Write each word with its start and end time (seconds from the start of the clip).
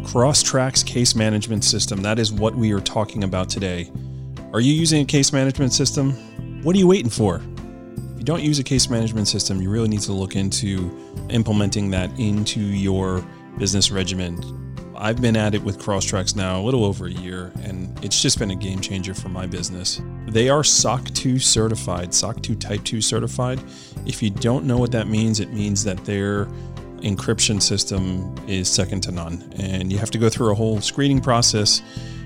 Crosstracks 0.00 0.84
case 0.84 1.14
management 1.14 1.62
system. 1.62 2.02
That 2.02 2.18
is 2.18 2.32
what 2.32 2.54
we 2.54 2.72
are 2.72 2.80
talking 2.80 3.22
about 3.22 3.48
today. 3.48 3.90
Are 4.52 4.60
you 4.60 4.72
using 4.72 5.02
a 5.02 5.04
case 5.04 5.32
management 5.32 5.72
system? 5.72 6.12
What 6.62 6.74
are 6.74 6.78
you 6.78 6.88
waiting 6.88 7.10
for? 7.10 7.36
If 7.36 8.18
you 8.18 8.24
don't 8.24 8.42
use 8.42 8.58
a 8.58 8.64
case 8.64 8.88
management 8.88 9.28
system, 9.28 9.60
you 9.60 9.70
really 9.70 9.88
need 9.88 10.00
to 10.00 10.12
look 10.12 10.36
into 10.36 10.90
implementing 11.28 11.90
that 11.90 12.10
into 12.18 12.60
your 12.60 13.24
business 13.58 13.90
regimen. 13.90 14.66
I've 14.96 15.20
been 15.20 15.36
at 15.36 15.54
it 15.54 15.62
with 15.62 15.78
Crosstracks 15.78 16.34
now 16.34 16.60
a 16.60 16.62
little 16.62 16.84
over 16.84 17.06
a 17.06 17.10
year, 17.10 17.52
and 17.62 17.98
it's 18.04 18.20
just 18.20 18.38
been 18.38 18.50
a 18.50 18.56
game 18.56 18.80
changer 18.80 19.14
for 19.14 19.28
my 19.28 19.46
business. 19.46 20.00
They 20.26 20.48
are 20.48 20.64
SOC 20.64 21.06
2 21.14 21.38
certified, 21.38 22.12
SOC 22.12 22.42
2 22.42 22.54
Type 22.56 22.84
2 22.84 23.00
certified. 23.00 23.60
If 24.06 24.22
you 24.22 24.30
don't 24.30 24.66
know 24.66 24.76
what 24.76 24.92
that 24.92 25.08
means, 25.08 25.40
it 25.40 25.52
means 25.52 25.84
that 25.84 26.04
their 26.04 26.48
encryption 27.02 27.60
system 27.60 28.34
is 28.46 28.68
second 28.68 29.02
to 29.02 29.12
none. 29.12 29.52
And 29.58 29.92
you 29.92 29.98
have 29.98 30.10
to 30.12 30.18
go 30.18 30.28
through 30.28 30.52
a 30.52 30.54
whole 30.54 30.80
screening 30.80 31.20
process 31.20 31.82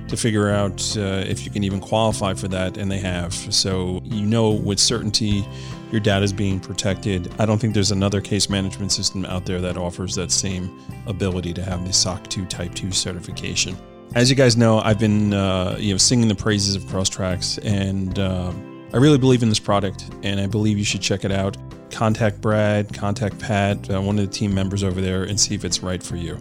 to 0.09 0.17
figure 0.17 0.51
out 0.51 0.97
uh, 0.97 1.25
if 1.27 1.45
you 1.45 1.51
can 1.51 1.65
even 1.65 1.81
qualify 1.81 2.35
for 2.35 2.48
that, 2.48 2.77
and 2.77 2.91
they 2.91 2.98
have. 2.98 3.33
So 3.33 4.01
you 4.05 4.27
know 4.27 4.51
with 4.51 4.79
certainty 4.79 5.47
your 5.91 6.01
data 6.01 6.25
is 6.25 6.33
being 6.33 6.59
protected. 6.59 7.33
I 7.39 7.47
don't 7.47 7.59
think 7.59 7.73
there's 7.73 7.93
another 7.93 8.21
case 8.21 8.51
management 8.51 8.91
system 8.91 9.25
out 9.27 9.47
there 9.47 9.61
that 9.61 9.77
offers 9.77 10.15
that 10.17 10.33
same 10.33 10.77
ability 11.06 11.53
to 11.55 11.62
have 11.62 11.87
the 11.87 11.93
SOC 11.93 12.27
2 12.29 12.47
Type 12.47 12.75
2 12.75 12.91
certification. 12.91 13.77
As 14.15 14.29
you 14.29 14.37
guys 14.37 14.56
know, 14.56 14.81
I've 14.81 14.98
been 14.98 15.33
uh, 15.33 15.77
you 15.79 15.95
know 15.95 15.98
singing 15.98 16.29
the 16.29 16.34
praises 16.34 16.75
of 16.75 16.83
Crosstracks, 16.84 17.59
and 17.65 18.19
uh, 18.19 18.53
I 18.93 18.97
really 18.97 19.19
believe 19.19 19.43
in 19.43 19.48
this 19.48 19.59
product, 19.59 20.11
and 20.23 20.41
I 20.41 20.47
believe 20.47 20.79
you 20.79 20.84
should 20.84 21.01
check 21.01 21.25
it 21.25 21.33
out. 21.33 21.56
Contact 21.95 22.41
Brad, 22.41 22.93
contact 22.93 23.39
Pat, 23.39 23.89
uh, 23.89 24.03
one 24.03 24.19
of 24.19 24.27
the 24.27 24.30
team 24.30 24.53
members 24.53 24.83
over 24.83 25.01
there, 25.01 25.23
and 25.23 25.39
see 25.39 25.55
if 25.55 25.65
it's 25.65 25.80
right 25.80 26.03
for 26.03 26.17
you. 26.17 26.34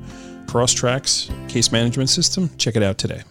Crosstracks 0.48 1.30
case 1.48 1.72
management 1.72 2.10
system. 2.10 2.50
Check 2.58 2.76
it 2.76 2.82
out 2.82 2.98
today. 2.98 3.22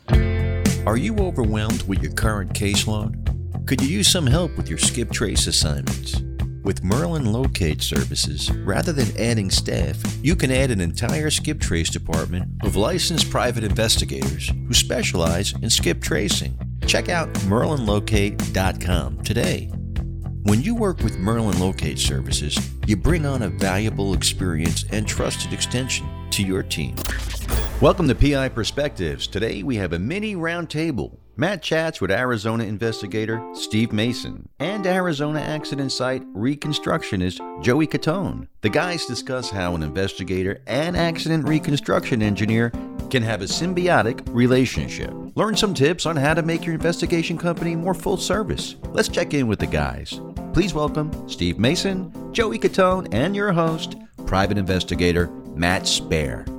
Are 0.87 0.97
you 0.97 1.19
overwhelmed 1.19 1.83
with 1.89 2.00
your 2.00 2.12
current 2.12 2.53
caseload? 2.53 3.67
Could 3.67 3.81
you 3.81 3.89
use 3.89 4.09
some 4.09 4.27
help 4.27 4.56
with 4.56 4.69
your 4.69 4.78
skip 4.78 5.11
trace 5.11 5.48
assignments? 5.48 6.20
With 6.62 6.84
Merlin 6.84 7.33
Locate 7.33 7.83
Services, 7.83 8.53
rather 8.59 8.93
than 8.93 9.17
adding 9.20 9.50
staff, 9.50 9.97
you 10.23 10.37
can 10.37 10.53
add 10.53 10.70
an 10.70 10.81
entire 10.81 11.28
skip 11.28 11.59
trace 11.59 11.91
department 11.91 12.48
of 12.62 12.77
licensed 12.77 13.31
private 13.31 13.65
investigators 13.65 14.48
who 14.48 14.75
specialize 14.75 15.55
in 15.61 15.70
skip 15.70 16.00
tracing. 16.00 16.56
Check 16.87 17.09
out 17.09 17.33
merlinlocate.com 17.34 19.23
today. 19.25 19.73
When 20.45 20.61
you 20.61 20.75
work 20.75 20.98
with 21.05 21.19
Merlin 21.19 21.61
Locate 21.61 22.01
Services, 22.01 22.59
you 22.89 22.97
bring 22.97 23.25
on 23.25 23.43
a 23.43 23.48
valuable 23.48 24.12
experience 24.12 24.84
and 24.91 25.07
trusted 25.07 25.53
extension 25.53 26.05
to 26.31 26.43
your 26.43 26.65
team. 26.65 26.97
Welcome 27.81 28.09
to 28.09 28.15
PI 28.17 28.49
Perspectives. 28.49 29.29
Today 29.29 29.62
we 29.62 29.77
have 29.77 29.93
a 29.93 30.01
mini 30.01 30.34
roundtable. 30.34 31.17
Matt 31.37 31.62
chats 31.62 32.01
with 32.01 32.11
Arizona 32.11 32.65
investigator 32.65 33.41
Steve 33.55 33.93
Mason 33.93 34.49
and 34.59 34.84
Arizona 34.84 35.41
accident 35.41 35.93
site 35.93 36.23
reconstructionist 36.34 37.62
Joey 37.62 37.87
Catone. 37.87 38.49
The 38.62 38.69
guys 38.69 39.06
discuss 39.06 39.49
how 39.49 39.77
an 39.77 39.84
investigator 39.84 40.61
and 40.67 40.97
accident 40.97 41.47
reconstruction 41.47 42.21
engineer 42.21 42.73
can 43.11 43.23
have 43.23 43.43
a 43.43 43.47
symbiotic 43.47 44.23
relationship. 44.34 45.12
Learn 45.34 45.56
some 45.56 45.73
tips 45.73 46.05
on 46.05 46.17
how 46.17 46.34
to 46.34 46.43
make 46.43 46.65
your 46.65 46.75
investigation 46.75 47.39
company 47.39 47.77
more 47.77 47.95
full 47.95 48.17
service. 48.17 48.77
Let's 48.91 49.09
check 49.09 49.34
in 49.34 49.47
with 49.47 49.61
the 49.61 49.67
guys. 49.67 50.21
Please 50.53 50.75
welcome 50.75 51.11
Steve 51.31 51.58
Mason, 51.58 52.12
Joey 52.34 52.58
Catone, 52.58 53.08
and 53.14 53.34
your 53.34 53.53
host, 53.53 53.97
private 54.27 54.59
investigator 54.59 55.28
Matt 55.55 55.84
Spaier. 55.84 56.52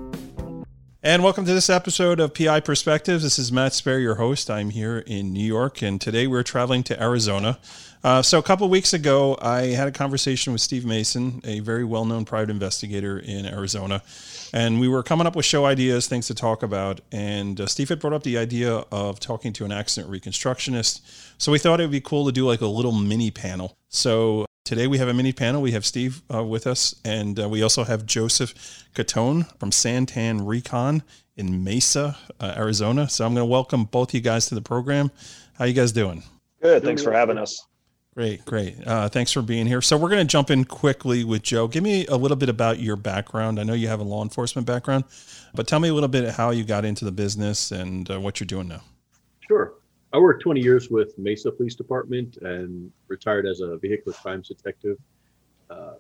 And 1.06 1.22
welcome 1.22 1.44
to 1.44 1.54
this 1.54 1.70
episode 1.70 2.22
of 2.22 2.34
PI 2.34 2.62
Perspectives. 2.62 3.24
This 3.24 3.38
is 3.38 3.52
Matt 3.52 3.74
Spaier, 3.74 4.02
your 4.02 4.16
host. 4.16 4.50
I'm 4.50 4.70
here 4.70 5.00
in 5.00 5.34
New 5.34 5.44
York, 5.44 5.82
and 5.82 6.00
today 6.00 6.28
we're 6.28 6.44
traveling 6.44 6.82
to 6.84 7.04
Arizona. 7.04 7.60
Uh, 8.06 8.22
so, 8.22 8.40
a 8.40 8.42
couple 8.42 8.70
weeks 8.70 8.94
ago, 8.94 9.38
I 9.42 9.64
had 9.74 9.90
a 9.90 9.92
conversation 9.92 10.54
with 10.54 10.62
Steve 10.62 10.86
Mason, 10.86 11.42
a 11.44 11.60
very 11.60 11.84
well 11.84 12.06
known 12.06 12.24
private 12.24 12.52
investigator 12.52 13.20
in 13.20 13.46
Arizona. 13.46 14.02
And 14.54 14.80
we 14.80 14.88
were 14.88 15.04
coming 15.04 15.28
up 15.28 15.36
with 15.36 15.46
show 15.46 15.66
ideas, 15.66 16.08
things 16.08 16.28
to 16.28 16.34
talk 16.34 16.64
about. 16.64 17.02
And 17.12 17.60
uh, 17.60 17.68
Steve 17.68 17.90
had 17.90 18.00
brought 18.00 18.14
up 18.14 18.24
the 18.24 18.38
idea 18.38 18.72
of 18.90 19.20
talking 19.20 19.52
to 19.54 19.66
an 19.66 19.74
accident 19.74 20.10
reconstructionist. 20.10 21.02
So, 21.38 21.52
we 21.52 21.60
thought 21.60 21.82
it 21.82 21.84
would 21.84 21.92
be 21.92 22.00
cool 22.00 22.26
to 22.28 22.32
do 22.32 22.48
like 22.48 22.62
a 22.62 22.68
little 22.68 22.94
mini 22.94 23.30
panel. 23.30 23.76
So, 23.90 24.46
Today 24.66 24.88
we 24.88 24.98
have 24.98 25.10
a 25.10 25.14
mini 25.14 25.34
panel. 25.34 25.62
We 25.62 25.72
have 25.72 25.86
Steve 25.86 26.22
uh, 26.34 26.42
with 26.42 26.68
us, 26.68 26.96
and 27.04 27.38
uh, 27.38 27.50
we 27.50 27.62
also 27.62 27.84
have 27.84 28.06
Joseph 28.06 28.54
Catone 28.96 29.46
from 29.60 29.72
Santan 29.72 30.48
Recon 30.48 31.04
in 31.36 31.66
Mesa, 31.66 32.18
uh, 32.40 32.54
Arizona. 32.56 33.10
So 33.10 33.26
I'm 33.26 33.34
going 33.34 33.46
to 33.46 33.52
welcome 33.52 33.84
both 33.84 34.14
you 34.14 34.22
guys 34.22 34.46
to 34.48 34.56
the 34.56 34.62
program. 34.62 35.12
How 35.56 35.66
you 35.66 35.74
guys 35.74 35.92
doing? 35.92 36.24
Good. 36.62 36.82
Thanks 36.82 37.04
for 37.04 37.12
having 37.12 37.38
us. 37.38 37.68
Great, 38.16 38.46
great. 38.46 38.76
Uh, 38.88 39.10
thanks 39.10 39.34
for 39.34 39.42
being 39.42 39.66
here. 39.66 39.82
So 39.82 39.98
we're 39.98 40.10
going 40.10 40.26
to 40.26 40.32
jump 40.32 40.50
in 40.50 40.64
quickly 40.64 41.26
with 41.26 41.42
Joe. 41.42 41.68
Give 41.68 41.84
me 41.84 42.06
a 42.06 42.16
little 42.16 42.38
bit 42.38 42.48
about 42.48 42.80
your 42.80 42.96
background. 42.96 43.60
I 43.60 43.64
know 43.64 43.74
you 43.74 43.90
have 43.90 44.00
a 44.00 44.04
law 44.04 44.24
enforcement 44.24 44.66
background, 44.66 45.04
but 45.54 45.68
tell 45.68 45.82
me 45.82 45.90
a 45.90 45.94
little 45.94 46.08
bit 46.08 46.34
how 46.34 46.52
you 46.52 46.64
got 46.64 46.86
into 46.86 47.04
the 47.04 47.12
business 47.12 47.72
and 47.72 48.10
uh, 48.10 48.18
what 48.18 48.40
you're 48.40 48.48
doing 48.48 48.70
now. 48.70 48.82
Sure. 49.46 49.74
I 50.14 50.20
worked 50.20 50.44
20 50.44 50.62
years 50.62 50.92
with 50.92 51.18
Mesa 51.18 51.52
Police 51.52 51.74
Department 51.74 52.38
and 52.38 52.92
retired 53.08 53.48
as 53.48 53.62
a 53.62 53.78
vehicular 53.78 54.16
crimes 54.16 54.48
detective. 54.48 55.00
Uh, 55.72 55.96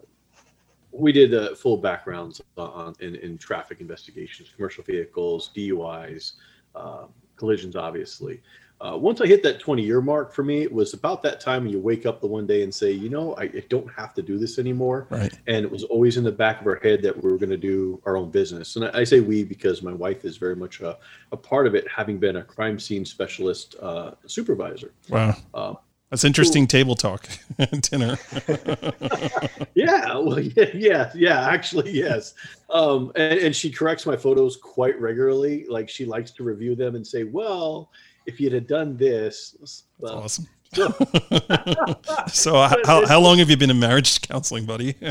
we 0.92 1.12
did 1.12 1.34
uh, 1.34 1.56
full 1.56 1.78
backgrounds 1.78 2.40
on 2.56 2.94
in, 3.00 3.16
in, 3.16 3.40
traffic 3.40 3.82
investigations, 3.82 4.52
commercial 4.56 4.84
vehicles, 4.84 5.50
DUIs, 5.58 6.34
uh, 6.76 7.06
collisions, 7.38 7.76
obviously. 7.76 8.40
Uh, 8.84 8.98
once 8.98 9.22
I 9.22 9.28
hit 9.28 9.42
that 9.44 9.62
20 9.62 9.82
year 9.82 10.02
mark 10.02 10.34
for 10.34 10.44
me, 10.44 10.62
it 10.62 10.72
was 10.72 10.94
about 10.94 11.24
that 11.24 11.40
time 11.40 11.64
when 11.64 11.72
you 11.72 11.80
wake 11.80 12.06
up 12.06 12.20
the 12.20 12.28
one 12.28 12.46
day 12.46 12.64
and 12.64 12.74
say, 12.74 12.92
you 12.92 13.10
know, 13.10 13.34
I, 13.36 13.44
I 13.44 13.64
don't 13.70 13.90
have 13.94 14.14
to 14.16 14.22
do 14.22 14.38
this 14.38 14.60
anymore. 14.60 15.08
Right. 15.10 15.34
And 15.48 15.64
it 15.64 15.72
was 15.72 15.84
always 15.86 16.18
in 16.18 16.26
the 16.26 16.34
back 16.34 16.60
of 16.60 16.68
our 16.68 16.76
head 16.76 17.02
that 17.04 17.24
we 17.24 17.32
were 17.32 17.38
going 17.38 17.50
to 17.50 17.58
do 17.58 18.02
our 18.06 18.18
own 18.18 18.30
business. 18.30 18.76
And 18.76 18.86
I, 18.86 19.00
I, 19.00 19.04
say 19.06 19.22
we 19.22 19.46
because 19.46 19.82
my 19.82 19.94
wife 19.94 20.26
is 20.26 20.36
very 20.36 20.56
much 20.56 20.82
a, 20.82 20.98
a, 21.32 21.38
part 21.38 21.66
of 21.66 21.76
it, 21.76 21.88
having 21.88 22.18
been 22.18 22.38
a 22.38 22.44
crime 22.44 22.78
scene 22.78 23.06
specialist 23.06 23.76
uh, 23.82 24.12
supervisor. 24.26 24.92
Wow. 25.08 25.38
Uh, 25.54 25.76
that's 26.10 26.26
interesting 26.26 26.68
table 26.68 26.94
talk 26.94 27.28
and 27.58 27.82
dinner. 27.82 28.20
yeah, 29.74 30.16
well, 30.16 30.40
yeah, 30.40 30.66
yeah, 30.76 31.12
yeah. 31.16 31.50
Actually, 31.50 31.92
yes. 31.92 32.36
Um, 32.70 33.12
and, 33.16 33.40
and, 33.40 33.56
she 33.56 33.72
corrects 33.72 34.06
my 34.06 34.16
photos 34.16 34.56
quite 34.56 35.00
regularly. 35.02 35.66
Like 35.68 35.90
she 35.90 36.06
likes 36.06 36.30
to 36.34 36.44
review 36.44 36.76
them 36.76 36.96
and 36.96 37.06
say, 37.06 37.24
"Well, 37.24 37.90
if 38.26 38.40
you'd 38.40 38.54
have 38.54 38.68
done 38.68 38.98
this, 38.98 39.84
well, 40.00 40.20
awesome. 40.20 40.48
so 42.28 42.56
how, 42.84 43.06
how 43.06 43.20
long 43.20 43.38
have 43.38 43.50
you 43.50 43.56
been 43.58 43.70
in 43.70 43.80
marriage 43.80 44.22
counseling, 44.28 44.66
buddy? 44.66 44.94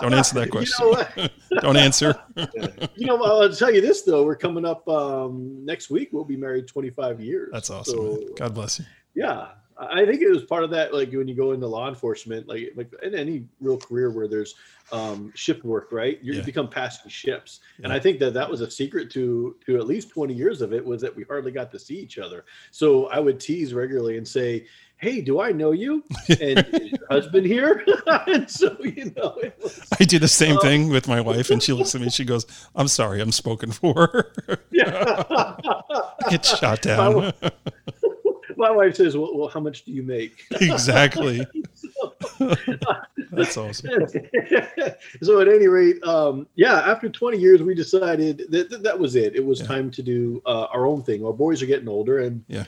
Don't 0.00 0.12
answer 0.12 0.34
that 0.34 0.48
question. 0.50 0.86
You 0.86 1.28
know 1.50 1.60
Don't 1.60 1.76
answer. 1.76 2.14
you 2.94 3.06
know, 3.06 3.22
I'll 3.22 3.52
tell 3.52 3.72
you 3.72 3.80
this 3.80 4.02
though. 4.02 4.24
We're 4.24 4.36
coming 4.36 4.66
up 4.66 4.86
um, 4.88 5.64
next 5.64 5.88
week. 5.90 6.10
We'll 6.12 6.24
be 6.24 6.36
married 6.36 6.68
25 6.68 7.20
years. 7.20 7.50
That's 7.52 7.70
awesome. 7.70 7.96
So, 7.96 8.28
God 8.36 8.54
bless 8.54 8.80
you. 8.80 8.84
Yeah, 9.14 9.48
I 9.90 10.04
think 10.06 10.20
it 10.20 10.30
was 10.30 10.44
part 10.44 10.64
of 10.64 10.70
that, 10.70 10.94
like 10.94 11.12
when 11.12 11.28
you 11.28 11.34
go 11.34 11.52
into 11.52 11.66
law 11.66 11.88
enforcement, 11.88 12.48
like 12.48 12.72
like 12.76 12.92
in 13.02 13.14
any 13.14 13.44
real 13.60 13.76
career 13.76 14.10
where 14.10 14.28
there's 14.28 14.54
um, 14.92 15.32
shift 15.34 15.64
work, 15.64 15.88
right? 15.90 16.18
You 16.22 16.34
yeah. 16.34 16.42
become 16.42 16.68
passing 16.68 17.10
ships, 17.10 17.60
yeah. 17.78 17.84
and 17.84 17.92
I 17.92 17.98
think 17.98 18.18
that 18.20 18.34
that 18.34 18.48
was 18.48 18.60
a 18.60 18.70
secret 18.70 19.10
to 19.12 19.56
to 19.66 19.76
at 19.78 19.86
least 19.86 20.10
20 20.10 20.34
years 20.34 20.62
of 20.62 20.72
it 20.72 20.84
was 20.84 21.00
that 21.02 21.14
we 21.14 21.24
hardly 21.24 21.52
got 21.52 21.70
to 21.72 21.78
see 21.78 21.96
each 21.96 22.18
other. 22.18 22.44
So 22.70 23.06
I 23.06 23.18
would 23.18 23.40
tease 23.40 23.74
regularly 23.74 24.18
and 24.18 24.28
say, 24.28 24.66
"Hey, 24.98 25.20
do 25.20 25.40
I 25.40 25.52
know 25.52 25.72
you?" 25.72 26.04
And 26.40 26.66
your 26.72 27.06
husband 27.10 27.46
here, 27.46 27.84
and 28.26 28.50
so 28.50 28.76
you 28.80 29.12
know, 29.16 29.38
was, 29.62 29.80
I 30.00 30.04
do 30.04 30.18
the 30.18 30.28
same 30.28 30.56
um, 30.58 30.62
thing 30.62 30.88
with 30.88 31.08
my 31.08 31.20
wife, 31.20 31.50
and 31.50 31.62
she 31.62 31.72
looks 31.72 31.94
at 31.94 32.00
me, 32.00 32.10
she 32.10 32.24
goes, 32.24 32.46
"I'm 32.74 32.88
sorry, 32.88 33.20
I'm 33.20 33.32
spoken 33.32 33.72
for." 33.72 34.32
yeah, 34.70 35.56
get 36.30 36.44
shot 36.44 36.82
down 36.82 37.32
my 38.62 38.70
wife 38.70 38.94
says, 38.94 39.16
well, 39.16 39.36
well, 39.36 39.48
how 39.48 39.58
much 39.58 39.84
do 39.84 39.92
you 39.92 40.04
make? 40.04 40.46
Exactly. 40.62 41.44
That's 43.32 43.56
awesome. 43.56 43.90
so 45.22 45.40
at 45.40 45.48
any 45.48 45.66
rate, 45.66 46.02
um, 46.04 46.46
yeah, 46.54 46.76
after 46.80 47.08
20 47.08 47.36
years, 47.38 47.62
we 47.62 47.74
decided 47.74 48.46
that 48.50 48.70
that, 48.70 48.82
that 48.84 48.98
was 48.98 49.16
it. 49.16 49.34
It 49.34 49.44
was 49.44 49.60
yeah. 49.60 49.66
time 49.66 49.90
to 49.90 50.02
do 50.02 50.40
uh, 50.46 50.66
our 50.72 50.86
own 50.86 51.02
thing. 51.02 51.24
Our 51.24 51.32
boys 51.32 51.60
are 51.62 51.66
getting 51.66 51.88
older 51.88 52.20
and 52.20 52.44
yeah. 52.46 52.64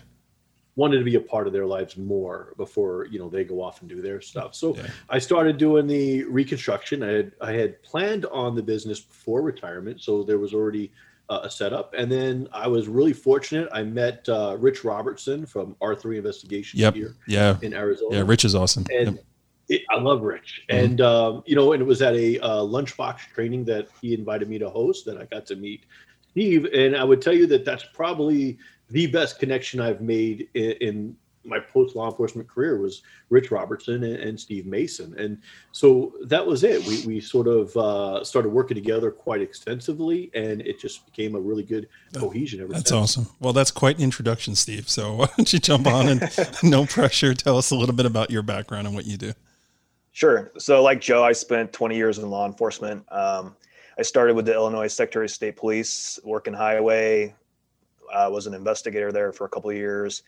wanted 0.75 0.99
to 0.99 1.05
be 1.05 1.15
a 1.15 1.21
part 1.21 1.47
of 1.47 1.53
their 1.53 1.67
lives 1.67 1.97
more 1.97 2.55
before, 2.57 3.07
you 3.07 3.21
know, 3.21 3.29
they 3.29 3.45
go 3.45 3.63
off 3.63 3.81
and 3.81 3.89
do 3.89 4.03
their 4.03 4.21
stuff. 4.21 4.55
So 4.55 4.75
yeah. 4.75 4.89
I 5.09 5.21
started 5.21 5.57
doing 5.57 5.87
the 5.87 6.25
reconstruction. 6.25 7.05
I 7.05 7.13
had, 7.13 7.33
I 7.41 7.53
had 7.53 7.83
planned 7.85 8.27
on 8.27 8.57
the 8.57 8.63
business 8.63 9.01
before 9.01 9.43
retirement. 9.43 10.03
So 10.03 10.25
there 10.25 10.39
was 10.39 10.53
already 10.55 10.91
a 11.31 11.51
setup. 11.51 11.95
And 11.97 12.11
then 12.11 12.49
I 12.53 12.69
was 12.69 12.89
really 12.89 13.13
fortunate. 13.13 13.69
I 13.73 13.83
met 13.83 14.29
uh, 14.29 14.57
Rich 14.59 14.85
Robertson 14.85 15.47
from 15.47 15.75
R3 15.81 16.19
Investigations 16.19 16.81
yep. 16.81 16.95
here 16.95 17.17
yeah. 17.27 17.57
in 17.63 17.75
Arizona. 17.75 18.17
Yeah, 18.17 18.25
Rich 18.27 18.45
is 18.45 18.55
awesome. 18.55 18.85
And 18.93 19.17
yep. 19.17 19.25
It, 19.67 19.83
I 19.91 19.99
love 19.99 20.21
Rich, 20.21 20.63
mm-hmm. 20.69 20.85
and 20.85 21.01
um, 21.01 21.43
you 21.47 21.57
know, 21.57 21.73
and 21.73 21.81
it 21.81 21.87
was 21.87 22.03
at 22.03 22.15
a 22.15 22.39
uh, 22.41 22.61
lunchbox 22.61 23.21
training 23.33 23.65
that 23.65 23.89
he 24.03 24.13
invited 24.13 24.47
me 24.47 24.59
to 24.59 24.69
host 24.69 25.07
that 25.07 25.17
I 25.17 25.25
got 25.25 25.47
to 25.47 25.57
meet 25.57 25.87
Steve, 26.33 26.67
and 26.75 26.95
I 26.95 27.03
would 27.03 27.23
tell 27.23 27.33
you 27.33 27.47
that 27.47 27.65
that's 27.65 27.85
probably 27.95 28.59
the 28.91 29.07
best 29.07 29.39
connection 29.39 29.81
I've 29.81 30.03
made 30.03 30.49
in, 30.53 30.73
in 30.73 31.17
my 31.45 31.59
post 31.59 31.95
law 31.95 32.09
enforcement 32.09 32.49
career 32.49 32.79
was 32.79 33.03
Rich 33.31 33.51
Robertson 33.51 34.03
and, 34.05 34.17
and, 34.17 34.41
Steve 34.41 34.67
Mason, 34.67 35.15
and 35.19 35.41
so 35.73 36.15
that 36.25 36.45
was 36.45 36.65
it. 36.65 36.85
We 36.87 37.05
we 37.07 37.21
sort 37.21 37.47
of 37.47 37.77
uh, 37.77 38.25
started 38.25 38.49
working 38.49 38.75
together 38.75 39.11
quite 39.11 39.41
extensively, 39.41 40.31
and 40.35 40.61
it 40.63 40.79
just 40.79 41.05
became 41.07 41.35
a 41.35 41.41
really 41.41 41.63
good 41.63 41.89
cohesion. 42.15 42.61
Ever 42.61 42.73
that's 42.73 42.91
since. 42.91 43.17
awesome. 43.19 43.27
Well, 43.41 43.53
that's 43.53 43.71
quite 43.71 43.99
an 43.99 44.03
introduction, 44.03 44.55
Steve. 44.55 44.89
So 44.89 45.15
why 45.15 45.29
don't 45.37 45.53
you 45.53 45.59
jump 45.59 45.87
on 45.87 46.09
and 46.09 46.31
no 46.63 46.87
pressure, 46.87 47.35
tell 47.35 47.59
us 47.59 47.71
a 47.71 47.77
little 47.77 47.95
bit 47.95 48.07
about 48.07 48.31
your 48.31 48.43
background 48.43 48.87
and 48.87 48.97
what 48.97 49.07
you 49.07 49.17
do. 49.17 49.33
Sure. 50.13 50.53
So, 50.59 50.83
like 50.83 51.01
Joe, 51.01 51.25
I 51.25 51.33
spent 51.33 51.73
20 51.73 51.97
years 51.97 52.19
in 52.19 52.31
law 52.31 52.47
enforcement. 52.47 53.05
Um, 53.13 53.57
I 53.99 54.03
started 54.03 54.37
with 54.37 54.47
the 54.47 54.55
Illinois 54.55 54.87
Secretary 54.87 55.27
of 55.27 55.31
State 55.31 55.57
Police, 55.57 56.21
working 56.25 56.55
highway. 56.55 57.35
I 58.15 58.25
uh, 58.25 58.31
was 58.31 58.47
an 58.47 58.55
investigator 58.55 59.11
there 59.11 59.33
for 59.33 59.45
a 59.45 59.49
couple 59.49 59.71
of 59.71 59.77
years 59.77 60.23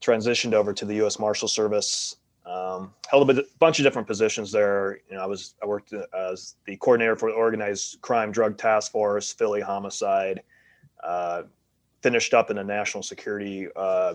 transitioned 0.00 0.52
over 0.52 0.72
to 0.72 0.84
the 0.84 0.94
U.S. 0.96 1.18
Marshal 1.18 1.48
Service. 1.48 2.16
Um, 2.46 2.92
held 3.08 3.30
a 3.30 3.44
bunch 3.58 3.78
of 3.78 3.84
different 3.84 4.06
positions 4.06 4.52
there. 4.52 4.98
You 5.08 5.16
know, 5.16 5.22
I 5.22 5.26
was 5.26 5.54
I 5.62 5.66
worked 5.66 5.92
as 5.92 6.56
the 6.66 6.76
coordinator 6.76 7.16
for 7.16 7.30
the 7.30 7.36
Organized 7.36 8.00
Crime 8.02 8.32
Drug 8.32 8.58
Task 8.58 8.92
Force, 8.92 9.32
Philly 9.32 9.62
Homicide. 9.62 10.42
Uh, 11.02 11.44
finished 12.02 12.34
up 12.34 12.50
in 12.50 12.58
a 12.58 12.64
national 12.64 13.02
security 13.02 13.66
uh, 13.76 14.14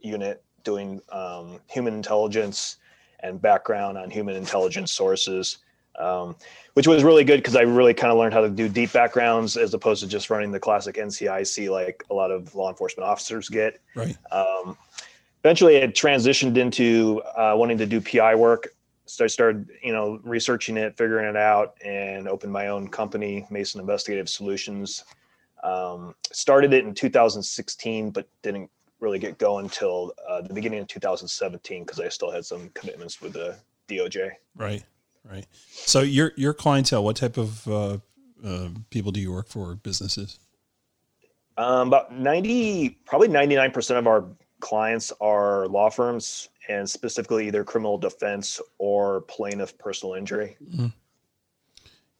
unit 0.00 0.42
doing 0.64 1.00
um, 1.10 1.60
human 1.68 1.94
intelligence 1.94 2.78
and 3.20 3.40
background 3.40 3.96
on 3.96 4.10
human 4.10 4.34
intelligence 4.34 4.92
sources, 4.92 5.58
um, 5.98 6.34
which 6.74 6.88
was 6.88 7.04
really 7.04 7.22
good 7.22 7.36
because 7.36 7.54
I 7.54 7.62
really 7.62 7.94
kind 7.94 8.10
of 8.12 8.18
learned 8.18 8.34
how 8.34 8.40
to 8.40 8.50
do 8.50 8.68
deep 8.68 8.92
backgrounds 8.92 9.56
as 9.56 9.74
opposed 9.74 10.02
to 10.02 10.08
just 10.08 10.28
running 10.28 10.50
the 10.50 10.58
classic 10.58 10.96
NCIC 10.96 11.70
like 11.70 12.02
a 12.10 12.14
lot 12.14 12.32
of 12.32 12.54
law 12.54 12.68
enforcement 12.68 13.08
officers 13.08 13.48
get. 13.48 13.80
Right. 13.94 14.16
Um, 14.32 14.76
eventually 15.42 15.76
it 15.76 15.94
transitioned 15.94 16.56
into 16.56 17.22
uh, 17.36 17.54
wanting 17.56 17.78
to 17.78 17.86
do 17.86 18.00
PI 18.00 18.34
work. 18.34 18.68
So 19.06 19.24
I 19.24 19.28
started, 19.28 19.68
you 19.82 19.92
know, 19.92 20.20
researching 20.22 20.76
it, 20.76 20.96
figuring 20.96 21.28
it 21.28 21.36
out, 21.36 21.74
and 21.84 22.28
opened 22.28 22.52
my 22.52 22.68
own 22.68 22.88
company, 22.88 23.46
Mason 23.50 23.80
Investigative 23.80 24.28
Solutions. 24.28 25.04
Um, 25.64 26.14
started 26.30 26.72
it 26.72 26.84
in 26.84 26.94
2016, 26.94 28.10
but 28.10 28.28
didn't 28.42 28.70
really 29.00 29.18
get 29.18 29.38
going 29.38 29.64
until 29.64 30.12
uh, 30.28 30.42
the 30.42 30.54
beginning 30.54 30.80
of 30.80 30.86
2017 30.86 31.84
because 31.84 31.98
I 31.98 32.08
still 32.08 32.30
had 32.30 32.44
some 32.44 32.70
commitments 32.70 33.20
with 33.20 33.32
the 33.32 33.58
DOJ. 33.88 34.30
Right, 34.54 34.84
right. 35.24 35.46
So 35.72 36.00
your 36.02 36.32
your 36.36 36.54
clientele, 36.54 37.02
what 37.02 37.16
type 37.16 37.36
of 37.36 37.66
uh, 37.66 37.98
uh, 38.44 38.68
people 38.90 39.10
do 39.10 39.20
you 39.20 39.32
work 39.32 39.48
for? 39.48 39.74
Businesses? 39.74 40.38
Um, 41.56 41.88
about 41.88 42.14
90, 42.14 42.90
probably 43.06 43.28
99 43.28 43.72
percent 43.72 43.98
of 43.98 44.06
our 44.06 44.24
clients 44.60 45.12
are 45.20 45.66
law 45.68 45.90
firms 45.90 46.48
and 46.68 46.88
specifically 46.88 47.48
either 47.48 47.64
criminal 47.64 47.98
defense 47.98 48.60
or 48.78 49.22
plaintiff 49.22 49.76
personal 49.78 50.14
injury. 50.14 50.56
Mm-hmm. 50.62 50.86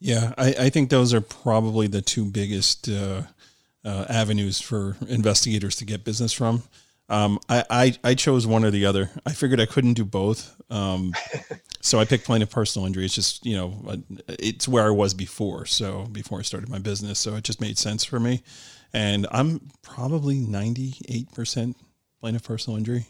Yeah, 0.00 0.32
I, 0.38 0.54
I, 0.58 0.70
think 0.70 0.88
those 0.88 1.12
are 1.12 1.20
probably 1.20 1.86
the 1.86 2.00
two 2.00 2.24
biggest 2.24 2.88
uh, 2.88 3.22
uh, 3.84 4.06
avenues 4.08 4.58
for 4.60 4.96
investigators 5.08 5.76
to 5.76 5.84
get 5.84 6.04
business 6.04 6.32
from. 6.32 6.62
Um, 7.10 7.38
I, 7.48 7.64
I, 7.68 7.98
I, 8.04 8.14
chose 8.14 8.46
one 8.46 8.64
or 8.64 8.70
the 8.70 8.86
other. 8.86 9.10
I 9.26 9.32
figured 9.32 9.60
I 9.60 9.66
couldn't 9.66 9.94
do 9.94 10.04
both. 10.04 10.56
Um, 10.70 11.12
so 11.80 11.98
I 11.98 12.04
picked 12.04 12.24
plaintiff 12.24 12.50
personal 12.50 12.86
injury. 12.86 13.04
It's 13.04 13.14
just, 13.14 13.44
you 13.44 13.56
know, 13.56 14.02
it's 14.28 14.68
where 14.68 14.86
I 14.86 14.90
was 14.90 15.12
before. 15.12 15.66
So 15.66 16.06
before 16.12 16.38
I 16.38 16.42
started 16.42 16.70
my 16.70 16.78
business. 16.78 17.18
So 17.18 17.34
it 17.34 17.44
just 17.44 17.60
made 17.60 17.78
sense 17.78 18.04
for 18.04 18.20
me. 18.20 18.42
And 18.92 19.26
I'm 19.32 19.70
probably 19.82 20.40
98% 20.40 21.74
plaintiff 22.20 22.44
personal 22.44 22.76
injury. 22.76 23.06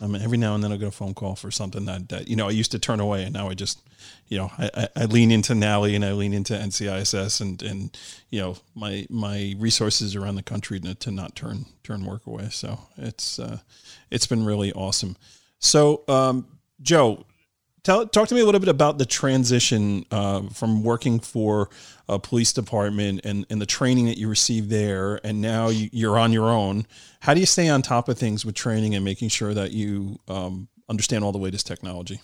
I 0.00 0.06
mean, 0.06 0.20
every 0.20 0.36
now 0.36 0.54
and 0.54 0.62
then 0.62 0.72
I'll 0.72 0.78
get 0.78 0.88
a 0.88 0.92
phone 0.92 1.14
call 1.14 1.36
for 1.36 1.50
something 1.50 1.86
that, 1.86 2.10
that 2.10 2.28
you 2.28 2.36
know 2.36 2.48
I 2.48 2.50
used 2.50 2.70
to 2.72 2.78
turn 2.78 3.00
away, 3.00 3.24
and 3.24 3.32
now 3.32 3.48
I 3.48 3.54
just, 3.54 3.80
you 4.28 4.36
know, 4.36 4.52
I, 4.58 4.70
I, 4.74 4.88
I 4.94 5.04
lean 5.06 5.30
into 5.30 5.54
NALI 5.54 5.94
and 5.94 6.04
I 6.04 6.12
lean 6.12 6.34
into 6.34 6.52
NCISS, 6.52 7.40
and 7.40 7.62
and 7.62 7.98
you 8.28 8.40
know 8.40 8.56
my 8.74 9.06
my 9.08 9.54
resources 9.58 10.14
around 10.14 10.34
the 10.34 10.42
country 10.42 10.78
to, 10.80 10.94
to 10.94 11.10
not 11.10 11.34
turn 11.34 11.64
turn 11.82 12.04
work 12.04 12.26
away. 12.26 12.48
So 12.50 12.78
it's 12.98 13.38
uh, 13.38 13.60
it's 14.10 14.26
been 14.26 14.44
really 14.44 14.70
awesome. 14.74 15.16
So 15.60 16.02
um, 16.08 16.46
Joe, 16.82 17.24
Tell, 17.86 18.04
talk 18.04 18.26
to 18.26 18.34
me 18.34 18.40
a 18.40 18.44
little 18.44 18.58
bit 18.58 18.68
about 18.68 18.98
the 18.98 19.06
transition 19.06 20.06
uh, 20.10 20.48
from 20.48 20.82
working 20.82 21.20
for 21.20 21.70
a 22.08 22.18
police 22.18 22.52
department 22.52 23.20
and, 23.22 23.46
and 23.48 23.62
the 23.62 23.66
training 23.66 24.06
that 24.06 24.18
you 24.18 24.28
received 24.28 24.70
there, 24.70 25.20
and 25.22 25.40
now 25.40 25.68
you, 25.68 26.12
are 26.12 26.18
on 26.18 26.32
your 26.32 26.50
own. 26.50 26.88
How 27.20 27.32
do 27.32 27.38
you 27.38 27.46
stay 27.46 27.68
on 27.68 27.82
top 27.82 28.08
of 28.08 28.18
things 28.18 28.44
with 28.44 28.56
training 28.56 28.96
and 28.96 29.04
making 29.04 29.28
sure 29.28 29.54
that 29.54 29.70
you 29.70 30.18
um, 30.26 30.66
understand 30.88 31.22
all 31.22 31.30
the 31.30 31.38
latest 31.38 31.68
technology? 31.68 32.20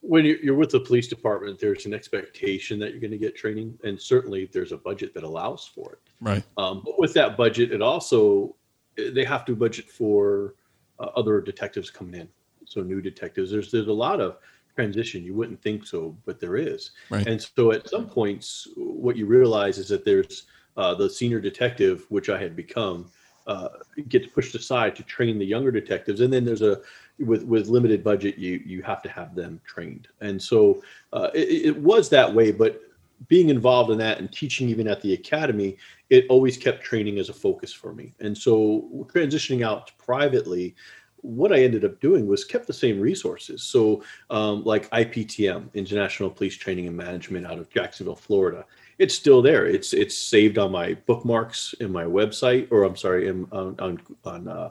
When 0.00 0.24
you're 0.24 0.54
with 0.54 0.70
the 0.70 0.78
police 0.78 1.08
department, 1.08 1.58
there's 1.58 1.86
an 1.86 1.92
expectation 1.92 2.78
that 2.78 2.92
you're 2.92 3.00
going 3.00 3.10
to 3.10 3.18
get 3.18 3.34
training, 3.34 3.80
and 3.82 4.00
certainly 4.00 4.48
there's 4.52 4.70
a 4.70 4.76
budget 4.76 5.12
that 5.14 5.24
allows 5.24 5.68
for 5.74 5.94
it. 5.94 5.98
Right. 6.20 6.44
Um, 6.56 6.82
but 6.84 7.00
with 7.00 7.14
that 7.14 7.36
budget, 7.36 7.72
it 7.72 7.82
also 7.82 8.54
they 8.96 9.24
have 9.24 9.44
to 9.46 9.56
budget 9.56 9.90
for 9.90 10.54
uh, 11.00 11.08
other 11.16 11.40
detectives 11.40 11.90
coming 11.90 12.14
in, 12.14 12.28
so 12.64 12.80
new 12.80 13.00
detectives. 13.00 13.50
There's 13.50 13.72
there's 13.72 13.88
a 13.88 13.92
lot 13.92 14.20
of 14.20 14.36
transition. 14.80 15.24
You 15.28 15.34
wouldn't 15.34 15.62
think 15.62 15.86
so, 15.86 16.16
but 16.26 16.40
there 16.40 16.56
is. 16.56 16.92
Right. 17.10 17.26
And 17.26 17.38
so 17.40 17.72
at 17.72 17.88
some 17.88 18.06
points, 18.06 18.68
what 18.76 19.16
you 19.16 19.26
realize 19.26 19.76
is 19.78 19.88
that 19.88 20.04
there's 20.04 20.46
uh, 20.76 20.94
the 20.94 21.08
senior 21.10 21.40
detective, 21.40 22.06
which 22.08 22.28
I 22.30 22.38
had 22.44 22.54
become, 22.56 23.10
uh, 23.46 23.68
gets 24.08 24.26
pushed 24.36 24.54
aside 24.54 24.92
to 24.96 25.02
train 25.02 25.38
the 25.38 25.50
younger 25.54 25.72
detectives, 25.80 26.20
and 26.20 26.32
then 26.32 26.44
there's 26.44 26.62
a 26.62 26.80
with 27.18 27.42
with 27.44 27.68
limited 27.68 28.02
budget, 28.02 28.38
you 28.38 28.62
you 28.72 28.82
have 28.82 29.02
to 29.02 29.10
have 29.18 29.34
them 29.34 29.60
trained. 29.72 30.08
And 30.20 30.40
so 30.50 30.82
uh, 31.12 31.28
it, 31.34 31.48
it 31.70 31.76
was 31.90 32.08
that 32.10 32.34
way, 32.38 32.52
but 32.52 32.80
being 33.28 33.50
involved 33.50 33.90
in 33.90 33.98
that 33.98 34.18
and 34.18 34.32
teaching 34.32 34.68
even 34.68 34.88
at 34.88 35.00
the 35.02 35.12
academy, 35.12 35.76
it 36.08 36.24
always 36.28 36.56
kept 36.56 36.82
training 36.82 37.18
as 37.18 37.28
a 37.28 37.34
focus 37.46 37.72
for 37.72 37.92
me. 37.92 38.06
And 38.20 38.36
so 38.36 39.06
transitioning 39.12 39.62
out 39.62 39.92
privately, 39.98 40.74
what 41.22 41.52
I 41.52 41.62
ended 41.62 41.84
up 41.84 42.00
doing 42.00 42.26
was 42.26 42.44
kept 42.44 42.66
the 42.66 42.72
same 42.72 43.00
resources. 43.00 43.62
So, 43.62 44.02
um, 44.30 44.64
like 44.64 44.90
IPTM, 44.90 45.72
International 45.74 46.30
Police 46.30 46.56
Training 46.56 46.86
and 46.86 46.96
Management, 46.96 47.46
out 47.46 47.58
of 47.58 47.70
Jacksonville, 47.70 48.16
Florida, 48.16 48.64
it's 48.98 49.14
still 49.14 49.42
there. 49.42 49.66
It's 49.66 49.92
it's 49.92 50.16
saved 50.16 50.58
on 50.58 50.72
my 50.72 50.94
bookmarks 51.06 51.74
in 51.80 51.90
my 51.90 52.04
website, 52.04 52.68
or 52.70 52.84
I'm 52.84 52.96
sorry, 52.96 53.28
in, 53.28 53.46
on 53.52 53.76
on, 53.78 54.00
on 54.24 54.48
uh, 54.48 54.70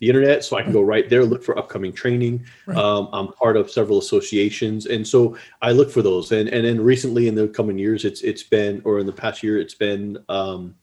the 0.00 0.08
internet, 0.08 0.44
so 0.44 0.56
I 0.56 0.62
can 0.62 0.72
go 0.72 0.82
right 0.82 1.08
there 1.08 1.24
look 1.24 1.42
for 1.42 1.58
upcoming 1.58 1.92
training. 1.92 2.44
Right. 2.66 2.76
Um, 2.76 3.08
I'm 3.12 3.28
part 3.28 3.56
of 3.56 3.70
several 3.70 3.98
associations, 3.98 4.86
and 4.86 5.06
so 5.06 5.36
I 5.62 5.72
look 5.72 5.90
for 5.90 6.02
those. 6.02 6.32
And 6.32 6.48
and 6.48 6.64
then 6.64 6.80
recently, 6.80 7.28
in 7.28 7.34
the 7.34 7.48
coming 7.48 7.78
years, 7.78 8.04
it's 8.04 8.22
it's 8.22 8.42
been, 8.42 8.82
or 8.84 8.98
in 8.98 9.06
the 9.06 9.12
past 9.12 9.42
year, 9.42 9.58
it's 9.58 9.74
been. 9.74 10.18
Um, 10.28 10.74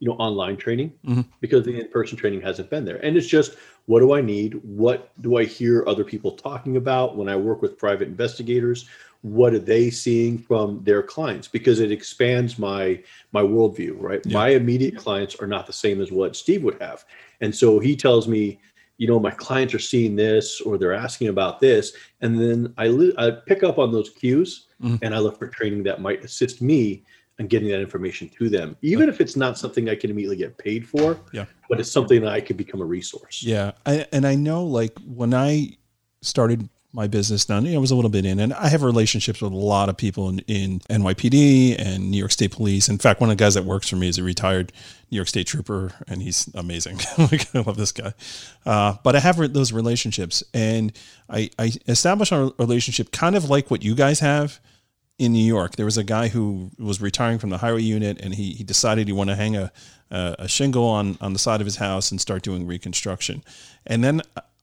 you 0.00 0.08
know 0.08 0.16
online 0.16 0.56
training 0.56 0.92
mm-hmm. 1.06 1.22
because 1.40 1.64
the 1.64 1.80
in-person 1.80 2.16
training 2.16 2.40
hasn't 2.40 2.70
been 2.70 2.84
there. 2.84 2.96
And 3.04 3.16
it's 3.16 3.26
just 3.26 3.56
what 3.86 4.00
do 4.00 4.14
i 4.14 4.20
need? 4.20 4.54
What 4.62 5.10
do 5.22 5.36
i 5.36 5.44
hear 5.44 5.84
other 5.86 6.04
people 6.04 6.32
talking 6.32 6.76
about 6.76 7.16
when 7.16 7.28
i 7.28 7.36
work 7.36 7.62
with 7.62 7.78
private 7.78 8.08
investigators? 8.08 8.88
What 9.22 9.54
are 9.54 9.58
they 9.58 9.88
seeing 9.90 10.36
from 10.36 10.82
their 10.84 11.02
clients? 11.02 11.48
Because 11.48 11.80
it 11.80 11.92
expands 11.92 12.58
my 12.58 13.02
my 13.32 13.42
worldview 13.42 13.94
right? 13.98 14.20
Yeah. 14.24 14.34
my 14.34 14.48
immediate 14.50 14.96
clients 14.96 15.36
are 15.36 15.46
not 15.46 15.66
the 15.66 15.72
same 15.72 16.00
as 16.00 16.10
what 16.10 16.36
steve 16.36 16.62
would 16.64 16.80
have. 16.80 17.04
And 17.40 17.54
so 17.54 17.78
he 17.78 17.96
tells 17.96 18.28
me 18.28 18.58
you 18.96 19.08
know 19.08 19.18
my 19.18 19.30
clients 19.30 19.74
are 19.74 19.80
seeing 19.80 20.14
this 20.14 20.60
or 20.60 20.78
they're 20.78 20.92
asking 20.92 21.28
about 21.28 21.60
this. 21.60 21.92
And 22.20 22.40
then 22.40 22.74
i, 22.78 22.88
li- 22.88 23.14
I 23.16 23.30
pick 23.30 23.62
up 23.62 23.78
on 23.78 23.92
those 23.92 24.10
cues 24.10 24.66
mm-hmm. 24.82 24.96
and 25.02 25.14
i 25.14 25.18
look 25.18 25.38
for 25.38 25.48
training 25.48 25.82
that 25.84 26.00
might 26.00 26.24
assist 26.24 26.60
me 26.60 27.04
and 27.38 27.50
getting 27.50 27.68
that 27.68 27.80
information 27.80 28.28
to 28.28 28.48
them, 28.48 28.76
even 28.82 29.08
if 29.08 29.20
it's 29.20 29.36
not 29.36 29.58
something 29.58 29.88
I 29.88 29.96
can 29.96 30.10
immediately 30.10 30.36
get 30.36 30.56
paid 30.56 30.86
for. 30.88 31.18
Yeah. 31.32 31.46
But 31.68 31.80
it's 31.80 31.90
something 31.90 32.20
that 32.22 32.32
I 32.32 32.40
could 32.40 32.56
become 32.56 32.80
a 32.80 32.84
resource. 32.84 33.42
Yeah. 33.42 33.72
I, 33.84 34.06
and 34.12 34.26
I 34.26 34.34
know 34.36 34.64
like 34.64 34.96
when 35.04 35.34
I 35.34 35.76
started 36.22 36.68
my 36.92 37.08
business 37.08 37.44
done, 37.44 37.66
you 37.66 37.72
know, 37.72 37.78
I 37.78 37.80
was 37.80 37.90
a 37.90 37.96
little 37.96 38.10
bit 38.10 38.24
in, 38.24 38.38
and 38.38 38.54
I 38.54 38.68
have 38.68 38.84
relationships 38.84 39.42
with 39.42 39.52
a 39.52 39.56
lot 39.56 39.88
of 39.88 39.96
people 39.96 40.28
in, 40.28 40.38
in 40.46 40.78
NYPD 40.78 41.74
and 41.76 42.08
New 42.08 42.18
York 42.18 42.30
State 42.30 42.52
Police. 42.52 42.88
In 42.88 42.98
fact, 42.98 43.20
one 43.20 43.30
of 43.30 43.36
the 43.36 43.44
guys 43.44 43.54
that 43.54 43.64
works 43.64 43.88
for 43.88 43.96
me 43.96 44.08
is 44.08 44.16
a 44.16 44.22
retired 44.22 44.72
New 45.10 45.16
York 45.16 45.26
State 45.26 45.48
trooper, 45.48 45.90
and 46.06 46.22
he's 46.22 46.48
amazing. 46.54 47.00
I 47.18 47.62
love 47.66 47.76
this 47.76 47.90
guy. 47.90 48.14
Uh, 48.64 48.94
but 49.02 49.16
I 49.16 49.18
have 49.18 49.52
those 49.52 49.72
relationships, 49.72 50.44
and 50.54 50.92
I, 51.28 51.50
I 51.58 51.72
establish 51.88 52.30
a 52.30 52.52
relationship 52.58 53.10
kind 53.10 53.34
of 53.34 53.50
like 53.50 53.72
what 53.72 53.82
you 53.82 53.96
guys 53.96 54.20
have 54.20 54.60
in 55.18 55.32
New 55.32 55.44
York. 55.44 55.76
There 55.76 55.84
was 55.84 55.98
a 55.98 56.04
guy 56.04 56.28
who 56.28 56.70
was 56.78 57.00
retiring 57.00 57.38
from 57.38 57.50
the 57.50 57.58
highway 57.58 57.82
unit, 57.82 58.20
and 58.20 58.34
he, 58.34 58.52
he 58.52 58.64
decided 58.64 59.06
he 59.06 59.12
wanted 59.12 59.32
to 59.32 59.36
hang 59.36 59.56
a, 59.56 59.72
a, 60.10 60.36
a 60.40 60.48
shingle 60.48 60.86
on, 60.86 61.16
on 61.20 61.32
the 61.32 61.38
side 61.38 61.60
of 61.60 61.66
his 61.66 61.76
house 61.76 62.10
and 62.10 62.20
start 62.20 62.42
doing 62.42 62.66
reconstruction. 62.66 63.44
And 63.86 64.02
then 64.02 64.22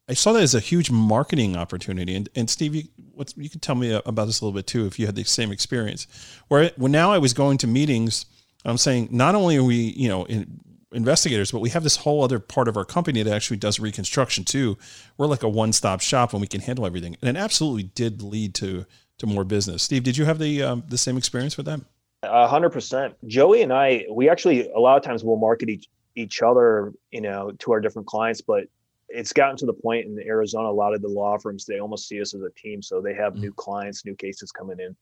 I 0.09 0.13
saw 0.13 0.33
that 0.33 0.43
as 0.43 0.53
a 0.53 0.59
huge 0.59 0.91
marketing 0.91 1.55
opportunity. 1.55 2.15
And, 2.15 2.27
and 2.35 2.49
Steve, 2.49 2.75
you, 2.75 2.83
what's, 3.13 3.35
you 3.37 3.49
can 3.49 3.61
tell 3.61 3.75
me 3.75 3.93
about 4.05 4.25
this 4.25 4.41
a 4.41 4.45
little 4.45 4.57
bit 4.57 4.67
too, 4.67 4.85
if 4.85 4.99
you 4.99 5.05
had 5.05 5.15
the 5.15 5.23
same 5.23 5.51
experience. 5.51 6.07
Where 6.49 6.71
when 6.75 6.91
now 6.91 7.13
I 7.13 7.17
was 7.17 7.33
going 7.33 7.57
to 7.59 7.67
meetings, 7.67 8.25
I'm 8.65 8.77
saying 8.77 9.07
not 9.11 9.35
only 9.35 9.55
are 9.55 9.63
we, 9.63 9.75
you 9.75 10.09
know, 10.09 10.25
in, 10.25 10.59
investigators, 10.91 11.51
but 11.51 11.59
we 11.59 11.69
have 11.69 11.83
this 11.83 11.95
whole 11.95 12.21
other 12.21 12.39
part 12.39 12.67
of 12.67 12.75
our 12.75 12.83
company 12.83 13.23
that 13.23 13.33
actually 13.33 13.55
does 13.55 13.79
reconstruction 13.79 14.43
too. 14.43 14.77
We're 15.17 15.27
like 15.27 15.43
a 15.43 15.49
one-stop 15.49 16.01
shop 16.01 16.33
and 16.33 16.41
we 16.41 16.47
can 16.47 16.59
handle 16.59 16.85
everything. 16.85 17.15
And 17.21 17.29
it 17.37 17.39
absolutely 17.39 17.83
did 17.83 18.21
lead 18.21 18.53
to 18.55 18.85
to 19.21 19.27
more 19.27 19.43
business. 19.43 19.83
Steve, 19.83 20.03
did 20.03 20.17
you 20.17 20.25
have 20.25 20.37
the 20.37 20.61
um, 20.61 20.83
the 20.89 20.97
same 20.97 21.17
experience 21.17 21.55
with 21.57 21.65
that? 21.67 21.79
A 22.23 22.47
hundred 22.47 22.71
percent. 22.71 23.15
Joey 23.25 23.61
and 23.61 23.71
I, 23.71 24.05
we 24.11 24.29
actually 24.29 24.69
a 24.71 24.79
lot 24.79 24.97
of 24.97 25.03
times 25.03 25.23
we'll 25.23 25.37
market 25.37 25.69
each 25.69 25.87
each 26.15 26.41
other, 26.41 26.93
you 27.11 27.21
know, 27.21 27.51
to 27.59 27.71
our 27.71 27.79
different 27.79 28.07
clients, 28.07 28.41
but 28.41 28.65
it's 29.07 29.33
gotten 29.33 29.57
to 29.57 29.65
the 29.65 29.73
point 29.73 30.05
in 30.05 30.19
Arizona, 30.25 30.69
a 30.69 30.71
lot 30.71 30.93
of 30.93 31.01
the 31.01 31.07
law 31.07 31.37
firms, 31.37 31.65
they 31.65 31.79
almost 31.79 32.07
see 32.07 32.21
us 32.21 32.33
as 32.33 32.41
a 32.41 32.49
team. 32.51 32.81
So 32.81 33.01
they 33.01 33.13
have 33.13 33.33
mm-hmm. 33.33 33.43
new 33.43 33.53
clients, 33.53 34.05
new 34.05 34.15
cases 34.15 34.51
coming 34.51 34.79
in. 34.79 34.95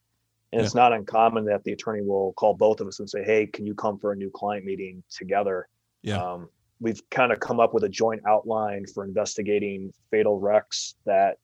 And 0.52 0.60
yeah. 0.60 0.62
it's 0.62 0.74
not 0.74 0.92
uncommon 0.92 1.44
that 1.46 1.62
the 1.64 1.72
attorney 1.72 2.02
will 2.02 2.32
call 2.34 2.54
both 2.54 2.80
of 2.80 2.88
us 2.88 2.98
and 2.98 3.08
say, 3.08 3.22
Hey, 3.24 3.46
can 3.46 3.66
you 3.66 3.74
come 3.74 3.98
for 3.98 4.12
a 4.12 4.16
new 4.16 4.30
client 4.30 4.64
meeting 4.64 5.02
together? 5.10 5.68
Yeah. 6.02 6.22
Um, 6.22 6.48
we've 6.80 7.00
kind 7.10 7.30
of 7.32 7.40
come 7.40 7.60
up 7.60 7.72
with 7.72 7.84
a 7.84 7.88
joint 7.88 8.22
outline 8.26 8.86
for 8.86 9.04
investigating 9.04 9.92
fatal 10.10 10.38
wrecks 10.38 10.94
that 11.06 11.38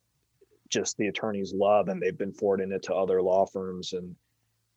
just 0.71 0.97
the 0.97 1.09
attorneys 1.09 1.53
love 1.55 1.89
and 1.89 2.01
they've 2.01 2.17
been 2.17 2.33
forwarding 2.33 2.73
it 2.73 2.83
to 2.85 2.95
other 2.95 3.23
law 3.23 3.47
firms. 3.47 3.93
And, 3.93 4.15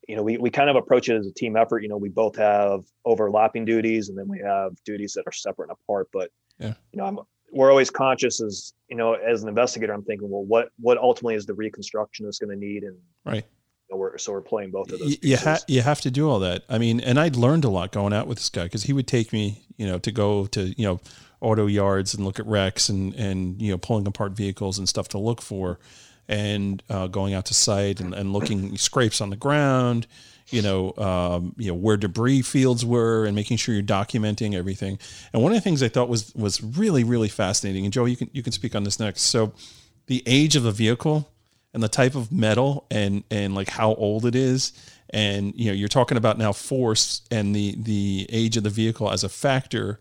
you 0.08 0.16
know, 0.16 0.24
we, 0.24 0.38
we 0.38 0.50
kind 0.50 0.70
of 0.70 0.76
approach 0.76 1.10
it 1.10 1.16
as 1.16 1.28
a 1.28 1.34
team 1.34 1.56
effort. 1.56 1.82
You 1.82 1.90
know, 1.90 1.98
we 1.98 2.10
both 2.10 2.36
have 2.38 2.86
overlapping 3.06 3.66
duties 3.66 4.10
and 4.10 4.18
then 4.18 4.28
we 4.28 4.40
have 4.40 4.74
duties 4.84 5.14
that 5.14 5.24
are 5.28 5.32
separate 5.32 5.70
and 5.70 5.78
apart. 5.84 6.10
But, 6.12 6.32
yeah. 6.60 6.74
you 6.92 6.98
know, 6.98 7.06
I'm, 7.06 7.20
we're 7.52 7.70
always 7.70 7.90
conscious 7.90 8.42
as 8.42 8.74
you 8.90 8.96
know 8.96 9.14
as 9.14 9.44
an 9.44 9.50
investigator 9.50 9.94
i'm 9.94 10.04
thinking 10.04 10.30
well 10.30 10.44
what 10.44 10.70
what 10.80 10.98
ultimately 10.98 11.36
is 11.36 11.46
the 11.46 11.54
reconstructionist 11.54 12.40
going 12.40 12.50
to 12.50 12.56
need 12.56 12.84
and 12.84 12.98
right 13.26 13.46
you 13.46 13.96
know, 13.96 13.98
we're, 13.98 14.18
so 14.18 14.32
we're 14.32 14.42
playing 14.42 14.72
both 14.72 14.92
of 14.92 15.00
those 15.00 15.18
you, 15.24 15.38
ha- 15.38 15.60
you 15.68 15.82
have 15.82 16.02
to 16.02 16.12
do 16.12 16.30
all 16.30 16.40
that 16.40 16.64
i 16.70 16.78
mean 16.78 17.00
and 17.00 17.20
i'd 17.20 17.36
learned 17.36 17.66
a 17.66 17.70
lot 17.70 17.92
going 17.92 18.14
out 18.14 18.28
with 18.28 18.38
this 18.38 18.50
guy 18.50 18.64
because 18.64 18.84
he 18.84 18.94
would 18.94 19.08
take 19.08 19.34
me 19.34 19.64
you 19.78 19.88
know 19.88 19.98
to 20.00 20.12
go 20.12 20.46
to 20.48 20.74
you 20.80 20.86
know 20.86 21.00
auto 21.42 21.68
yards 21.68 22.14
and 22.14 22.26
look 22.26 22.40
at 22.40 22.46
wrecks 22.46 22.90
and 22.90 23.14
and 23.16 23.62
you 23.62 23.72
know 23.72 23.78
pulling 23.78 24.08
apart 24.08 24.34
vehicles 24.34 24.78
and 24.78 24.88
stuff 24.90 25.08
to 25.08 25.18
look 25.18 25.42
for 25.42 25.80
and 26.28 26.84
uh, 26.90 27.08
going 27.08 27.34
out 27.34 27.46
to 27.46 27.56
site 27.56 28.00
and, 28.00 28.14
and 28.14 28.34
looking 28.34 28.78
scrapes 28.78 29.20
on 29.20 29.30
the 29.32 29.36
ground 29.36 30.06
you 30.52 30.62
know, 30.62 30.94
um, 30.98 31.54
you 31.58 31.68
know 31.68 31.76
where 31.76 31.98
debris 31.98 32.42
fields 32.42 32.86
were, 32.86 33.26
and 33.26 33.36
making 33.36 33.58
sure 33.58 33.74
you're 33.74 33.84
documenting 33.84 34.56
everything. 34.56 35.00
And 35.34 35.44
one 35.44 35.52
of 35.52 35.58
the 35.58 35.62
things 35.62 35.84
I 35.84 35.90
thought 35.90 36.10
was 36.10 36.34
was 36.36 36.62
really 36.62 37.04
really 37.04 37.30
fascinating. 37.30 37.86
And 37.86 37.94
Joe, 37.94 38.06
you 38.06 38.18
can 38.18 38.30
you 38.34 38.44
can 38.44 38.52
speak 38.52 38.76
on 38.76 38.84
this 38.84 39.00
next. 39.00 39.24
So, 39.24 39.54
the 40.08 40.24
age 40.26 40.56
of 40.56 40.66
a 40.66 40.72
vehicle 40.72 41.30
and 41.74 41.84
the 41.84 41.88
type 41.88 42.16
of 42.16 42.32
metal 42.32 42.86
and 42.90 43.24
and 43.30 43.54
like 43.54 43.70
how 43.70 43.94
old 43.96 44.26
it 44.26 44.36
is, 44.36 44.74
and 45.12 45.54
you 45.56 45.68
know 45.68 45.74
you're 45.74 45.88
talking 45.88 46.18
about 46.18 46.38
now 46.38 46.52
force 46.52 47.22
and 47.30 47.56
the 47.56 47.76
the 47.78 48.28
age 48.30 48.58
of 48.58 48.64
the 48.64 48.70
vehicle 48.70 49.12
as 49.12 49.24
a 49.24 49.30
factor. 49.30 50.00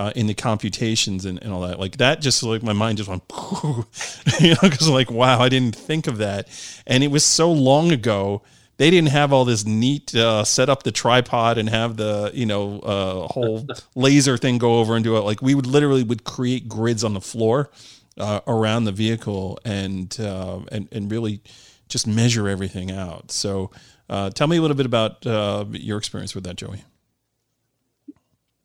Uh, 0.00 0.10
in 0.16 0.26
the 0.26 0.32
computations 0.32 1.26
and, 1.26 1.42
and 1.42 1.52
all 1.52 1.60
that 1.60 1.78
like 1.78 1.98
that 1.98 2.22
just 2.22 2.42
like 2.42 2.62
my 2.62 2.72
mind 2.72 2.96
just 2.96 3.10
went 3.10 3.22
you 4.40 4.54
know 4.54 4.60
because 4.62 4.88
like 4.88 5.10
wow 5.10 5.38
i 5.38 5.48
didn't 5.50 5.76
think 5.76 6.06
of 6.06 6.16
that 6.16 6.48
and 6.86 7.04
it 7.04 7.08
was 7.08 7.22
so 7.22 7.52
long 7.52 7.92
ago 7.92 8.40
they 8.80 8.88
didn't 8.88 9.10
have 9.10 9.30
all 9.30 9.44
this 9.44 9.66
neat 9.66 10.14
uh, 10.14 10.42
set 10.42 10.70
up 10.70 10.84
the 10.84 10.90
tripod 10.90 11.58
and 11.58 11.68
have 11.68 11.98
the 11.98 12.30
you 12.32 12.46
know 12.46 12.78
uh, 12.78 13.26
whole 13.26 13.66
laser 13.94 14.38
thing 14.38 14.56
go 14.56 14.78
over 14.78 14.94
and 14.96 15.04
do 15.04 15.18
it. 15.18 15.20
Like 15.20 15.42
we 15.42 15.54
would 15.54 15.66
literally 15.66 16.02
would 16.02 16.24
create 16.24 16.66
grids 16.66 17.04
on 17.04 17.12
the 17.12 17.20
floor 17.20 17.70
uh, 18.16 18.40
around 18.46 18.84
the 18.84 18.92
vehicle 18.92 19.58
and 19.66 20.18
uh, 20.18 20.60
and 20.72 20.88
and 20.92 21.12
really 21.12 21.42
just 21.90 22.06
measure 22.06 22.48
everything 22.48 22.90
out. 22.90 23.30
So 23.30 23.70
uh, 24.08 24.30
tell 24.30 24.46
me 24.46 24.56
a 24.56 24.62
little 24.62 24.78
bit 24.78 24.86
about 24.86 25.26
uh, 25.26 25.66
your 25.72 25.98
experience 25.98 26.34
with 26.34 26.44
that, 26.44 26.56
Joey. 26.56 26.82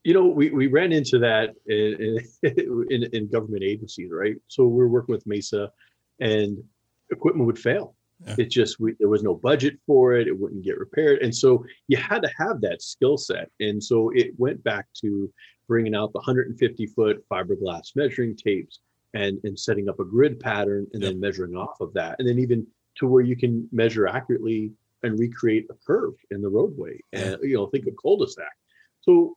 You 0.06 0.14
know, 0.14 0.26
we, 0.26 0.50
we 0.50 0.68
ran 0.68 0.92
into 0.92 1.18
that 1.18 1.54
in, 1.66 2.20
in, 2.90 3.02
in 3.12 3.28
government 3.28 3.64
agencies, 3.64 4.10
right? 4.12 4.36
So 4.48 4.64
we 4.64 4.76
we're 4.76 4.88
working 4.88 5.14
with 5.14 5.26
Mesa, 5.26 5.70
and 6.20 6.62
equipment 7.10 7.46
would 7.46 7.58
fail 7.58 7.96
yeah. 8.24 8.34
It 8.38 8.50
just 8.50 8.80
we, 8.80 8.94
there 8.98 9.08
was 9.08 9.22
no 9.22 9.34
budget 9.34 9.78
for 9.86 10.14
it. 10.14 10.26
It 10.26 10.38
wouldn't 10.38 10.64
get 10.64 10.78
repaired, 10.78 11.22
and 11.22 11.34
so 11.34 11.64
you 11.88 11.96
had 11.96 12.22
to 12.22 12.30
have 12.38 12.60
that 12.62 12.80
skill 12.80 13.18
set. 13.18 13.50
And 13.60 13.82
so 13.82 14.10
it 14.14 14.32
went 14.38 14.62
back 14.64 14.86
to 15.02 15.30
bringing 15.68 15.94
out 15.94 16.12
the 16.12 16.18
150 16.18 16.86
foot 16.86 17.24
fiberglass 17.28 17.94
measuring 17.94 18.36
tapes 18.36 18.80
and 19.14 19.38
and 19.44 19.58
setting 19.58 19.88
up 19.88 20.00
a 20.00 20.04
grid 20.04 20.40
pattern 20.40 20.86
and 20.94 21.02
then 21.02 21.20
measuring 21.20 21.56
off 21.56 21.80
of 21.80 21.92
that, 21.94 22.16
and 22.18 22.26
then 22.26 22.38
even 22.38 22.66
to 22.96 23.06
where 23.06 23.22
you 23.22 23.36
can 23.36 23.68
measure 23.70 24.06
accurately 24.06 24.72
and 25.02 25.18
recreate 25.18 25.66
a 25.70 25.74
curve 25.86 26.14
in 26.30 26.40
the 26.40 26.48
roadway. 26.48 26.98
And 27.12 27.36
you 27.42 27.54
know, 27.54 27.66
think 27.66 27.86
of 27.86 27.94
cul-de-sac. 28.00 28.52
So 29.02 29.36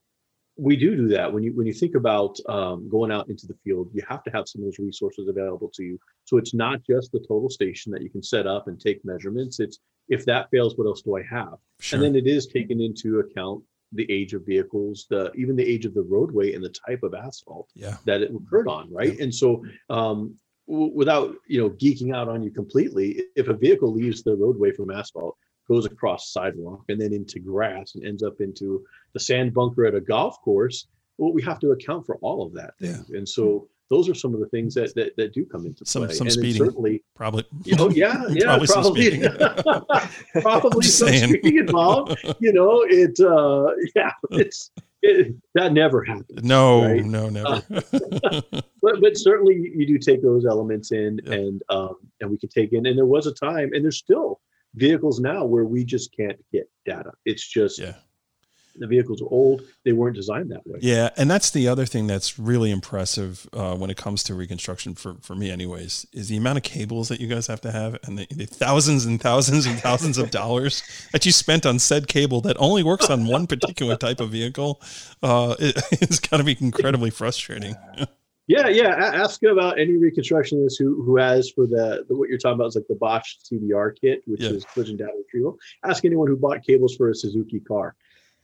we 0.60 0.76
do 0.76 0.96
do 0.96 1.08
that 1.08 1.32
when 1.32 1.42
you 1.42 1.54
when 1.54 1.66
you 1.66 1.74
think 1.74 1.96
about 1.96 2.38
um, 2.50 2.90
going 2.90 3.12
out 3.12 3.30
into 3.30 3.48
the 3.48 3.56
field 3.64 3.90
you 3.94 4.04
have 4.08 4.24
to 4.24 4.32
have 4.32 4.48
some 4.48 4.62
of 4.62 4.66
those 4.66 4.80
resources 4.80 5.28
available 5.28 5.70
to 5.74 5.84
you 5.84 6.00
so 6.26 6.38
it's 6.38 6.54
not 6.54 6.80
just 6.84 7.12
the 7.12 7.20
total 7.20 7.50
station 7.50 7.92
that 7.92 8.02
you 8.02 8.10
can 8.10 8.22
set 8.22 8.46
up 8.46 8.68
and 8.68 8.80
take 8.80 9.04
measurements 9.06 9.60
it's 9.60 9.80
if 10.10 10.26
that 10.26 10.50
fails 10.52 10.78
what 10.78 10.86
else 10.86 11.02
do 11.02 11.18
i 11.18 11.24
have 11.24 11.58
sure. 11.80 11.98
and 11.98 12.06
then 12.06 12.16
it 12.16 12.28
is 12.28 12.48
taken 12.48 12.82
into 12.82 13.20
account 13.20 13.64
the 13.94 14.10
age 14.12 14.34
of 14.34 14.46
vehicles 14.46 15.08
the 15.10 15.32
even 15.34 15.56
the 15.56 15.66
age 15.66 15.86
of 15.86 15.94
the 15.94 16.04
roadway 16.04 16.54
and 16.54 16.64
the 16.64 16.74
type 16.88 17.04
of 17.04 17.14
asphalt 17.14 17.70
yeah. 17.74 17.98
that 18.06 18.22
it 18.22 18.32
occurred 18.34 18.68
on 18.68 18.92
right 18.92 19.16
yeah. 19.18 19.24
and 19.24 19.34
so 19.34 19.64
um, 19.90 20.36
w- 20.68 20.92
without 20.94 21.36
you 21.48 21.60
know 21.60 21.70
geeking 21.70 22.14
out 22.14 22.28
on 22.28 22.44
you 22.44 22.52
completely 22.52 23.24
if 23.36 23.48
a 23.48 23.54
vehicle 23.54 23.94
leaves 23.94 24.24
the 24.24 24.36
roadway 24.36 24.72
from 24.72 24.92
asphalt 24.92 25.38
goes 25.70 25.86
across 25.86 26.34
sidewalk 26.34 26.84
and 26.90 27.00
then 27.00 27.14
into 27.14 27.40
grass 27.40 27.96
and 27.96 28.06
ends 28.06 28.24
up 28.24 28.42
into 28.42 28.84
the 29.14 29.20
sand 29.20 29.54
bunker 29.54 29.86
at 29.86 29.96
a 29.96 30.02
golf 30.02 30.42
course 30.42 30.88
well 31.18 31.32
we 31.32 31.42
have 31.42 31.60
to 31.60 31.72
account 31.72 32.06
for 32.06 32.16
all 32.18 32.46
of 32.46 32.54
that 32.54 32.74
yeah. 32.80 32.98
and 33.10 33.28
so 33.28 33.68
those 33.90 34.08
are 34.08 34.14
some 34.14 34.34
of 34.34 34.40
the 34.40 34.48
things 34.48 34.74
that 34.74 34.94
that, 34.96 35.16
that 35.16 35.34
do 35.34 35.46
come 35.46 35.66
into 35.66 35.86
some, 35.86 36.06
play 36.06 36.14
some 36.14 36.28
and 36.28 36.34
speeding 36.34 36.64
certainly 36.64 37.04
probably 37.16 37.46
oh 37.78 37.90
yeah 37.92 38.24
yeah 38.30 38.58
probably 38.66 38.66
probably 38.66 38.68
some 38.68 38.84
speeding, 38.84 39.32
probably 40.42 40.86
some 40.86 41.08
speeding 41.08 41.58
involved 41.58 42.18
you 42.40 42.52
know 42.52 42.84
it 42.88 43.20
uh 43.20 43.68
yeah 43.96 44.12
it's 44.32 44.72
it, 45.02 45.36
that 45.54 45.74
never 45.74 46.04
happens. 46.04 46.44
No, 46.44 46.86
right? 46.86 47.04
no, 47.04 47.30
never. 47.30 47.62
Uh, 47.72 48.42
but 48.82 49.02
but 49.02 49.18
certainly 49.18 49.72
you 49.76 49.88
do 49.88 49.98
take 49.98 50.22
those 50.22 50.46
elements 50.46 50.92
in, 50.92 51.20
yeah. 51.24 51.34
and 51.34 51.64
um, 51.70 51.96
and 52.20 52.30
we 52.30 52.38
can 52.38 52.50
take 52.50 52.74
in. 52.74 52.86
And 52.86 52.98
there 52.98 53.06
was 53.06 53.28
a 53.28 53.34
time, 53.34 53.72
and 53.74 53.84
there's 53.84 53.98
still 53.98 54.42
vehicles 54.76 55.20
now 55.20 55.46
where 55.46 55.66
we 55.66 55.84
just 55.84 56.16
can't 56.16 56.38
get 56.52 56.70
data. 56.86 57.12
It's 57.26 57.48
just 57.48 57.80
yeah. 57.80 57.94
the 58.76 58.88
vehicles 58.88 59.22
are 59.22 59.28
old. 59.30 59.64
They 59.84 59.94
weren't 59.94 60.16
designed 60.16 60.52
that 60.52 60.66
way. 60.66 60.80
Yeah, 60.82 61.10
and 61.18 61.30
that's 61.30 61.50
the 61.50 61.68
other 61.68 61.86
thing 61.86 62.08
that's 62.08 62.38
really 62.38 62.72
impressive 62.72 63.48
uh, 63.54 63.76
when 63.76 63.90
it 63.90 63.98
comes 63.98 64.24
to 64.24 64.34
reconstruction 64.34 64.96
for 64.96 65.16
for 65.22 65.36
me, 65.36 65.52
anyways, 65.52 66.06
is 66.14 66.30
the 66.30 66.38
amount 66.38 66.58
of 66.58 66.64
cables 66.64 67.10
that 67.10 67.20
you 67.20 67.28
guys 67.28 67.48
have 67.48 67.62
to 67.62 67.72
have 67.72 67.98
and 68.04 68.18
the, 68.18 68.28
the 68.32 68.46
thousands 68.46 69.06
and 69.06 69.22
thousands 69.22 69.66
and 69.66 69.80
thousands 69.80 70.18
of 70.18 70.32
dollars 70.32 70.84
that 71.12 71.26
you 71.26 71.32
spent 71.32 71.66
on 71.66 71.80
said 71.80 72.08
cable 72.08 72.42
that 72.42 72.58
only 72.60 72.84
works 72.84 73.10
on 73.10 73.26
one 73.26 73.48
particular 73.48 73.96
type 73.96 74.20
of 74.20 74.30
vehicle. 74.30 74.82
Uh, 75.24 75.56
it, 75.60 75.82
it's 76.02 76.20
got 76.20 76.38
to 76.38 76.44
be 76.44 76.58
incredibly 76.60 77.10
frustrating. 77.10 77.76
Yeah, 78.50 78.68
yeah. 78.68 78.96
ask 79.14 79.44
about 79.44 79.80
any 79.80 79.94
reconstructionist 79.94 80.74
who 80.80 81.04
who 81.04 81.18
has 81.18 81.52
for 81.52 81.68
the, 81.68 82.04
the 82.10 82.16
what 82.16 82.30
you're 82.30 82.40
talking 82.40 82.56
about 82.56 82.70
is 82.70 82.76
like 82.76 82.88
the 82.90 82.96
Bosch 82.96 83.36
CDR 83.44 83.94
kit, 83.96 84.24
which 84.26 84.42
yeah. 84.42 84.50
is 84.50 84.66
collision 84.66 84.98
data 84.98 85.12
retrieval. 85.16 85.60
Ask 85.86 86.04
anyone 86.04 86.28
who 86.28 86.36
bought 86.36 86.66
cables 86.66 86.96
for 86.96 87.12
a 87.12 87.16
Suzuki 87.16 87.60
car. 87.60 87.96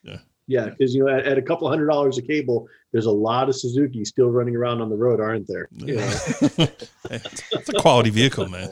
Yeah. 0.04 0.20
Yeah, 0.48 0.70
because 0.70 0.94
you 0.94 1.04
know, 1.04 1.10
at, 1.12 1.26
at, 1.26 1.40
a 1.40 1.42
couple 1.42 1.68
hundred 1.68 1.88
dollars 1.88 2.20
a 2.20 2.22
cable, 2.22 2.68
there's 2.92 3.08
a 3.08 3.12
lot 3.12 3.50
of 3.50 3.56
Suzuki 3.56 4.06
still 4.06 4.30
running 4.30 4.56
around 4.56 4.80
on 4.80 4.92
the 4.92 4.96
road, 4.96 5.20
aren't 5.20 5.48
there? 5.48 5.68
Know? 5.72 5.96
it's 7.10 7.70
a 7.70 7.82
quality 7.82 8.12
vehicle, 8.12 8.48
man. 8.48 8.70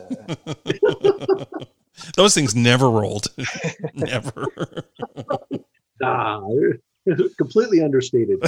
Those 2.16 2.36
things 2.36 2.54
never 2.54 2.92
rolled. 2.92 3.26
never. 3.96 4.46
ah, 6.04 6.42
completely 7.38 7.82
understated 7.82 8.40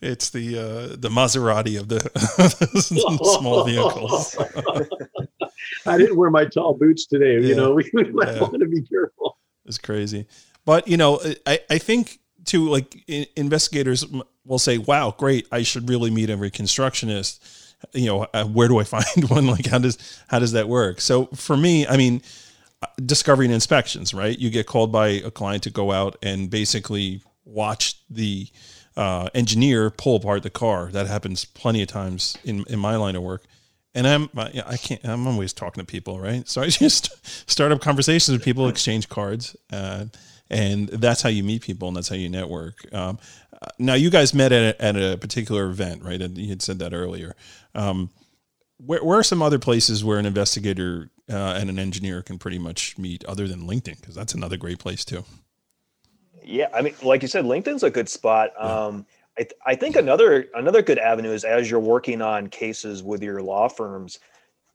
it's 0.00 0.30
the 0.30 0.58
uh, 0.58 0.96
the 0.96 1.08
Maserati 1.08 1.78
of 1.78 1.88
the 1.88 2.00
small 3.40 3.64
vehicles. 3.64 4.36
I 5.86 5.98
didn't 5.98 6.16
wear 6.16 6.30
my 6.30 6.44
tall 6.44 6.74
boots 6.74 7.06
today. 7.06 7.34
Yeah. 7.34 7.48
You 7.48 7.54
know, 7.54 7.74
we, 7.74 7.90
we 7.94 8.04
might 8.10 8.34
yeah. 8.34 8.40
want 8.40 8.58
to 8.58 8.66
be 8.66 8.82
careful. 8.82 9.38
It's 9.64 9.78
crazy, 9.78 10.26
but 10.64 10.88
you 10.88 10.96
know, 10.96 11.20
I 11.46 11.60
I 11.70 11.78
think 11.78 12.18
too 12.44 12.68
like 12.68 12.96
investigators 13.36 14.06
will 14.44 14.58
say, 14.58 14.78
"Wow, 14.78 15.14
great! 15.16 15.46
I 15.52 15.62
should 15.62 15.88
really 15.88 16.10
meet 16.10 16.30
a 16.30 16.36
reconstructionist." 16.36 17.40
You 17.92 18.06
know, 18.06 18.26
uh, 18.34 18.44
where 18.44 18.68
do 18.68 18.78
I 18.78 18.84
find 18.84 19.28
one? 19.28 19.46
Like, 19.46 19.66
how 19.66 19.78
does 19.78 19.98
how 20.28 20.38
does 20.38 20.52
that 20.52 20.68
work? 20.68 21.00
So 21.00 21.26
for 21.26 21.56
me, 21.56 21.86
I 21.86 21.96
mean, 21.96 22.22
uh, 22.82 22.86
discovery 23.04 23.46
and 23.46 23.54
inspections, 23.54 24.14
right? 24.14 24.38
You 24.38 24.50
get 24.50 24.66
called 24.66 24.90
by 24.90 25.08
a 25.08 25.30
client 25.30 25.64
to 25.64 25.70
go 25.70 25.92
out 25.92 26.16
and 26.22 26.50
basically 26.50 27.22
watch 27.44 28.00
the 28.08 28.48
uh, 28.98 29.28
engineer 29.32 29.90
pull 29.90 30.16
apart 30.16 30.42
the 30.42 30.50
car. 30.50 30.90
That 30.90 31.06
happens 31.06 31.44
plenty 31.44 31.80
of 31.82 31.88
times 31.88 32.36
in 32.44 32.64
in 32.68 32.78
my 32.78 32.96
line 32.96 33.14
of 33.16 33.22
work. 33.22 33.44
And 33.94 34.06
I'm 34.06 34.28
I 34.36 34.76
can't 34.76 35.02
I'm 35.04 35.26
always 35.26 35.52
talking 35.52 35.80
to 35.80 35.86
people, 35.86 36.20
right? 36.20 36.46
So 36.48 36.60
I 36.60 36.66
just 36.68 37.10
start 37.48 37.70
up 37.72 37.80
conversations 37.80 38.36
with 38.36 38.44
people, 38.44 38.68
exchange 38.68 39.08
cards, 39.08 39.56
uh, 39.72 40.06
and 40.50 40.88
that's 40.88 41.22
how 41.22 41.28
you 41.28 41.44
meet 41.44 41.62
people 41.62 41.88
and 41.88 41.96
that's 41.96 42.08
how 42.08 42.16
you 42.16 42.28
network. 42.28 42.92
Um, 42.92 43.18
now 43.78 43.94
you 43.94 44.10
guys 44.10 44.34
met 44.34 44.50
at 44.52 44.74
a, 44.74 44.84
at 44.84 44.96
a 44.96 45.16
particular 45.16 45.66
event, 45.66 46.02
right? 46.02 46.20
And 46.20 46.36
you 46.36 46.48
had 46.48 46.62
said 46.62 46.80
that 46.80 46.92
earlier. 46.92 47.34
Um, 47.74 48.10
where, 48.78 49.02
where 49.04 49.18
are 49.18 49.24
some 49.24 49.42
other 49.42 49.58
places 49.58 50.04
where 50.04 50.18
an 50.18 50.26
investigator 50.26 51.10
uh, 51.30 51.56
and 51.58 51.68
an 51.68 51.78
engineer 51.78 52.22
can 52.22 52.38
pretty 52.38 52.58
much 52.58 52.96
meet 52.98 53.24
other 53.24 53.48
than 53.48 53.62
LinkedIn? 53.62 54.00
Because 54.00 54.14
that's 54.14 54.34
another 54.34 54.56
great 54.56 54.78
place 54.78 55.04
too. 55.04 55.24
Yeah, 56.48 56.68
I 56.72 56.80
mean, 56.80 56.94
like 57.02 57.20
you 57.20 57.28
said, 57.28 57.44
LinkedIn's 57.44 57.82
a 57.82 57.90
good 57.90 58.08
spot. 58.08 58.50
Um, 58.58 59.04
I, 59.36 59.42
th- 59.42 59.60
I 59.66 59.74
think 59.74 59.96
another 59.96 60.46
another 60.54 60.80
good 60.80 60.98
avenue 60.98 61.30
is 61.30 61.44
as 61.44 61.70
you're 61.70 61.78
working 61.78 62.22
on 62.22 62.46
cases 62.46 63.02
with 63.02 63.22
your 63.22 63.42
law 63.42 63.68
firms, 63.68 64.18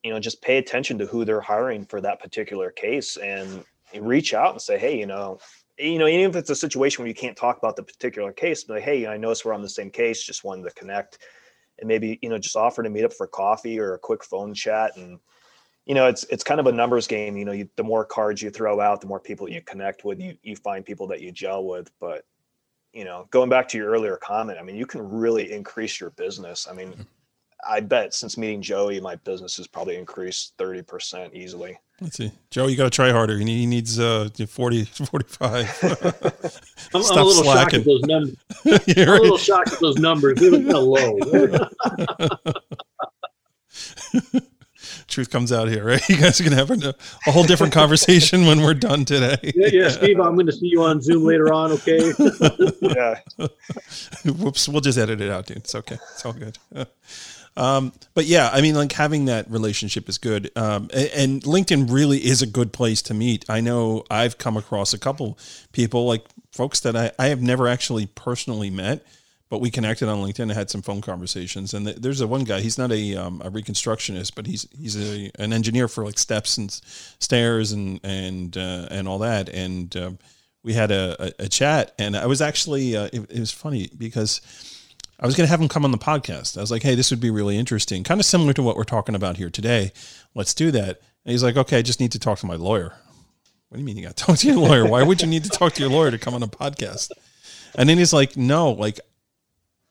you 0.04 0.12
know, 0.12 0.20
just 0.20 0.40
pay 0.44 0.60
attention 0.60 1.00
to 1.00 1.08
who 1.08 1.26
they're 1.26 1.42
hiring 1.42 1.84
for 1.84 2.00
that 2.00 2.22
particular 2.22 2.70
case 2.70 3.18
and 3.18 3.66
reach 4.00 4.36
out 4.36 4.52
and 4.52 4.62
say, 4.62 4.78
hey, 4.78 5.00
you 5.00 5.08
know, 5.08 5.40
you 5.80 5.98
know, 5.98 6.06
even 6.08 6.30
if 6.30 6.36
it's 6.36 6.52
a 6.52 6.56
situation 6.56 7.02
where 7.02 7.10
you 7.10 7.16
can't 7.16 7.36
talk 7.36 7.58
about 7.58 7.76
the 7.76 7.82
particular 7.82 8.32
case, 8.32 8.64
but 8.64 8.76
like, 8.76 8.84
hey, 8.84 9.08
I 9.08 9.18
noticed 9.18 9.44
we're 9.44 9.54
on 9.54 9.64
the 9.64 9.68
same 9.70 9.90
case, 9.90 10.24
just 10.24 10.44
wanted 10.44 10.70
to 10.70 10.76
connect 10.76 11.18
and 11.80 11.88
maybe, 11.88 12.20
you 12.22 12.30
know, 12.30 12.38
just 12.38 12.56
offer 12.56 12.84
to 12.84 12.90
meet 12.92 13.04
up 13.04 13.14
for 13.14 13.26
coffee 13.26 13.80
or 13.80 13.96
a 13.96 14.00
quick 14.00 14.24
phone 14.24 14.54
chat. 14.54 14.96
And, 14.96 15.20
you 15.86 15.94
know, 15.94 16.08
it's 16.08 16.24
it's 16.26 16.44
kind 16.44 16.60
of 16.60 16.68
a 16.68 16.72
numbers 16.72 17.08
game. 17.08 17.36
You 17.36 17.46
know, 17.46 17.52
you, 17.52 17.70
the 17.76 17.84
more 17.84 18.06
cards 18.06 18.42
you 18.42 18.50
throw 18.50 18.80
out, 18.80 19.02
the 19.02 19.08
more 19.08 19.20
people 19.20 19.50
you 19.50 19.62
connect 19.62 20.06
with, 20.06 20.20
you 20.20 20.38
you 20.44 20.56
find 20.56 20.86
people 20.86 21.08
that 21.08 21.22
you 21.22 21.32
gel 21.32 21.66
with. 21.66 21.92
But, 22.00 22.26
you 22.94 23.04
know, 23.04 23.28
going 23.32 23.50
back 23.50 23.68
to 23.70 23.78
your 23.78 23.90
earlier 23.90 24.18
comment, 24.18 24.60
I 24.60 24.64
mean, 24.64 24.76
you 24.76 24.86
can 24.86 25.08
really 25.08 25.52
increase 25.52 26.00
your 26.00 26.12
business. 26.12 26.68
I 26.70 26.74
mean, 26.74 26.90
mm-hmm. 26.90 27.02
I 27.68 27.80
bet 27.80 28.14
since 28.14 28.38
meeting 28.38 28.62
Joey, 28.62 29.00
my 29.02 29.16
business 29.16 29.58
has 29.58 29.68
probably 29.68 29.98
increased 29.98 30.58
30% 30.58 31.34
easily. 31.34 31.78
Let's 32.02 32.18
see. 32.18 32.32
Joe, 32.50 32.68
you 32.68 32.76
got 32.76 32.84
to 32.84 32.90
try 32.90 33.12
harder. 33.12 33.38
He 33.38 33.66
needs 33.66 34.00
uh, 34.00 34.30
40, 34.48 34.86
45. 34.86 35.80
I'm, 36.94 37.02
I'm, 37.02 37.02
a 37.02 37.24
little 37.24 37.44
slacking. 37.44 37.46
shocked 37.46 37.74
at 37.74 37.86
those 37.86 38.02
numbers. 38.02 38.36
I'm 38.66 38.72
right. 38.72 39.20
a 39.20 39.22
little 39.22 39.38
shocked 39.38 39.74
at 39.74 39.80
those 39.80 39.98
numbers. 39.98 40.40
They 40.40 40.50
look 40.50 40.64
kind 40.64 40.76
of 40.76 40.84
low. 44.34 44.42
Truth 45.14 45.30
comes 45.30 45.52
out 45.52 45.68
here, 45.68 45.86
right? 45.86 46.02
You 46.10 46.18
guys 46.18 46.42
are 46.42 46.44
going 46.44 46.58
to 46.58 46.66
have 46.66 46.72
a, 46.72 46.96
a, 47.28 47.32
whole 47.32 47.44
different 47.44 47.72
conversation 47.72 48.48
when 48.48 48.62
we're 48.62 48.74
done 48.74 49.06
today. 49.06 49.38
Yeah, 49.56 49.68
yeah, 49.72 49.90
Steve, 49.90 50.20
I'm 50.20 50.34
going 50.34 50.48
to 50.48 50.52
see 50.52 50.68
you 50.68 50.82
on 50.82 51.02
Zoom 51.02 51.24
later 51.24 51.54
on, 51.54 51.72
okay? 51.74 52.12
yeah. 52.82 53.20
Whoops, 54.26 54.68
we'll 54.68 54.82
just 54.82 54.98
edit 54.98 55.22
it 55.22 55.30
out, 55.30 55.46
dude. 55.46 55.58
It's 55.58 55.76
okay. 55.76 56.00
It's 56.14 56.26
all 56.26 56.34
good. 56.34 56.58
Um, 57.56 57.94
but 58.16 58.26
yeah, 58.26 58.50
I 58.52 58.62
mean, 58.62 58.74
like 58.74 58.92
having 58.94 59.26
that 59.26 59.50
relationship 59.52 60.10
is 60.10 60.18
good. 60.18 60.50
Um, 60.56 60.90
and, 60.92 61.10
and, 61.14 61.44
LinkedIn 61.44 61.92
really 61.92 62.26
is 62.26 62.42
a 62.42 62.48
good 62.48 62.74
place 62.74 63.04
to 63.04 63.14
meet. 63.14 63.46
I 63.48 63.62
know 63.62 64.06
I've 64.10 64.40
come 64.40 64.58
across 64.58 64.94
a 64.94 64.98
couple 64.98 65.38
people, 65.72 66.08
like 66.08 66.26
folks 66.52 66.80
that 66.80 66.96
I, 66.96 67.12
I 67.20 67.28
have 67.28 67.44
never 67.44 67.68
actually 67.68 68.08
personally 68.08 68.72
met, 68.72 69.06
but 69.54 69.62
we 69.62 69.70
connected 69.70 70.10
on 70.10 70.18
LinkedIn 70.18 70.40
and 70.40 70.52
had 70.54 70.72
some 70.72 70.82
phone 70.82 71.00
conversations. 71.00 71.76
And 71.76 71.86
there's 71.86 72.22
a 72.22 72.26
one 72.26 72.44
guy, 72.44 72.60
he's 72.60 72.80
not 72.80 72.92
a, 72.92 73.16
um, 73.16 73.40
a 73.46 73.52
reconstructionist, 73.52 74.34
but 74.34 74.48
he's, 74.48 74.68
he's 74.76 74.98
a, 74.98 75.30
an 75.38 75.54
engineer 75.54 75.88
for 75.88 76.04
like 76.04 76.18
steps 76.18 76.58
and 76.58 76.72
stairs 76.72 77.72
and, 77.72 78.00
and, 78.04 78.58
uh, 78.58 78.88
and 78.90 79.08
all 79.08 79.20
that. 79.20 79.50
And, 79.50 79.96
um, 79.96 80.18
we 80.64 80.74
had 80.74 80.90
a, 80.90 81.36
a, 81.40 81.44
a, 81.44 81.48
chat 81.50 81.94
and 82.00 82.18
I 82.18 82.26
was 82.26 82.42
actually, 82.42 82.98
uh, 82.98 83.10
it, 83.14 83.30
it 83.30 83.40
was 83.40 83.52
funny 83.52 83.92
because, 83.96 84.42
I 85.20 85.28
was 85.28 85.36
going 85.36 85.46
to 85.46 85.52
have 85.52 85.62
him 85.62 85.70
come 85.70 85.86
on 85.86 85.92
the 85.92 86.00
podcast. 86.00 86.58
I 86.58 86.62
was 86.62 86.72
like, 86.72 86.82
hey, 86.82 86.96
this 86.96 87.12
would 87.12 87.22
be 87.22 87.30
really 87.30 87.56
interesting, 87.56 88.04
kind 88.04 88.20
of 88.20 88.26
similar 88.26 88.54
to 88.54 88.64
what 88.64 88.76
we're 88.76 88.84
talking 88.86 89.14
about 89.14 89.38
here 89.38 89.52
today. 89.52 89.92
Let's 90.34 90.56
do 90.56 90.72
that. 90.72 91.00
And 91.26 91.32
he's 91.32 91.44
like, 91.44 91.58
okay, 91.58 91.78
I 91.78 91.84
just 91.84 92.00
need 92.00 92.12
to 92.14 92.20
talk 92.20 92.40
to 92.40 92.48
my 92.48 92.56
lawyer. 92.56 92.96
What 93.70 93.76
do 93.76 93.80
you 93.82 93.86
mean 93.86 93.98
you 93.98 94.04
got 94.04 94.16
to 94.16 94.26
talk 94.26 94.40
to 94.40 94.48
your 94.48 94.58
lawyer? 94.58 94.88
Why 94.88 95.04
would 95.04 95.22
you 95.22 95.28
need 95.28 95.44
to 95.44 95.52
talk 95.52 95.74
to 95.74 95.82
your 95.82 95.92
lawyer 95.92 96.10
to 96.10 96.18
come 96.18 96.34
on 96.34 96.42
a 96.42 96.48
podcast? 96.48 97.12
And 97.76 97.88
then 97.88 98.00
he's 98.00 98.14
like, 98.14 98.36
no, 98.36 98.72
like 98.72 99.00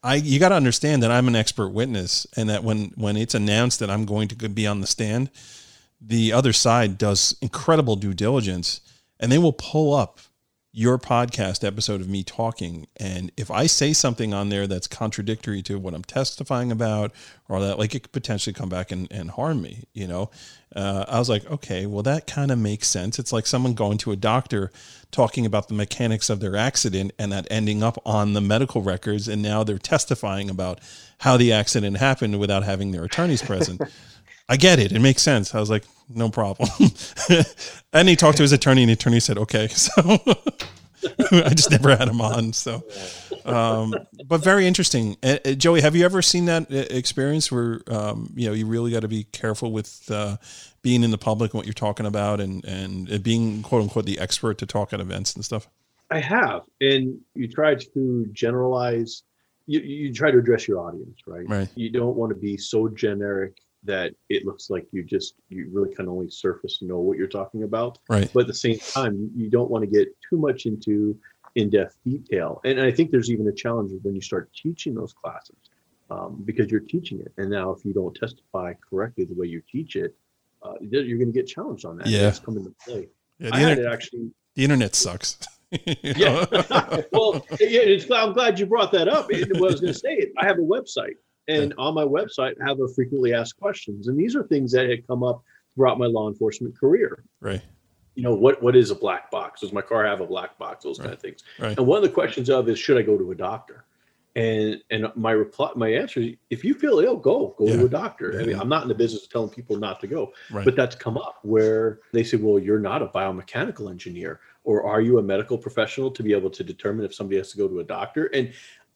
I, 0.03 0.17
you 0.17 0.41
got 0.41 0.49
to 0.49 0.57
understand 0.57 1.03
that 1.03 1.13
I'm 1.13 1.29
an 1.29 1.37
expert 1.37 1.69
witness, 1.69 2.27
and 2.37 2.51
that 2.51 2.65
when 2.65 2.93
when 2.97 3.17
it's 3.17 3.35
announced 3.35 3.79
that 3.81 3.91
I'm 3.91 4.05
going 4.05 4.29
to 4.29 4.49
be 4.49 4.67
on 4.67 4.81
the 4.81 4.87
stand, 4.87 5.31
the 6.01 6.33
other 6.33 6.53
side 6.53 6.99
does 6.99 7.37
incredible 7.41 7.97
due 7.97 8.15
diligence, 8.15 8.81
and 9.21 9.31
they 9.31 9.39
will 9.39 9.53
pull 9.53 9.95
up 9.95 10.19
your 10.73 10.99
podcast 10.99 11.67
episode 11.67 12.01
of 12.01 12.09
me 12.09 12.23
talking 12.23 12.87
and 12.97 13.31
if 13.37 13.51
i 13.51 13.67
say 13.67 13.93
something 13.93 14.33
on 14.33 14.49
there 14.49 14.67
that's 14.67 14.87
contradictory 14.87 15.61
to 15.61 15.79
what 15.79 15.93
i'm 15.93 16.03
testifying 16.03 16.73
about 16.73 17.13
or 17.49 17.61
that 17.61 17.79
like 17.79 17.95
it 17.95 18.05
could 18.05 18.13
potentially 18.13 18.55
come 18.55 18.71
back 18.71 18.91
and, 18.91 19.07
and 19.11 19.33
harm 19.33 19.61
me 19.61 19.85
you 19.93 20.07
know 20.07 20.31
uh, 20.75 21.05
i 21.09 21.19
was 21.19 21.29
like 21.29 21.45
okay 21.51 21.85
well 21.85 22.03
that 22.03 22.27
kind 22.27 22.51
of 22.51 22.59
makes 22.59 22.89
sense. 22.89 23.19
It's 23.19 23.33
like 23.33 23.47
someone 23.47 23.75
going 23.75 23.99
to 23.99 24.13
a 24.13 24.17
doctor 24.17 24.71
talking 25.11 25.45
about 25.47 25.69
the 25.69 25.75
mechanics 25.75 26.31
of 26.31 26.41
their 26.41 26.57
accident 26.57 27.13
and 27.19 27.33
that 27.33 27.47
ending 27.51 27.83
up 27.83 27.99
on 28.07 28.33
the 28.33 28.41
medical 28.41 28.83
records 28.83 29.29
and 29.29 29.43
now 29.43 29.65
they're 29.65 29.79
testifying 29.79 30.49
about 30.49 30.81
how 31.19 31.37
the 31.37 31.53
accident 31.53 31.99
happened 31.99 32.39
without 32.39 32.63
having 32.63 32.93
their 32.93 33.05
attorneys 33.05 33.43
present 33.43 33.81
I 34.49 34.57
get 34.57 34.79
it. 34.79 34.93
It 34.93 35.01
makes 35.01 35.23
sense. 35.23 35.55
I 35.55 35.61
was 35.61 35.71
like, 35.71 35.85
no 36.09 36.29
problem. 36.29 36.69
and 37.93 38.09
he 38.09 38.17
talked 38.17 38.37
to 38.37 38.43
his 38.43 38.53
attorney, 38.53 38.83
and 38.83 38.91
the 38.91 38.95
attorney 38.95 39.21
said, 39.21 39.39
okay. 39.39 39.69
So 39.83 40.19
I 41.33 41.51
just 41.51 41.71
never 41.71 41.97
had 41.97 42.09
him 42.09 42.21
on. 42.21 42.53
So, 42.53 42.85
um, 43.45 43.95
but 44.27 44.43
very 44.43 44.67
interesting. 44.67 45.17
Uh, 45.23 45.39
uh, 45.45 45.53
Joey, 45.53 45.81
have 45.81 45.97
you 45.97 46.05
ever 46.05 46.23
seen 46.23 46.45
that 46.47 46.71
uh, 46.71 46.85
experience 46.91 47.51
where 47.51 47.81
um, 47.89 48.33
you 48.37 48.47
know 48.47 48.53
you 48.53 48.67
really 48.67 48.93
got 48.93 49.01
to 49.01 49.09
be 49.09 49.25
careful 49.25 49.73
with 49.73 50.09
uh, 50.11 50.37
being 50.83 51.03
in 51.03 51.11
the 51.11 51.19
public 51.19 51.53
and 51.53 51.59
what 51.59 51.67
you're 51.67 51.73
talking 51.73 52.07
about, 52.07 52.41
and 52.41 52.65
and 52.65 53.23
being 53.23 53.63
quote 53.63 53.83
unquote 53.83 54.07
the 54.07 54.19
expert 54.19 54.59
to 54.59 54.67
talk 54.67 54.93
at 54.93 55.01
events 55.01 55.35
and 55.35 55.45
stuff? 55.45 55.69
I 56.11 56.21
have, 56.21 56.63
and 56.81 57.19
you 57.35 57.49
try 57.49 57.75
to 57.75 58.27
generalize. 58.33 59.23
You, 59.67 59.81
you 59.81 60.13
try 60.13 60.33
to 60.33 60.39
address 60.39 60.67
your 60.67 60.81
audience, 60.81 61.21
right? 61.27 61.49
Right. 61.49 61.69
You 61.77 61.91
don't 61.91 62.17
want 62.17 62.31
to 62.31 62.39
be 62.39 62.57
so 62.57 62.89
generic 62.89 63.57
that 63.85 64.13
it 64.29 64.47
looks 64.47 64.71
like 64.71 64.87
you 64.93 65.03
just 65.03 65.35
you 65.49 65.69
really 65.73 65.95
kind 65.95 66.09
of 66.09 66.15
only 66.15 66.31
surface 66.31 66.79
know 66.83 66.99
what 66.99 67.19
you're 67.19 67.27
talking 67.27 67.65
about. 67.65 67.99
Right. 68.09 68.31
But 68.33 68.41
at 68.41 68.47
the 68.47 68.55
same 68.55 68.79
time 68.79 69.31
you 69.35 69.51
don't 69.51 69.71
want 69.71 69.83
to 69.83 69.91
get 69.91 70.09
too 70.29 70.39
much 70.39 70.67
into 70.67 71.19
in-depth 71.55 71.97
detail. 72.05 72.61
And 72.65 72.81
i 72.81 72.91
think 72.91 73.11
there's 73.11 73.31
even 73.31 73.47
a 73.49 73.53
challenge 73.53 73.93
when 74.03 74.15
you 74.15 74.23
start 74.23 74.51
teaching 74.55 74.95
those 74.95 75.13
classes 75.13 75.57
um, 76.11 76.43
because 76.45 76.71
you're 76.71 76.81
teaching 76.81 77.21
it. 77.21 77.33
And 77.37 77.51
now 77.51 77.71
if 77.71 77.85
you 77.85 77.93
don't 77.93 78.15
testify 78.15 78.75
correctly 78.89 79.25
the 79.25 79.35
way 79.35 79.47
you 79.47 79.63
teach 79.71 79.97
it 79.97 80.15
uh, 80.63 80.75
you're 80.81 81.19
going 81.19 81.33
to 81.33 81.39
get 81.39 81.47
challenged 81.47 81.85
on 81.85 81.99
that. 81.99 82.07
Yeah. 82.07 82.29
It's 82.29 82.39
coming 82.39 82.65
to 82.65 82.75
play. 82.85 83.09
Yeah, 83.39 83.51
the 83.51 83.57
I 83.57 83.71
inter- 83.71 83.93
actually 83.93 84.31
the 84.55 84.65
internet 84.65 84.95
sucks. 84.95 85.39
Yeah. 86.03 86.45
well 87.13 87.47
yeah, 87.59 87.97
i'm 88.15 88.35
glad 88.35 88.59
you 88.59 88.67
brought 88.67 88.93
that 88.93 89.09
up. 89.09 89.33
It, 89.33 89.49
what 89.59 89.71
i 89.71 89.73
was 89.73 89.81
going 89.81 89.95
to 89.95 89.99
say 89.99 90.31
i 90.39 90.45
have 90.45 90.59
a 90.59 90.61
website 90.61 91.15
and 91.49 91.75
on 91.79 91.95
my 91.95 92.05
website, 92.05 92.55
have 92.65 92.81
a 92.81 92.89
frequently 92.89 93.35
asked 93.35 93.57
questions. 93.59 94.09
And 94.09 94.19
these 94.19 94.37
are 94.37 94.43
things 94.45 94.73
that 94.73 94.89
had 94.89 95.07
come 95.07 95.23
up 95.23 95.43
throughout 95.75 95.99
my 95.99 96.07
law 96.07 96.29
enforcement 96.29 96.79
career. 96.79 97.25
Right. 97.41 97.63
You 98.15 98.23
know, 98.23 98.35
what 98.35 98.63
what 98.63 98.77
is 98.77 98.91
a 98.91 98.95
black 98.95 99.31
box? 99.31 99.61
Does 99.63 99.73
my 99.73 99.81
car 99.81 100.05
have 100.05 100.21
a 100.21 100.27
black 100.27 100.59
box? 100.59 100.85
Those 100.85 100.99
right. 100.99 101.07
kind 101.07 101.15
of 101.15 101.21
things. 101.21 101.45
Right. 101.59 101.77
And 101.77 101.87
one 101.87 101.97
of 101.97 102.03
the 102.03 102.11
questions 102.11 102.51
of 102.51 102.69
is 102.69 102.79
should 102.79 102.99
I 102.99 103.03
go 103.03 103.17
to 103.17 103.31
a 103.31 103.35
doctor? 103.35 103.87
And 104.37 104.83
and 104.91 105.11
my 105.15 105.33
reply 105.33 105.71
my 105.77 105.89
answer 105.89 106.21
is 106.21 106.35
if 106.51 106.63
you 106.63 106.75
feel 106.75 107.01
ill, 107.01 107.17
go. 107.17 107.55
Go 107.59 107.67
yeah. 107.67 107.77
to 107.77 107.87
a 107.87 107.89
doctor. 107.89 108.33
Yeah. 108.35 108.41
I 108.41 108.45
mean, 108.45 108.61
I'm 108.61 108.69
not 108.69 108.83
in 108.83 108.89
the 108.89 108.95
business 108.95 109.25
of 109.25 109.31
telling 109.31 109.51
people 109.51 109.77
not 109.77 110.01
to 110.01 110.07
go. 110.07 110.33
Right. 110.51 110.65
But 110.65 110.77
that's 110.77 110.95
come 110.95 111.17
up 111.17 111.39
where 111.43 112.01
they 112.13 112.23
say, 112.23 112.37
Well, 112.37 112.59
you're 112.59 112.79
not 112.79 113.03
a 113.03 113.07
biomechanical 113.07 113.91
engineer 113.91 114.41
or 114.65 114.85
are 114.85 115.01
you 115.01 115.19
a 115.19 115.23
medical 115.23 115.59
professional 115.59 116.11
to 116.11 116.23
be 116.23 116.33
able 116.33 116.51
to 116.51 116.63
determine 116.63 117.05
if 117.05 117.15
somebody 117.15 117.37
has 117.39 117.51
to 117.53 117.59
go 117.59 117.69
to 117.69 117.81
a 117.81 117.85
doctor? 117.85 118.27
And 118.27 118.53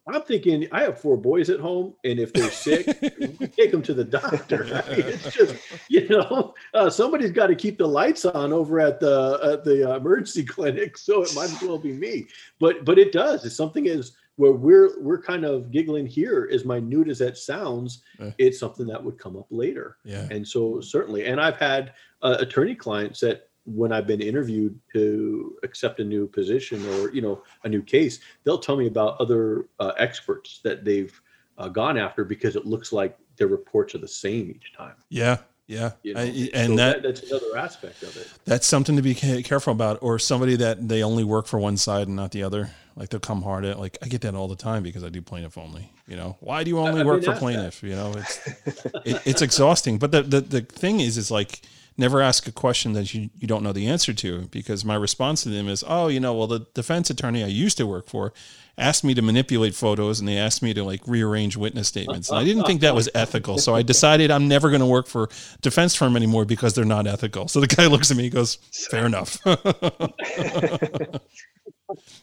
I'm 0.09 0.23
thinking 0.23 0.69
I 0.71 0.83
have 0.83 1.01
four 1.01 1.17
boys 1.17 1.51
at 1.51 1.59
home, 1.59 1.95
and 2.05 2.21
if 2.21 2.33
they're 2.33 2.51
sick, 2.51 2.87
take 3.57 3.73
them 3.73 3.83
to 3.83 3.95
the 3.95 4.05
doctor. 4.05 4.65
It's 4.89 5.35
just 5.35 5.57
you 5.89 6.09
know 6.09 6.55
uh, 6.75 6.89
somebody's 6.91 7.33
got 7.33 7.49
to 7.49 7.55
keep 7.55 7.79
the 7.79 7.89
lights 7.89 8.25
on 8.25 8.53
over 8.53 8.81
at 8.81 9.01
the 9.01 9.39
at 9.43 9.65
the 9.65 9.93
uh, 9.93 9.97
emergency 9.97 10.45
clinic, 10.55 10.97
so 10.97 11.23
it 11.23 11.35
might 11.35 11.51
as 11.51 11.61
well 11.63 11.79
be 11.79 11.93
me. 11.93 12.27
But 12.61 12.85
but 12.85 12.99
it 12.99 13.13
does. 13.13 13.45
It's 13.45 13.57
something 13.57 13.87
is 13.87 14.13
where 14.37 14.53
we're 14.53 15.01
we're 15.01 15.21
kind 15.21 15.45
of 15.45 15.71
giggling 15.71 16.07
here, 16.07 16.49
as 16.53 16.65
minute 16.65 17.09
as 17.09 17.19
that 17.19 17.37
sounds. 17.37 18.03
It's 18.39 18.59
something 18.61 18.87
that 18.87 19.03
would 19.03 19.19
come 19.19 19.37
up 19.37 19.47
later. 19.51 19.97
Yeah. 20.05 20.29
And 20.31 20.47
so 20.47 20.81
certainly, 20.81 21.27
and 21.27 21.41
I've 21.41 21.57
had 21.57 21.95
uh, 22.23 22.37
attorney 22.39 22.75
clients 22.75 23.21
that 23.21 23.46
when 23.67 23.93
I've 23.93 24.07
been 24.07 24.23
interviewed 24.23 24.79
to 24.95 25.57
accept 25.63 26.01
a 26.01 26.05
new 26.05 26.27
position 26.27 26.87
or 26.95 27.13
you 27.13 27.21
know 27.21 27.43
a 27.65 27.69
new 27.69 27.83
case, 27.83 28.21
they'll 28.45 28.59
tell 28.59 28.77
me 28.77 28.87
about 28.87 29.21
other 29.21 29.67
uh, 29.81 29.93
experts 29.99 30.61
that 30.65 30.85
they've 30.85 31.21
uh, 31.59 31.69
gone 31.69 31.99
after 31.99 32.25
because 32.25 32.57
it 32.57 32.67
looks 32.67 32.93
like 32.93 33.19
their 33.37 33.49
reports 33.49 33.95
are 33.95 33.99
the 33.99 34.09
same 34.09 34.51
each 34.51 34.73
time. 34.73 34.95
Yeah, 35.09 35.39
Yeah, 35.67 35.93
You 36.03 36.15
know? 36.15 36.21
I, 36.21 36.51
and 36.55 36.69
So 36.69 36.77
that, 36.77 37.03
that's 37.03 37.23
another 37.31 37.57
aspect 37.57 38.03
of 38.03 38.17
it. 38.17 38.29
that's 38.45 38.67
something 38.67 38.97
to 38.97 39.03
be 39.03 39.15
careful 39.15 39.73
about. 39.73 39.99
Or 40.01 40.19
somebody 40.19 40.57
that 40.57 40.89
they 40.89 41.03
only 41.03 41.25
work 41.25 41.47
for 41.47 41.59
one 41.59 41.77
side 41.77 42.07
and 42.07 42.17
not 42.17 42.31
the 42.31 42.43
other. 42.43 42.71
Like 42.95 43.11
they'll 43.11 43.21
come 43.21 43.43
hard 43.43 43.65
at. 43.65 43.79
Like 43.79 43.99
I 44.03 44.09
get 44.09 44.23
that 44.23 44.35
all 44.35 44.49
the 44.49 44.57
time 44.57 44.83
because 44.83 45.05
I 45.05 45.11
do 45.11 45.21
plaintiff 45.21 45.59
only. 45.59 45.93
You 46.07 46.17
know, 46.17 46.37
why 46.41 46.65
do 46.65 46.71
you 46.71 46.79
only 46.79 47.01
I've 47.01 47.07
work 47.07 47.25
for 47.25 47.35
plaintiff? 47.35 47.83
You 47.83 47.95
know, 47.95 48.15
it's 48.17 48.47
it, 49.05 49.23
it's 49.27 49.43
exhausting. 49.43 49.99
But 49.99 50.13
the, 50.13 50.23
the 50.23 50.41
the 50.41 50.61
thing 50.63 51.01
is, 51.01 51.19
is 51.19 51.31
like 51.31 51.61
never 51.99 52.21
ask 52.21 52.47
a 52.47 52.53
question 52.53 52.93
that 52.93 53.15
you, 53.15 53.31
you 53.39 53.49
don't 53.49 53.63
know 53.63 53.73
the 53.73 53.89
answer 53.89 54.13
to 54.13 54.43
because 54.51 54.85
my 54.85 54.95
response 54.95 55.43
to 55.45 55.49
them 55.49 55.69
is, 55.69 55.83
oh, 55.87 56.09
you 56.09 56.21
know, 56.21 56.35
well, 56.35 56.47
the 56.47 56.67
defense 56.75 57.11
attorney 57.11 57.43
I 57.43 57.49
used 57.49 57.79
to 57.79 57.87
work 57.87 58.07
for 58.09 58.33
asked 58.79 59.05
me 59.05 59.15
to 59.15 59.23
manipulate 59.23 59.75
photos 59.75 60.21
and 60.21 60.29
they 60.29 60.37
asked 60.37 60.63
me 60.63 60.75
to 60.75 60.85
like 60.85 61.01
rearrange 61.07 61.57
witness 61.57 61.89
statements. 61.89 62.29
And 62.29 62.39
I 62.39 62.45
didn't 62.45 62.65
think 62.65 62.83
that 62.83 62.95
was 62.95 63.09
ethical. 63.15 63.57
So 63.59 63.75
I 63.75 63.83
decided 63.83 64.31
I'm 64.31 64.49
never 64.49 64.69
going 64.69 64.81
to 64.81 64.87
work 64.87 65.07
for 65.07 65.31
defense 65.63 65.95
firm 65.95 66.17
anymore 66.17 66.45
because 66.45 66.75
they're 66.75 66.85
not 66.85 67.07
ethical. 67.07 67.49
So 67.49 67.61
the 67.61 67.67
guy 67.67 67.87
looks 67.87 68.11
at 68.11 68.17
me 68.19 68.25
and 68.25 68.35
goes, 68.35 68.57
fair 68.91 69.07
enough. 69.07 69.39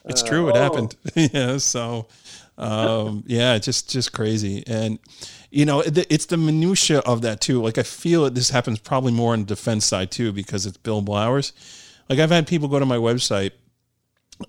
it's 0.06 0.22
true. 0.22 0.50
It 0.50 0.56
oh. 0.56 0.62
happened. 0.62 0.96
yeah. 1.16 1.58
So, 1.58 2.08
um, 2.60 3.24
yeah, 3.26 3.58
just, 3.58 3.90
just 3.90 4.14
crazy. 4.14 4.64
And, 4.68 5.00
you 5.54 5.66
know, 5.66 5.84
it's 5.86 6.26
the 6.26 6.36
minutia 6.36 7.00
of 7.00 7.22
that 7.22 7.40
too. 7.40 7.62
Like 7.62 7.78
I 7.78 7.84
feel 7.84 8.26
it, 8.26 8.34
this 8.34 8.50
happens 8.50 8.80
probably 8.80 9.12
more 9.12 9.34
on 9.34 9.42
the 9.42 9.46
defense 9.46 9.86
side 9.86 10.10
too, 10.10 10.32
because 10.32 10.66
it's 10.66 10.80
billable 10.80 11.16
hours. 11.16 11.54
Like 12.10 12.18
I've 12.18 12.32
had 12.32 12.48
people 12.48 12.68
go 12.68 12.80
to 12.80 12.88
my 12.88 12.98
website 12.98 13.52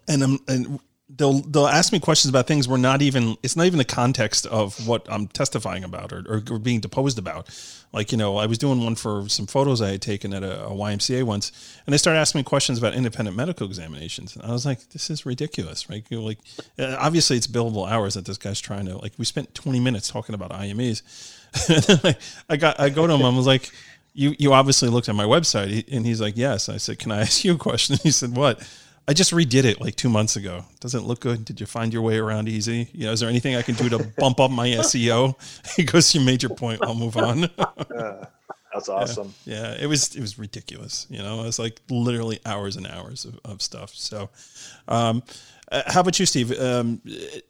and 0.09 0.23
I'm, 0.23 0.39
and 0.49 0.81
they'll, 1.09 1.41
they'll 1.41 1.67
ask 1.67 1.93
me 1.93 2.01
questions 2.01 2.31
about 2.31 2.47
things 2.47 2.67
we're 2.67 2.77
not 2.79 3.03
even, 3.03 3.37
it's 3.43 3.57
not 3.57 3.67
even 3.67 3.79
the 3.79 3.85
context 3.85 4.47
of 4.47 4.87
what 4.89 5.07
I'm 5.11 5.27
testifying 5.29 5.85
about 5.85 6.13
or, 6.13 6.43
or, 6.51 6.59
being 6.59 6.81
deposed 6.81 7.19
about. 7.19 7.49
Like, 7.93 8.11
you 8.11 8.19
know, 8.19 8.39
I 8.39 8.47
was 8.47 8.59
doing 8.59 8.83
one 8.83 8.95
for 8.95 9.29
some 9.29 9.47
photos 9.47 9.83
I 9.83 9.91
had 9.91 10.03
taken 10.03 10.33
at 10.33 10.43
a, 10.43 10.67
a 10.67 10.71
YMCA 10.71 11.23
once, 11.25 11.81
and 11.87 11.93
they 11.93 11.99
started 11.99 12.21
asking 12.21 12.41
me 12.41 12.43
questions 12.45 12.79
about 12.79 12.95
independent 12.95 13.37
medical 13.37 13.67
examinations. 13.67 14.35
And 14.35 14.45
I 14.45 14.53
was 14.53 14.65
like, 14.65 14.89
this 14.91 15.11
is 15.11 15.27
ridiculous, 15.27 15.91
right? 15.91 16.05
You're 16.09 16.23
like, 16.23 16.39
uh, 16.79 16.97
obviously 16.99 17.37
it's 17.37 17.47
billable 17.47 17.89
hours 17.89 18.15
that 18.15 18.25
this 18.25 18.39
guy's 18.39 18.61
trying 18.61 18.87
to, 18.87 18.97
like, 18.97 19.13
we 19.19 19.25
spent 19.25 19.55
20 19.55 19.81
minutes 19.81 20.09
talking 20.09 20.35
about 20.35 20.53
IMEs. 20.53 21.03
I 22.49 22.57
got, 22.57 22.81
I 22.81 22.89
go 22.89 23.07
to 23.07 23.13
him, 23.13 23.23
I 23.23 23.37
was 23.37 23.47
like, 23.47 23.71
you, 24.15 24.35
you 24.39 24.53
obviously 24.53 24.89
looked 24.89 25.09
at 25.09 25.15
my 25.15 25.25
website. 25.25 25.93
And 25.93 26.07
he's 26.07 26.21
like, 26.21 26.37
yes. 26.37 26.69
I 26.69 26.79
said, 26.79 26.99
can 26.99 27.13
I 27.13 27.23
ask 27.23 27.45
you 27.45 27.55
a 27.55 27.59
question? 27.59 27.99
He 28.03 28.11
said, 28.11 28.35
what? 28.37 28.67
I 29.07 29.13
just 29.13 29.33
redid 29.33 29.65
it 29.65 29.81
like 29.81 29.97
two 29.97 30.09
months 30.09 30.37
ago. 30.37 30.65
Doesn't 30.81 31.05
look 31.05 31.21
good? 31.21 31.45
Did 31.45 31.61
you 31.61 31.67
find 31.67 31.93
your 31.93 32.03
way 32.03 32.19
around 32.19 32.49
easy? 32.49 32.89
You 32.93 33.07
know, 33.07 33.13
is 33.13 33.21
there 33.21 33.29
anything 33.29 33.55
I 33.55 33.63
can 33.63 33.75
do 33.75 33.89
to 33.91 33.99
bump 34.19 34.41
up 34.41 34.51
my 34.51 34.69
SEO? 34.69 35.35
He 35.77 35.85
goes, 35.85 36.15
you 36.15 36.21
made 36.21 36.43
your 36.43 36.55
point. 36.55 36.81
I'll 36.83 36.95
move 36.95 37.17
on. 37.17 37.51
Uh, 37.95 38.27
that's 38.73 38.89
awesome. 38.89 39.33
yeah, 39.45 39.77
it 39.81 39.87
was 39.87 40.17
it 40.17 40.21
was 40.21 40.37
ridiculous. 40.37 41.07
You 41.09 41.19
know, 41.19 41.41
it 41.41 41.45
was 41.45 41.61
like 41.61 41.81
literally 41.91 42.41
hours 42.45 42.75
and 42.75 42.89
hours 42.89 43.25
of, 43.25 43.39
of 43.45 43.63
stuff. 43.63 43.95
So, 43.95 44.31
um, 44.89 45.23
uh, 45.71 45.83
how 45.87 46.01
about 46.01 46.19
you, 46.19 46.27
Steve? 46.27 46.59
Um, 46.59 47.01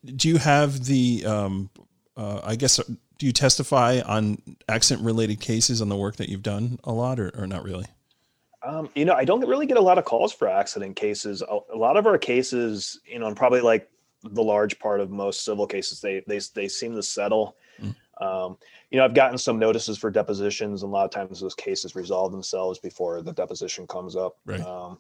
do 0.04 0.28
you 0.28 0.36
have 0.36 0.84
the? 0.84 1.24
Um, 1.24 1.70
uh, 2.14 2.42
I 2.44 2.56
guess 2.56 2.78
do 3.18 3.26
you 3.26 3.32
testify 3.32 4.00
on 4.04 4.36
accident 4.68 5.04
related 5.04 5.40
cases 5.40 5.80
on 5.80 5.88
the 5.88 5.96
work 5.96 6.16
that 6.16 6.28
you've 6.28 6.42
done 6.42 6.78
a 6.84 6.92
lot, 6.92 7.18
or, 7.18 7.30
or 7.38 7.46
not 7.46 7.64
really? 7.64 7.86
Um, 8.64 8.88
you 8.94 9.04
know, 9.04 9.14
I 9.14 9.24
don't 9.24 9.46
really 9.46 9.66
get 9.66 9.76
a 9.76 9.82
lot 9.82 9.98
of 9.98 10.04
calls 10.04 10.32
for 10.32 10.48
accident 10.48 10.96
cases. 10.96 11.42
A, 11.42 11.76
lot 11.76 11.96
of 11.96 12.06
our 12.06 12.18
cases, 12.18 13.00
you 13.06 13.18
know, 13.18 13.26
and 13.26 13.36
probably 13.36 13.60
like 13.60 13.90
the 14.22 14.42
large 14.42 14.78
part 14.78 15.00
of 15.00 15.10
most 15.10 15.44
civil 15.44 15.66
cases, 15.66 16.00
they 16.00 16.22
they 16.26 16.40
they 16.54 16.68
seem 16.68 16.94
to 16.94 17.02
settle. 17.02 17.56
Mm. 17.80 17.94
Um, 18.20 18.56
you 18.90 18.98
know, 18.98 19.04
I've 19.04 19.14
gotten 19.14 19.36
some 19.36 19.58
notices 19.58 19.98
for 19.98 20.10
depositions, 20.10 20.82
and 20.82 20.90
a 20.90 20.92
lot 20.92 21.04
of 21.04 21.10
times 21.10 21.40
those 21.40 21.54
cases 21.54 21.94
resolve 21.94 22.32
themselves 22.32 22.78
before 22.78 23.20
the 23.20 23.32
deposition 23.32 23.86
comes 23.86 24.16
up. 24.16 24.36
Right. 24.46 24.60
Um, 24.60 24.98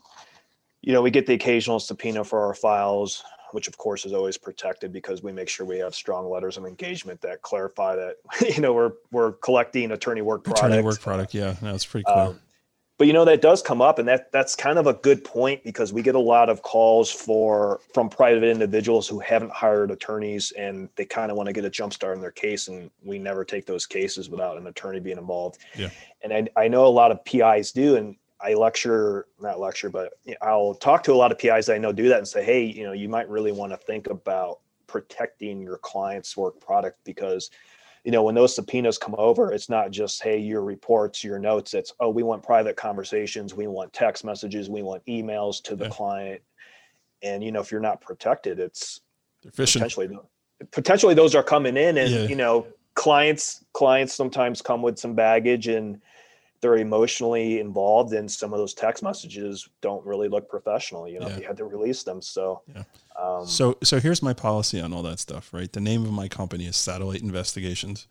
you 0.82 0.92
know, 0.92 1.00
we 1.00 1.10
get 1.10 1.26
the 1.26 1.32
occasional 1.32 1.80
subpoena 1.80 2.24
for 2.24 2.44
our 2.44 2.52
files, 2.52 3.24
which 3.52 3.68
of 3.68 3.78
course 3.78 4.04
is 4.04 4.12
always 4.12 4.36
protected 4.36 4.92
because 4.92 5.22
we 5.22 5.32
make 5.32 5.48
sure 5.48 5.64
we 5.64 5.78
have 5.78 5.94
strong 5.94 6.28
letters 6.28 6.58
of 6.58 6.66
engagement 6.66 7.20
that 7.22 7.40
clarify 7.40 7.96
that 7.96 8.16
you 8.54 8.60
know 8.60 8.74
we're 8.74 8.92
we're 9.10 9.32
collecting 9.32 9.92
attorney 9.92 10.20
work 10.20 10.44
product. 10.44 10.66
Attorney 10.66 10.82
work 10.82 11.00
product. 11.00 11.32
Yeah, 11.32 11.54
no, 11.62 11.78
pretty 11.88 12.04
clear. 12.04 12.16
Um, 12.16 12.40
but 12.96 13.06
you 13.06 13.12
know 13.12 13.24
that 13.24 13.42
does 13.42 13.60
come 13.60 13.82
up, 13.82 13.98
and 13.98 14.06
that 14.06 14.30
that's 14.30 14.54
kind 14.54 14.78
of 14.78 14.86
a 14.86 14.94
good 14.94 15.24
point 15.24 15.64
because 15.64 15.92
we 15.92 16.02
get 16.02 16.14
a 16.14 16.20
lot 16.20 16.48
of 16.48 16.62
calls 16.62 17.10
for 17.10 17.80
from 17.92 18.08
private 18.08 18.44
individuals 18.44 19.08
who 19.08 19.18
haven't 19.18 19.50
hired 19.50 19.90
attorneys, 19.90 20.52
and 20.52 20.88
they 20.96 21.04
kind 21.04 21.30
of 21.30 21.36
want 21.36 21.48
to 21.48 21.52
get 21.52 21.64
a 21.64 21.70
jump 21.70 21.92
start 21.92 22.14
in 22.14 22.20
their 22.20 22.30
case, 22.30 22.68
and 22.68 22.90
we 23.04 23.18
never 23.18 23.44
take 23.44 23.66
those 23.66 23.84
cases 23.84 24.30
without 24.30 24.56
an 24.56 24.66
attorney 24.68 25.00
being 25.00 25.18
involved. 25.18 25.58
Yeah. 25.76 25.90
And 26.22 26.32
I 26.32 26.64
I 26.64 26.68
know 26.68 26.86
a 26.86 26.88
lot 26.88 27.10
of 27.10 27.24
PIs 27.24 27.72
do, 27.72 27.96
and 27.96 28.16
I 28.40 28.54
lecture 28.54 29.26
not 29.40 29.58
lecture, 29.58 29.90
but 29.90 30.12
I'll 30.40 30.74
talk 30.74 31.02
to 31.04 31.12
a 31.12 31.16
lot 31.16 31.32
of 31.32 31.38
PIs 31.38 31.66
that 31.66 31.74
I 31.74 31.78
know 31.78 31.92
do 31.92 32.08
that 32.08 32.18
and 32.18 32.28
say, 32.28 32.44
hey, 32.44 32.64
you 32.64 32.84
know, 32.84 32.92
you 32.92 33.08
might 33.08 33.28
really 33.28 33.52
want 33.52 33.72
to 33.72 33.76
think 33.76 34.06
about 34.06 34.60
protecting 34.86 35.60
your 35.60 35.78
client's 35.78 36.36
work 36.36 36.60
product 36.60 36.98
because 37.04 37.50
you 38.04 38.12
know, 38.12 38.22
when 38.22 38.34
those 38.34 38.54
subpoenas 38.54 38.98
come 38.98 39.14
over, 39.16 39.50
it's 39.50 39.70
not 39.70 39.90
just, 39.90 40.22
hey, 40.22 40.38
your 40.38 40.62
reports, 40.62 41.24
your 41.24 41.38
notes. 41.38 41.72
It's, 41.72 41.92
oh, 42.00 42.10
we 42.10 42.22
want 42.22 42.42
private 42.42 42.76
conversations. 42.76 43.54
We 43.54 43.66
want 43.66 43.94
text 43.94 44.24
messages. 44.24 44.68
We 44.68 44.82
want 44.82 45.04
emails 45.06 45.62
to 45.64 45.74
the 45.74 45.84
Yeah. 45.84 45.90
client. 45.90 46.42
And, 47.22 47.42
you 47.42 47.50
know, 47.50 47.60
if 47.60 47.72
you're 47.72 47.80
not 47.80 48.02
protected, 48.02 48.60
it's 48.60 49.00
potentially, 49.56 50.10
potentially 50.70 51.14
those 51.14 51.34
are 51.34 51.42
coming 51.42 51.78
in 51.78 51.96
and, 51.96 52.10
Yeah. 52.10 52.26
you 52.26 52.36
know, 52.36 52.66
clients, 52.92 53.64
clients 53.72 54.14
sometimes 54.14 54.60
come 54.60 54.82
with 54.82 54.98
some 54.98 55.14
baggage 55.14 55.66
and 55.68 56.02
they're 56.64 56.78
emotionally 56.78 57.60
involved 57.60 58.14
and 58.14 58.30
some 58.30 58.54
of 58.54 58.58
those 58.58 58.72
text 58.72 59.02
messages 59.02 59.68
don't 59.82 60.02
really 60.06 60.28
look 60.28 60.48
professional. 60.48 61.06
You 61.06 61.20
know, 61.20 61.28
Yeah. 61.28 61.36
you 61.40 61.46
had 61.46 61.58
to 61.58 61.66
release 61.66 62.04
them. 62.04 62.22
So, 62.22 62.62
Yeah. 62.74 62.84
um, 63.22 63.46
So 63.46 63.76
so 63.82 64.00
here's 64.00 64.22
my 64.22 64.32
policy 64.32 64.80
on 64.80 64.94
all 64.94 65.02
that 65.02 65.18
stuff, 65.20 65.52
right? 65.52 65.70
The 65.70 65.80
name 65.80 66.04
of 66.04 66.12
my 66.12 66.26
company 66.26 66.64
is 66.64 66.74
Satellite 66.76 67.20
Investigations. 67.20 68.06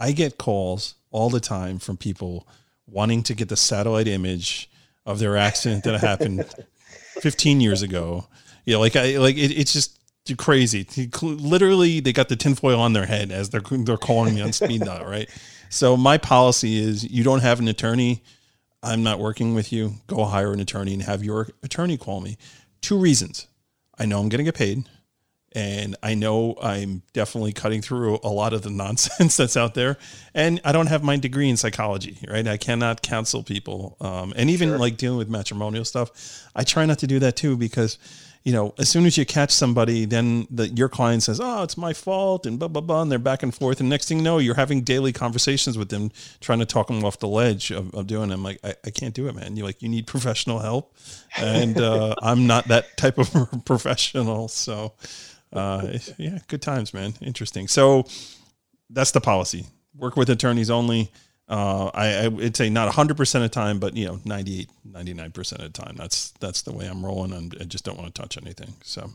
I 0.00 0.12
get 0.12 0.38
calls 0.38 0.94
all 1.10 1.28
the 1.28 1.40
time 1.40 1.78
from 1.78 1.98
people 1.98 2.48
wanting 2.86 3.22
to 3.24 3.34
get 3.34 3.50
the 3.50 3.56
satellite 3.56 4.08
image 4.08 4.70
of 5.04 5.18
their 5.18 5.36
accident 5.36 5.84
that 5.84 6.00
happened 6.00 6.46
15 7.20 7.60
years 7.60 7.82
ago. 7.82 8.26
Yeah, 8.64 8.78
like 8.78 8.96
I 8.96 9.18
like 9.18 9.36
it, 9.36 9.50
it's 9.52 9.74
just 9.74 9.98
crazy. 10.38 10.86
Literally, 11.22 12.00
they 12.00 12.14
got 12.14 12.30
the 12.30 12.36
tinfoil 12.36 12.80
on 12.80 12.94
their 12.94 13.04
head 13.04 13.30
as 13.30 13.50
they're 13.50 13.60
they're 13.60 13.98
calling 13.98 14.34
me 14.34 14.40
on 14.40 14.52
speed 14.54 14.80
dial, 14.80 15.04
right? 15.04 15.28
So 15.70 15.96
my 15.96 16.18
policy 16.18 16.78
is 16.78 17.04
you 17.10 17.24
don't 17.24 17.40
have 17.40 17.58
an 17.60 17.68
attorney. 17.68 18.22
I'm 18.82 19.02
not 19.02 19.18
working 19.18 19.54
with 19.54 19.72
you. 19.72 19.94
Go 20.06 20.24
hire 20.24 20.52
an 20.52 20.60
attorney 20.60 20.92
and 20.94 21.02
have 21.02 21.24
your 21.24 21.48
attorney 21.62 21.96
call 21.96 22.20
me. 22.20 22.36
Two 22.80 22.98
reasons. 22.98 23.46
I 23.98 24.06
know 24.06 24.20
I'm 24.20 24.28
going 24.28 24.38
to 24.38 24.44
get 24.44 24.54
paid. 24.54 24.84
And 25.56 25.94
I 26.02 26.14
know 26.14 26.56
I'm 26.60 27.02
definitely 27.12 27.52
cutting 27.52 27.80
through 27.80 28.18
a 28.24 28.28
lot 28.28 28.52
of 28.52 28.62
the 28.62 28.70
nonsense 28.84 29.36
that's 29.36 29.56
out 29.56 29.74
there. 29.74 29.96
And 30.34 30.60
I 30.64 30.72
don't 30.72 30.88
have 30.88 31.04
my 31.04 31.16
degree 31.16 31.48
in 31.48 31.56
psychology, 31.56 32.18
right? 32.28 32.46
I 32.46 32.56
cannot 32.56 33.02
counsel 33.02 33.44
people. 33.44 33.96
Um, 34.00 34.32
and 34.36 34.50
even 34.50 34.70
Sure. 34.70 34.78
like 34.78 34.96
dealing 34.96 35.18
with 35.18 35.28
matrimonial 35.28 35.84
stuff, 35.84 36.44
I 36.56 36.64
try 36.64 36.84
not 36.86 36.98
to 37.00 37.06
do 37.06 37.20
that 37.20 37.36
too 37.36 37.56
because, 37.56 37.98
you 38.44 38.52
know, 38.52 38.74
as 38.78 38.90
soon 38.90 39.06
as 39.06 39.16
you 39.16 39.24
catch 39.24 39.50
somebody, 39.50 40.04
then 40.04 40.46
the, 40.50 40.68
your 40.68 40.90
client 40.90 41.22
says, 41.22 41.40
oh, 41.42 41.62
it's 41.62 41.78
my 41.78 41.94
fault 41.94 42.44
and 42.44 42.58
blah, 42.58 42.68
blah, 42.68 42.82
blah. 42.82 43.00
And 43.00 43.10
they're 43.10 43.18
back 43.18 43.42
and 43.42 43.54
forth. 43.54 43.80
And 43.80 43.88
next 43.88 44.06
thing 44.06 44.18
you 44.18 44.24
know, 44.24 44.36
you're 44.36 44.54
having 44.54 44.82
daily 44.82 45.14
conversations 45.14 45.78
with 45.78 45.88
them, 45.88 46.12
trying 46.40 46.58
to 46.58 46.66
talk 46.66 46.88
them 46.88 47.02
off 47.06 47.18
the 47.18 47.28
ledge 47.28 47.70
of, 47.70 47.94
of 47.94 48.06
doing 48.06 48.30
it. 48.30 48.34
I'm 48.34 48.42
like, 48.42 48.58
I, 48.62 48.74
I 48.84 48.90
can't 48.90 49.14
do 49.14 49.28
it, 49.28 49.34
man. 49.34 49.56
You 49.56 49.64
like, 49.64 49.80
you 49.80 49.88
need 49.88 50.06
professional 50.06 50.58
help. 50.58 50.94
And 51.38 51.80
uh, 51.80 52.16
I'm 52.20 52.46
not 52.46 52.68
that 52.68 52.98
type 52.98 53.16
of 53.16 53.32
professional. 53.64 54.48
So, 54.48 54.92
uh, 55.50 55.96
yeah, 56.18 56.40
good 56.48 56.60
times, 56.60 56.92
man. 56.92 57.14
Interesting. 57.22 57.66
So 57.66 58.04
that's 58.90 59.12
the 59.12 59.22
policy. 59.22 59.64
Work 59.96 60.16
with 60.16 60.28
attorneys 60.28 60.68
only. 60.68 61.10
Uh, 61.46 61.90
I, 61.92 62.24
I 62.24 62.28
would 62.28 62.56
say 62.56 62.70
not 62.70 62.92
100% 62.92 63.34
of 63.34 63.42
the 63.42 63.48
time, 63.48 63.78
but 63.78 63.96
you 63.96 64.06
know, 64.06 64.20
98, 64.24 64.68
99% 64.90 65.52
of 65.52 65.58
the 65.58 65.68
time. 65.68 65.94
That's, 65.96 66.30
that's 66.40 66.62
the 66.62 66.72
way 66.72 66.86
I'm 66.86 67.04
rolling. 67.04 67.32
I'm, 67.32 67.52
I 67.60 67.64
just 67.64 67.84
don't 67.84 67.98
want 67.98 68.14
to 68.14 68.20
touch 68.20 68.38
anything. 68.38 68.74
So, 68.82 69.10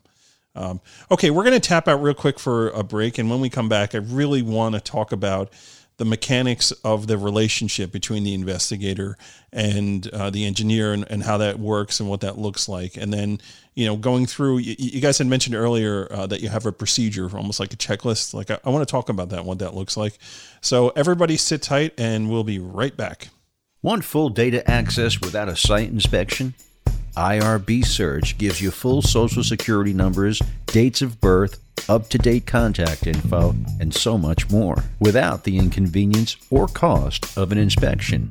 um, 0.56 0.82
okay, 1.10 1.32
we're 1.32 1.44
going 1.44 1.60
to 1.60 1.68
tap 1.68 1.88
out 1.88 2.02
real 2.02 2.14
quick 2.14 2.40
for 2.40 2.70
a 2.70 2.84
break. 2.84 3.18
And 3.18 3.30
when 3.30 3.40
we 3.40 3.50
come 3.50 3.70
back, 3.70 3.96
I 3.96 4.00
really 4.00 4.42
want 4.42 4.76
to 4.76 4.82
talk 4.82 5.12
about 5.12 5.54
the 6.00 6.06
mechanics 6.06 6.72
of 6.84 7.08
the 7.08 7.18
relationship 7.18 7.92
between 7.92 8.24
the 8.24 8.34
investigator 8.34 9.18
and 9.52 10.08
uh, 10.08 10.30
the 10.30 10.46
engineer 10.46 10.94
and, 10.94 11.06
and 11.12 11.24
how 11.24 11.38
that 11.38 11.60
works 11.60 12.00
and 12.00 12.10
what 12.10 12.22
that 12.22 12.38
looks 12.38 12.70
like. 12.70 12.96
And 12.96 13.14
then, 13.14 13.42
you 13.76 13.86
know, 13.86 13.98
going 13.98 14.26
through, 14.26 14.60
you, 14.60 14.76
you 14.78 15.02
guys 15.02 15.18
had 15.18 15.28
mentioned 15.28 15.56
earlier 15.56 16.08
uh, 16.10 16.26
that 16.28 16.40
you 16.40 16.48
have 16.48 16.66
a 16.66 16.72
procedure, 16.72 17.30
almost 17.36 17.60
like 17.60 17.74
a 17.74 17.76
checklist. 17.76 18.34
Like, 18.34 18.50
I, 18.50 18.60
I 18.64 18.70
want 18.70 18.88
to 18.88 18.92
talk 18.92 19.10
about 19.10 19.28
that, 19.30 19.44
what 19.44 19.60
that 19.60 19.76
looks 19.76 19.98
like. 19.98 20.18
So, 20.62 20.90
everybody 20.96 21.36
sit 21.36 21.62
tight 21.62 21.94
and 21.98 22.30
we'll 22.30 22.46
be 22.46 22.60
right 22.60 22.96
back. 22.96 23.28
Want 23.82 24.06
full 24.06 24.30
data 24.30 24.70
access 24.72 25.20
without 25.20 25.50
a 25.50 25.56
site 25.58 25.90
inspection? 25.90 26.54
IRB 27.16 27.86
Search 27.86 28.38
gives 28.38 28.62
you 28.62 28.72
full 28.72 29.02
social 29.02 29.44
security 29.44 29.94
numbers, 29.94 30.42
dates 30.68 31.02
of 31.02 31.20
birth, 31.20 31.62
up 31.90 32.10
to 32.10 32.18
date 32.18 32.46
contact 32.46 33.08
info, 33.08 33.56
and 33.80 33.94
so 33.94 34.18
much 34.18 34.50
more 34.50 34.84
without 35.00 35.44
the 35.44 35.58
inconvenience 35.58 36.38
or 36.50 36.68
cost 36.68 37.38
of 37.38 37.52
an 37.52 37.58
inspection. 37.58 38.30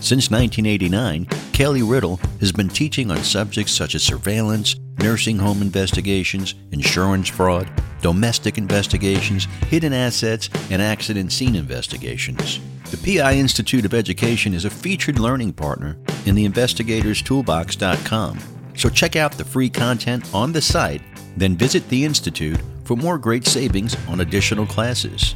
Since 0.00 0.30
1989, 0.30 1.26
Kelly 1.52 1.82
Riddle 1.82 2.16
has 2.40 2.52
been 2.52 2.68
teaching 2.68 3.10
on 3.10 3.18
subjects 3.18 3.72
such 3.72 3.94
as 3.94 4.02
surveillance, 4.02 4.76
nursing 4.98 5.38
home 5.38 5.62
investigations, 5.62 6.54
insurance 6.72 7.28
fraud, 7.28 7.70
domestic 8.00 8.58
investigations, 8.58 9.46
hidden 9.68 9.92
assets, 9.92 10.50
and 10.70 10.80
accident 10.82 11.32
scene 11.32 11.54
investigations. 11.54 12.60
The 12.90 13.16
PI 13.18 13.34
Institute 13.34 13.84
of 13.84 13.94
Education 13.94 14.54
is 14.54 14.64
a 14.64 14.70
featured 14.70 15.18
learning 15.18 15.54
partner 15.54 15.96
in 16.26 16.34
the 16.34 16.46
investigatorstoolbox.com. 16.48 18.38
So 18.76 18.88
check 18.88 19.16
out 19.16 19.32
the 19.32 19.44
free 19.44 19.70
content 19.70 20.32
on 20.34 20.52
the 20.52 20.60
site, 20.60 21.02
then 21.36 21.56
visit 21.56 21.88
the 21.88 22.04
Institute 22.04 22.60
for 22.84 22.96
more 22.96 23.18
great 23.18 23.46
savings 23.46 23.96
on 24.08 24.20
additional 24.20 24.66
classes. 24.66 25.34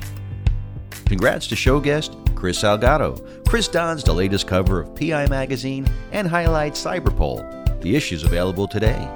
Congrats 1.06 1.46
to 1.46 1.56
show 1.56 1.80
guest 1.80 2.16
Chris 2.34 2.62
Salgado. 2.62 3.44
Chris 3.48 3.66
dons 3.66 4.04
the 4.04 4.12
latest 4.12 4.46
cover 4.46 4.80
of 4.80 4.94
PI 4.94 5.26
Magazine 5.28 5.88
and 6.12 6.28
highlights 6.28 6.84
Cyberpol. 6.84 7.80
The 7.80 7.96
issue's 7.96 8.24
available 8.24 8.68
today. 8.68 9.08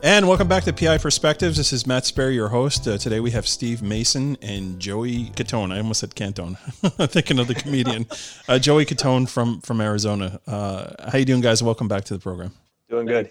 And 0.00 0.28
welcome 0.28 0.46
back 0.46 0.62
to 0.62 0.72
PI 0.72 0.98
Perspectives. 0.98 1.56
This 1.56 1.72
is 1.72 1.84
Matt 1.84 2.04
Spaier, 2.04 2.32
your 2.32 2.48
host. 2.48 2.86
Uh, 2.86 2.98
today 2.98 3.18
we 3.18 3.32
have 3.32 3.48
Steve 3.48 3.82
Mason 3.82 4.36
and 4.40 4.78
Joey 4.78 5.24
Catone. 5.30 5.72
I 5.72 5.78
almost 5.78 6.00
said 6.00 6.14
Cantone. 6.14 6.56
I'm 7.00 7.08
Thinking 7.08 7.40
of 7.40 7.48
the 7.48 7.56
comedian, 7.56 8.06
uh, 8.46 8.60
Joey 8.60 8.86
Catone 8.86 9.28
from 9.28 9.60
from 9.60 9.80
Arizona. 9.80 10.40
Uh, 10.46 11.08
how 11.10 11.18
you 11.18 11.24
doing, 11.24 11.40
guys? 11.40 11.64
Welcome 11.64 11.88
back 11.88 12.04
to 12.04 12.14
the 12.14 12.20
program. 12.20 12.52
Doing 12.88 13.06
good. 13.06 13.30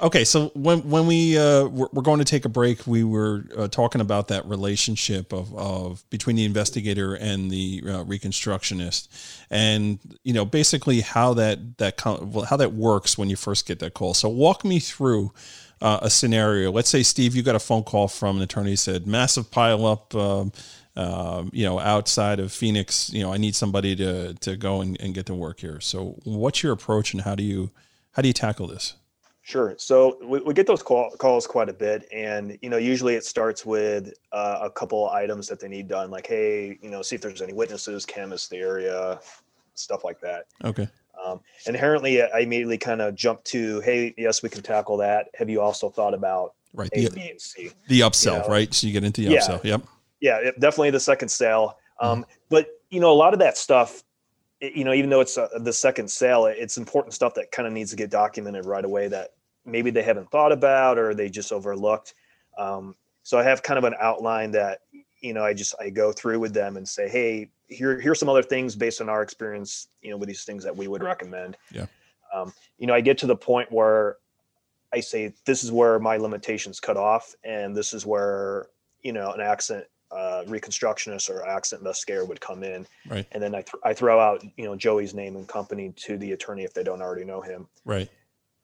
Okay, 0.00 0.24
so 0.24 0.52
when 0.54 0.88
when 0.88 1.08
we 1.08 1.38
uh, 1.38 1.64
we're, 1.64 1.88
we're 1.92 2.02
going 2.02 2.20
to 2.20 2.24
take 2.24 2.44
a 2.44 2.50
break, 2.50 2.86
we 2.86 3.02
were 3.02 3.44
uh, 3.56 3.66
talking 3.66 4.00
about 4.00 4.28
that 4.28 4.46
relationship 4.46 5.32
of, 5.32 5.52
of 5.56 6.08
between 6.10 6.36
the 6.36 6.44
investigator 6.44 7.14
and 7.14 7.50
the 7.50 7.82
uh, 7.84 8.04
reconstructionist, 8.04 9.08
and 9.50 9.98
you 10.22 10.34
know 10.34 10.44
basically 10.44 11.00
how 11.00 11.34
that 11.34 11.78
that 11.78 12.00
how 12.00 12.56
that 12.56 12.74
works 12.74 13.18
when 13.18 13.28
you 13.28 13.36
first 13.36 13.66
get 13.66 13.80
that 13.80 13.94
call. 13.94 14.14
So 14.14 14.28
walk 14.28 14.64
me 14.64 14.78
through 14.78 15.32
uh, 15.80 15.98
a 16.02 16.10
scenario. 16.10 16.70
Let's 16.70 16.88
say, 16.88 17.02
Steve, 17.02 17.34
you 17.34 17.42
got 17.42 17.54
a 17.54 17.60
phone 17.60 17.82
call 17.82 18.08
from 18.08 18.36
an 18.36 18.42
attorney 18.42 18.70
who 18.70 18.76
said, 18.76 19.06
massive 19.06 19.50
pile 19.50 19.86
up, 19.86 20.14
um, 20.14 20.52
uh, 20.96 21.44
you 21.52 21.64
know, 21.64 21.78
outside 21.78 22.40
of 22.40 22.52
Phoenix. 22.52 23.10
You 23.12 23.22
know, 23.22 23.32
I 23.32 23.36
need 23.36 23.54
somebody 23.54 23.94
to 23.96 24.34
to 24.34 24.56
go 24.56 24.80
and, 24.80 24.98
and 25.00 25.14
get 25.14 25.26
to 25.26 25.34
work 25.34 25.60
here. 25.60 25.80
So, 25.80 26.16
what's 26.24 26.62
your 26.62 26.72
approach, 26.72 27.12
and 27.12 27.22
how 27.22 27.34
do 27.34 27.42
you 27.42 27.70
how 28.12 28.22
do 28.22 28.28
you 28.28 28.34
tackle 28.34 28.66
this? 28.66 28.94
Sure. 29.46 29.76
So 29.78 30.18
we, 30.24 30.40
we 30.40 30.54
get 30.54 30.66
those 30.66 30.82
call, 30.82 31.08
calls 31.18 31.46
quite 31.46 31.68
a 31.68 31.72
bit, 31.72 32.08
and 32.12 32.58
you 32.62 32.68
know, 32.68 32.78
usually 32.78 33.14
it 33.14 33.24
starts 33.24 33.64
with 33.64 34.12
uh, 34.32 34.58
a 34.62 34.70
couple 34.70 35.08
items 35.10 35.46
that 35.46 35.60
they 35.60 35.68
need 35.68 35.86
done, 35.86 36.10
like, 36.10 36.26
hey, 36.26 36.76
you 36.82 36.90
know, 36.90 37.00
see 37.00 37.14
if 37.14 37.22
there's 37.22 37.40
any 37.40 37.52
witnesses, 37.52 38.04
canvass 38.04 38.48
the 38.48 38.56
area, 38.56 39.20
stuff 39.74 40.02
like 40.02 40.18
that. 40.18 40.46
Okay. 40.64 40.88
Um, 41.26 41.40
inherently, 41.66 42.22
I 42.22 42.40
immediately 42.40 42.78
kind 42.78 43.00
of 43.00 43.14
jump 43.14 43.42
to, 43.44 43.80
hey, 43.80 44.14
yes, 44.16 44.42
we 44.42 44.48
can 44.48 44.62
tackle 44.62 44.96
that. 44.98 45.28
Have 45.34 45.50
you 45.50 45.60
also 45.60 45.90
thought 45.90 46.14
about 46.14 46.54
right 46.72 46.90
A, 46.92 47.04
the, 47.04 47.10
B, 47.10 47.30
and 47.30 47.40
C? 47.40 47.70
The 47.88 48.00
upsell, 48.00 48.34
you 48.34 48.38
know? 48.40 48.48
right? 48.48 48.72
So 48.72 48.86
you 48.86 48.92
get 48.92 49.04
into 49.04 49.22
the 49.22 49.28
yeah. 49.28 49.40
upsell. 49.40 49.64
Yep. 49.64 49.82
Yeah, 50.20 50.50
definitely 50.58 50.90
the 50.90 51.00
second 51.00 51.28
sale. 51.28 51.78
Um, 52.00 52.22
mm-hmm. 52.22 52.30
But 52.48 52.68
you 52.90 53.00
know, 53.00 53.10
a 53.10 53.14
lot 53.14 53.32
of 53.32 53.40
that 53.40 53.56
stuff, 53.58 54.02
you 54.60 54.84
know, 54.84 54.92
even 54.92 55.10
though 55.10 55.20
it's 55.20 55.36
uh, 55.36 55.48
the 55.58 55.72
second 55.72 56.10
sale, 56.10 56.46
it's 56.46 56.78
important 56.78 57.14
stuff 57.14 57.34
that 57.34 57.50
kind 57.50 57.66
of 57.66 57.72
needs 57.72 57.90
to 57.90 57.96
get 57.96 58.10
documented 58.10 58.64
right 58.64 58.84
away 58.84 59.08
that 59.08 59.30
maybe 59.64 59.90
they 59.90 60.02
haven't 60.02 60.30
thought 60.30 60.52
about 60.52 60.98
or 60.98 61.14
they 61.14 61.28
just 61.28 61.52
overlooked. 61.52 62.14
Um, 62.56 62.94
so 63.22 63.38
I 63.38 63.42
have 63.42 63.62
kind 63.62 63.78
of 63.78 63.84
an 63.84 63.94
outline 64.00 64.52
that 64.52 64.80
you 65.20 65.34
know 65.34 65.44
I 65.44 65.52
just 65.52 65.74
I 65.80 65.90
go 65.90 66.12
through 66.12 66.38
with 66.38 66.54
them 66.54 66.76
and 66.76 66.88
say, 66.88 67.08
hey, 67.08 67.50
here 67.68 68.00
here's 68.00 68.18
some 68.18 68.28
other 68.28 68.42
things 68.42 68.76
based 68.76 69.00
on 69.00 69.08
our 69.08 69.22
experience 69.22 69.88
you 70.02 70.10
know 70.10 70.16
with 70.16 70.28
these 70.28 70.44
things 70.44 70.64
that 70.64 70.76
we 70.76 70.88
would 70.88 71.02
recommend. 71.02 71.56
Yeah. 71.72 71.86
Um, 72.34 72.52
you 72.78 72.86
know 72.86 72.94
i 72.94 73.00
get 73.00 73.18
to 73.18 73.26
the 73.26 73.36
point 73.36 73.70
where 73.70 74.16
i 74.92 74.98
say 75.00 75.32
this 75.44 75.62
is 75.62 75.70
where 75.70 75.98
my 76.00 76.16
limitations 76.16 76.80
cut 76.80 76.96
off 76.96 77.34
and 77.44 77.74
this 77.74 77.94
is 77.94 78.04
where 78.04 78.66
you 79.02 79.12
know 79.12 79.30
an 79.32 79.40
accident 79.40 79.86
uh, 80.10 80.44
reconstructionist 80.46 81.30
or 81.30 81.46
accident 81.46 81.82
investigator 81.82 82.24
would 82.24 82.40
come 82.40 82.62
in. 82.62 82.86
Right. 83.08 83.26
And 83.32 83.42
then 83.42 83.56
I, 83.56 83.62
th- 83.62 83.82
I 83.84 83.92
throw 83.92 84.20
out 84.20 84.44
you 84.56 84.64
know 84.64 84.76
joey's 84.76 85.14
name 85.14 85.36
and 85.36 85.46
company 85.48 85.92
to 85.96 86.16
the 86.16 86.32
attorney 86.32 86.64
if 86.64 86.74
they 86.74 86.84
don't 86.84 87.02
already 87.02 87.24
know 87.24 87.40
him. 87.40 87.66
Right. 87.84 88.08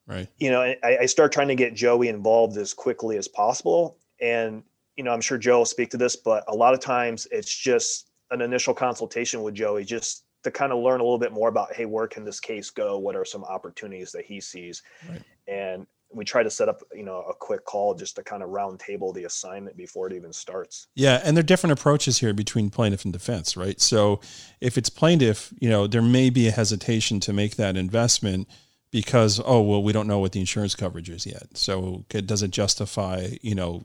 Right. 0.07 0.29
You 0.39 0.51
know 0.51 0.63
I, 0.63 0.99
I 1.03 1.07
start 1.07 1.33
trying 1.33 1.49
to 1.49 1.55
get 1.55 1.75
joey 1.75 2.09
involved 2.09 2.57
as 2.57 2.75
quickly 2.75 3.17
as 3.17 3.29
possible 3.29 3.97
and 4.21 4.63
you 4.97 5.05
know 5.05 5.13
i'm 5.13 5.21
sure 5.21 5.39
joe 5.39 5.59
will 5.59 5.65
speak 5.65 5.91
to 5.91 5.97
this 5.97 6.17
but 6.17 6.45
a 6.49 6.55
lot 6.55 6.75
of 6.75 6.81
times 6.81 7.27
it's 7.31 7.55
just 7.55 8.11
an 8.33 8.41
initial 8.41 8.75
consultation 8.75 9.43
with 9.43 9.55
Joey 9.55 9.85
just 9.85 10.25
to 10.43 10.51
kind 10.51 10.73
of 10.73 10.83
learn 10.83 11.01
a 11.01 11.05
little 11.05 11.19
bit 11.19 11.33
more 11.33 11.49
about 11.49 11.73
hey 11.75 11.85
where 11.85 12.09
can 12.09 12.25
this 12.25 12.41
case 12.41 12.71
go? 12.71 12.99
What 12.99 13.15
are 13.15 13.25
some 13.25 13.45
opportunities 13.45 14.13
that 14.13 14.25
he 14.25 14.41
sees? 14.41 14.83
Right. 15.09 15.23
and 15.47 15.87
we 16.15 16.27
try 16.27 16.43
to 16.43 16.51
set 16.51 16.69
up 16.69 16.83
you 16.93 17.05
know 17.05 17.23
a 17.23 17.35
quick 17.35 17.65
call 17.65 17.95
just 17.95 18.17
to 18.17 18.23
kind 18.23 18.43
of 18.43 18.51
round 18.51 18.79
table 18.81 19.13
the 19.13 19.25
assignment 19.25 19.77
before 19.77 20.07
it 20.09 20.13
even 20.13 20.33
starts. 20.33 20.89
Yeah 20.95 21.21
and 21.25 21.37
there 21.37 21.41
are 21.41 21.47
different 21.47 21.79
approaches 21.79 22.19
here 22.19 22.35
between 22.35 22.71
plaintiff 22.71 23.05
and 23.05 23.13
defense 23.13 23.57
right? 23.57 23.81
So 23.81 24.21
if 24.61 24.77
it's 24.77 24.91
plaintiff 24.91 25.53
you 25.61 25.69
know 25.69 25.87
there 25.87 26.03
may 26.03 26.31
be 26.31 26.49
a 26.49 26.53
hesitation 26.53 27.21
to 27.21 27.33
make 27.33 27.57
that 27.57 27.77
investment 27.77 28.49
because 28.91 29.41
oh 29.45 29.61
well 29.61 29.83
we 29.83 29.93
don't 29.93 30.07
know 30.09 30.19
what 30.19 30.33
the 30.33 30.41
insurance 30.41 30.75
coverage 30.75 31.09
is 31.09 31.27
yet. 31.27 31.57
So 31.57 32.05
it 32.11 32.27
doesn't 32.27 32.53
justify 32.53 33.37
you 33.41 33.55
know 33.55 33.85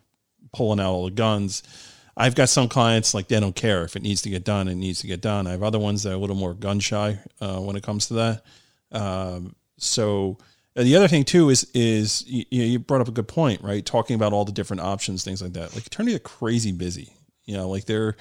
pulling 0.53 0.79
out 0.79 0.91
all 0.91 1.05
the 1.05 1.11
guns 1.11 1.61
I've 2.17 2.33
got 2.33 2.49
some 2.49 2.67
clients 2.67 3.13
like 3.13 3.27
they 3.27 3.39
don't 3.39 3.55
care 3.55 3.83
if 3.83 3.95
it 3.95 4.01
needs 4.01 4.23
to 4.23 4.29
get 4.29 4.43
done. 4.43 4.67
It 4.67 4.75
needs 4.75 5.01
to 5.01 5.07
get 5.07 5.21
done. 5.21 5.45
I 5.45 5.51
have 5.51 5.61
other 5.61 5.77
ones 5.77 6.01
that 6.03 6.11
are 6.11 6.15
a 6.15 6.17
little 6.17 6.35
more 6.35 6.55
gun 6.55 6.79
shy 6.79 7.19
uh, 7.39 7.59
when 7.59 7.75
it 7.75 7.83
comes 7.83 8.07
to 8.07 8.15
that. 8.15 8.41
Um, 8.91 9.55
so 9.77 10.37
the 10.75 10.95
other 10.95 11.07
thing 11.07 11.23
too 11.23 11.49
is 11.49 11.69
is 11.75 12.25
you, 12.27 12.45
you, 12.49 12.79
brought 12.79 13.01
up 13.01 13.07
a 13.07 13.11
good 13.11 13.27
point, 13.27 13.61
right? 13.61 13.85
Talking 13.85 14.15
about 14.15 14.33
all 14.33 14.45
the 14.45 14.51
different 14.51 14.81
options, 14.81 15.23
things 15.23 15.41
like 15.41 15.53
that. 15.53 15.75
Like 15.75 15.85
attorneys 15.85 16.15
are 16.15 16.19
crazy 16.19 16.71
busy. 16.71 17.13
You 17.45 17.55
know, 17.55 17.69
like 17.69 17.85
they're 17.85 18.17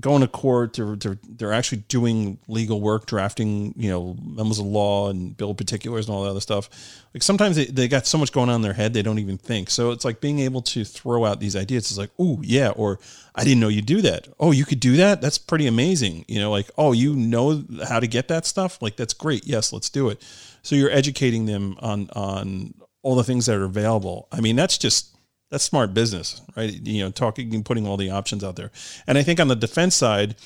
going 0.00 0.20
to 0.20 0.28
court. 0.28 0.74
They're, 0.74 0.96
they're 0.96 1.18
they're 1.28 1.52
actually 1.52 1.84
doing 1.88 2.38
legal 2.48 2.80
work, 2.80 3.06
drafting 3.06 3.74
you 3.76 3.90
know 3.90 4.16
memos 4.22 4.58
of 4.58 4.66
law 4.66 5.10
and 5.10 5.36
bill 5.36 5.54
particulars 5.54 6.06
and 6.06 6.14
all 6.14 6.24
that 6.24 6.30
other 6.30 6.40
stuff. 6.40 6.68
Like 7.14 7.22
sometimes 7.22 7.56
they, 7.56 7.66
they 7.66 7.88
got 7.88 8.06
so 8.06 8.18
much 8.18 8.32
going 8.32 8.48
on 8.48 8.56
in 8.56 8.62
their 8.62 8.72
head 8.72 8.94
they 8.94 9.02
don't 9.02 9.18
even 9.18 9.38
think. 9.38 9.70
So 9.70 9.90
it's 9.90 10.04
like 10.04 10.20
being 10.20 10.40
able 10.40 10.62
to 10.62 10.84
throw 10.84 11.24
out 11.24 11.40
these 11.40 11.56
ideas. 11.56 11.90
It's 11.90 11.98
like, 11.98 12.10
oh 12.18 12.40
yeah, 12.42 12.70
or 12.70 12.98
I 13.34 13.44
didn't 13.44 13.60
know 13.60 13.68
you 13.68 13.82
do 13.82 14.00
that. 14.02 14.28
Oh, 14.38 14.50
you 14.50 14.64
could 14.64 14.80
do 14.80 14.96
that. 14.96 15.20
That's 15.20 15.38
pretty 15.38 15.66
amazing. 15.66 16.24
You 16.28 16.40
know, 16.40 16.50
like 16.50 16.70
oh, 16.78 16.92
you 16.92 17.14
know 17.14 17.64
how 17.88 18.00
to 18.00 18.06
get 18.06 18.28
that 18.28 18.46
stuff. 18.46 18.80
Like 18.80 18.96
that's 18.96 19.14
great. 19.14 19.46
Yes, 19.46 19.72
let's 19.72 19.90
do 19.90 20.08
it. 20.08 20.24
So 20.62 20.76
you're 20.76 20.90
educating 20.90 21.46
them 21.46 21.76
on 21.80 22.08
on 22.10 22.74
all 23.02 23.14
the 23.14 23.24
things 23.24 23.46
that 23.46 23.56
are 23.56 23.64
available. 23.64 24.28
I 24.32 24.40
mean, 24.40 24.56
that's 24.56 24.78
just 24.78 25.17
that's 25.50 25.64
smart 25.64 25.94
business, 25.94 26.42
right? 26.56 26.72
You 26.72 27.04
know, 27.04 27.10
talking 27.10 27.54
and 27.54 27.64
putting 27.64 27.86
all 27.86 27.96
the 27.96 28.10
options 28.10 28.44
out 28.44 28.56
there. 28.56 28.70
And 29.06 29.16
I 29.16 29.22
think 29.22 29.40
on 29.40 29.48
the 29.48 29.56
defense 29.56 29.94
side, 29.94 30.36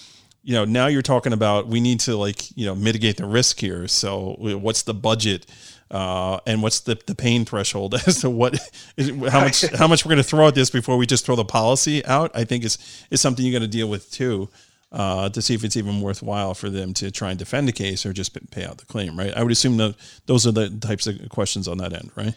you 0.42 0.54
know, 0.54 0.64
now 0.64 0.86
you're 0.86 1.02
talking 1.02 1.32
about 1.32 1.68
we 1.68 1.80
need 1.80 2.00
to 2.00 2.16
like, 2.16 2.56
you 2.56 2.66
know, 2.66 2.74
mitigate 2.74 3.16
the 3.16 3.26
risk 3.26 3.60
here. 3.60 3.86
So 3.88 4.36
what's 4.38 4.82
the 4.82 4.94
budget? 4.94 5.46
Uh, 5.90 6.40
and 6.46 6.62
what's 6.62 6.80
the, 6.80 6.98
the 7.06 7.14
pain 7.14 7.44
threshold 7.44 7.94
as 8.06 8.20
to 8.22 8.30
what 8.30 8.58
is, 8.96 9.10
how 9.30 9.40
much 9.40 9.62
how 9.76 9.86
much 9.86 10.04
we're 10.04 10.10
going 10.10 10.22
to 10.22 10.28
throw 10.28 10.48
at 10.48 10.54
this 10.54 10.70
before 10.70 10.96
we 10.96 11.06
just 11.06 11.26
throw 11.26 11.36
the 11.36 11.44
policy 11.44 12.04
out? 12.06 12.30
I 12.34 12.44
think 12.44 12.64
is 12.64 12.78
is 13.10 13.20
something 13.20 13.44
you 13.44 13.52
got 13.52 13.58
to 13.58 13.68
deal 13.68 13.88
with 13.88 14.10
too, 14.10 14.48
uh, 14.90 15.28
to 15.28 15.42
see 15.42 15.54
if 15.54 15.64
it's 15.64 15.76
even 15.76 16.00
worthwhile 16.00 16.54
for 16.54 16.70
them 16.70 16.94
to 16.94 17.10
try 17.10 17.30
and 17.30 17.38
defend 17.38 17.68
a 17.68 17.72
case 17.72 18.06
or 18.06 18.12
just 18.12 18.32
pay 18.50 18.64
out 18.64 18.78
the 18.78 18.86
claim, 18.86 19.18
right? 19.18 19.34
I 19.36 19.42
would 19.42 19.52
assume 19.52 19.76
that 19.76 19.96
those 20.26 20.46
are 20.46 20.52
the 20.52 20.70
types 20.70 21.06
of 21.06 21.28
questions 21.28 21.68
on 21.68 21.78
that 21.78 21.92
end, 21.92 22.10
right? 22.16 22.34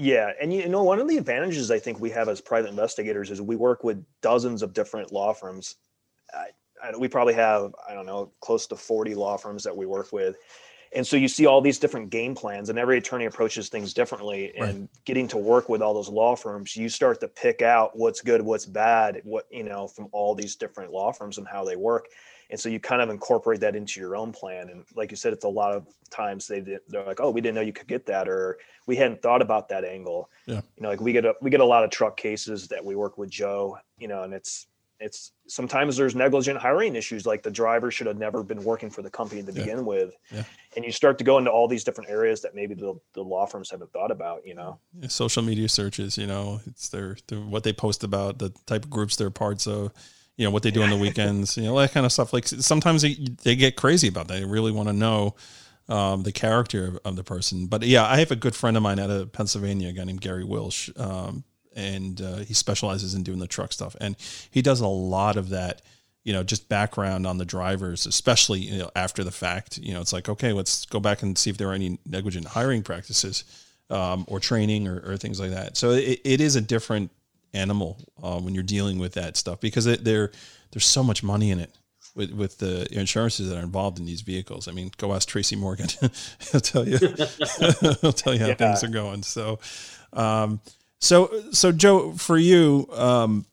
Yeah, 0.00 0.32
and 0.40 0.50
you 0.50 0.66
know, 0.66 0.82
one 0.82 0.98
of 0.98 1.08
the 1.08 1.18
advantages 1.18 1.70
I 1.70 1.78
think 1.78 2.00
we 2.00 2.08
have 2.10 2.30
as 2.30 2.40
private 2.40 2.70
investigators 2.70 3.30
is 3.30 3.42
we 3.42 3.54
work 3.54 3.84
with 3.84 4.02
dozens 4.22 4.62
of 4.62 4.72
different 4.72 5.12
law 5.12 5.34
firms. 5.34 5.76
I, 6.32 6.46
I, 6.82 6.96
we 6.96 7.06
probably 7.06 7.34
have 7.34 7.74
I 7.86 7.92
don't 7.92 8.06
know 8.06 8.32
close 8.40 8.66
to 8.68 8.76
forty 8.76 9.14
law 9.14 9.36
firms 9.36 9.62
that 9.64 9.76
we 9.76 9.84
work 9.84 10.10
with, 10.10 10.36
and 10.94 11.06
so 11.06 11.18
you 11.18 11.28
see 11.28 11.44
all 11.44 11.60
these 11.60 11.78
different 11.78 12.08
game 12.08 12.34
plans, 12.34 12.70
and 12.70 12.78
every 12.78 12.96
attorney 12.96 13.26
approaches 13.26 13.68
things 13.68 13.92
differently. 13.92 14.54
Right. 14.58 14.70
And 14.70 14.88
getting 15.04 15.28
to 15.28 15.36
work 15.36 15.68
with 15.68 15.82
all 15.82 15.92
those 15.92 16.08
law 16.08 16.34
firms, 16.34 16.74
you 16.74 16.88
start 16.88 17.20
to 17.20 17.28
pick 17.28 17.60
out 17.60 17.90
what's 17.94 18.22
good, 18.22 18.40
what's 18.40 18.64
bad, 18.64 19.20
what 19.24 19.48
you 19.50 19.64
know 19.64 19.86
from 19.86 20.08
all 20.12 20.34
these 20.34 20.56
different 20.56 20.92
law 20.92 21.12
firms 21.12 21.36
and 21.36 21.46
how 21.46 21.62
they 21.62 21.76
work 21.76 22.06
and 22.50 22.58
so 22.58 22.68
you 22.68 22.80
kind 22.80 23.00
of 23.00 23.10
incorporate 23.10 23.60
that 23.60 23.76
into 23.76 24.00
your 24.00 24.16
own 24.16 24.32
plan. 24.32 24.68
And 24.68 24.84
like 24.94 25.10
you 25.10 25.16
said 25.16 25.32
it's 25.32 25.44
a 25.44 25.48
lot 25.48 25.72
of 25.72 25.86
times 26.10 26.46
they 26.46 26.60
they're 26.60 27.06
like 27.06 27.20
oh 27.20 27.30
we 27.30 27.40
didn't 27.40 27.54
know 27.54 27.60
you 27.60 27.72
could 27.72 27.86
get 27.86 28.06
that 28.06 28.28
or 28.28 28.58
we 28.86 28.96
hadn't 28.96 29.22
thought 29.22 29.42
about 29.42 29.68
that 29.68 29.84
angle. 29.84 30.28
Yeah. 30.46 30.60
You 30.76 30.82
know 30.82 30.88
like 30.88 31.00
we 31.00 31.12
get 31.12 31.24
a 31.24 31.34
we 31.40 31.50
get 31.50 31.60
a 31.60 31.64
lot 31.64 31.84
of 31.84 31.90
truck 31.90 32.16
cases 32.16 32.68
that 32.68 32.84
we 32.84 32.94
work 32.96 33.18
with 33.18 33.30
joe 33.30 33.78
you 33.98 34.08
know 34.08 34.22
and 34.22 34.34
it's 34.34 34.66
it's 35.00 35.32
sometimes 35.48 35.96
there's 35.96 36.14
negligent 36.14 36.58
hiring 36.58 36.94
issues 36.94 37.24
like 37.24 37.42
the 37.42 37.50
driver 37.50 37.90
should 37.90 38.06
have 38.06 38.18
never 38.18 38.42
been 38.42 38.62
working 38.62 38.90
for 38.90 39.00
the 39.00 39.08
company 39.08 39.42
to 39.42 39.50
begin 39.50 39.86
with. 39.86 40.14
Yeah. 40.30 40.44
and 40.76 40.84
you 40.84 40.92
start 40.92 41.16
to 41.18 41.24
go 41.24 41.38
into 41.38 41.50
all 41.50 41.66
these 41.66 41.84
different 41.84 42.10
areas 42.10 42.42
that 42.42 42.54
maybe 42.54 42.74
the, 42.74 42.94
the 43.14 43.22
law 43.22 43.46
firms 43.46 43.70
haven't 43.70 43.92
thought 43.92 44.10
about 44.10 44.46
you 44.46 44.54
know? 44.54 44.78
Yeah, 44.92 45.08
social 45.08 45.42
media 45.42 45.68
searches 45.68 46.18
you 46.18 46.26
know 46.26 46.60
it's 46.66 46.90
their, 46.90 47.16
their 47.28 47.40
what 47.40 47.64
they 47.64 47.72
post 47.72 48.04
about 48.04 48.38
the 48.38 48.50
type 48.66 48.84
of 48.84 48.90
groups 48.90 49.16
they're 49.16 49.30
parts 49.30 49.66
of 49.66 49.92
you 50.40 50.46
know 50.46 50.50
what 50.50 50.62
they 50.62 50.70
do 50.70 50.82
on 50.82 50.88
the 50.88 50.96
weekends, 51.06 51.58
you 51.58 51.64
know 51.64 51.78
that 51.78 51.92
kind 51.92 52.06
of 52.06 52.12
stuff. 52.12 52.32
Like 52.32 52.48
sometimes 52.48 53.02
they, 53.02 53.12
they 53.42 53.54
get 53.54 53.76
crazy 53.76 54.08
about 54.08 54.26
that. 54.28 54.40
They 54.40 54.46
really 54.46 54.72
want 54.72 54.88
to 54.88 54.94
know 54.94 55.34
um, 55.90 56.22
the 56.22 56.32
character 56.32 56.98
of, 57.04 57.14
the 57.16 57.22
person. 57.22 57.66
But 57.66 57.82
yeah, 57.82 58.06
I 58.06 58.16
have 58.20 58.30
a 58.30 58.36
good 58.36 58.56
friend 58.56 58.74
of 58.74 58.82
mine 58.82 58.98
out 58.98 59.10
of 59.10 59.32
Pennsylvania, 59.32 59.90
a 59.90 59.92
guy 59.92 60.04
named 60.04 60.22
Gary 60.22 60.44
Wilsh, 60.44 60.88
um, 60.96 61.44
and 61.76 62.22
uh, 62.22 62.36
he 62.38 62.54
specializes 62.54 63.14
in 63.14 63.22
doing 63.22 63.38
the 63.38 63.46
truck 63.46 63.70
stuff, 63.74 63.94
and 64.00 64.16
he 64.50 64.62
does 64.62 64.80
a 64.80 64.88
lot 64.88 65.36
of 65.36 65.50
that. 65.50 65.82
You 66.24 66.32
know, 66.32 66.42
just 66.42 66.68
background 66.70 67.26
on 67.26 67.36
the 67.36 67.44
drivers, 67.44 68.06
especially 68.06 68.60
you 68.60 68.78
know 68.78 68.90
after 68.96 69.22
the 69.22 69.30
fact. 69.30 69.76
You 69.76 69.92
know, 69.92 70.00
it's 70.00 70.14
like 70.14 70.30
okay, 70.30 70.54
let's 70.54 70.86
go 70.86 71.00
back 71.00 71.22
and 71.22 71.36
see 71.36 71.50
if 71.50 71.58
there 71.58 71.68
are 71.68 71.74
any 71.74 71.98
negligent 72.06 72.46
hiring 72.46 72.82
practices. 72.82 73.44
Um, 73.90 74.24
or 74.28 74.38
training 74.38 74.86
or, 74.86 75.00
or, 75.04 75.16
things 75.16 75.40
like 75.40 75.50
that. 75.50 75.76
So 75.76 75.90
it, 75.90 76.20
it 76.22 76.40
is 76.40 76.54
a 76.54 76.60
different 76.60 77.10
animal 77.52 77.98
uh, 78.22 78.38
when 78.38 78.54
you're 78.54 78.62
dealing 78.62 78.98
with 78.98 79.14
that 79.14 79.36
stuff 79.36 79.60
because 79.60 79.86
it, 79.86 80.04
there 80.04 80.30
there's 80.72 80.86
so 80.86 81.02
much 81.02 81.22
money 81.22 81.50
in 81.50 81.58
it 81.58 81.74
with 82.14 82.32
with 82.32 82.58
the 82.58 82.86
insurances 82.92 83.48
that 83.48 83.56
are 83.56 83.62
involved 83.62 83.98
in 83.98 84.04
these 84.04 84.20
vehicles. 84.20 84.68
I 84.68 84.72
mean, 84.72 84.90
go 84.96 85.14
ask 85.14 85.28
Tracy 85.28 85.56
Morgan; 85.56 85.88
he'll 86.52 86.60
tell 86.60 86.86
you 86.86 86.98
he'll 88.00 88.12
tell 88.12 88.34
you 88.34 88.40
how 88.40 88.46
yeah. 88.48 88.54
things 88.54 88.84
are 88.84 88.88
going. 88.88 89.22
So, 89.22 89.58
um, 90.12 90.60
so 90.98 91.30
so 91.52 91.72
Joe, 91.72 92.12
for 92.12 92.36
you, 92.36 92.88
um, 92.92 93.46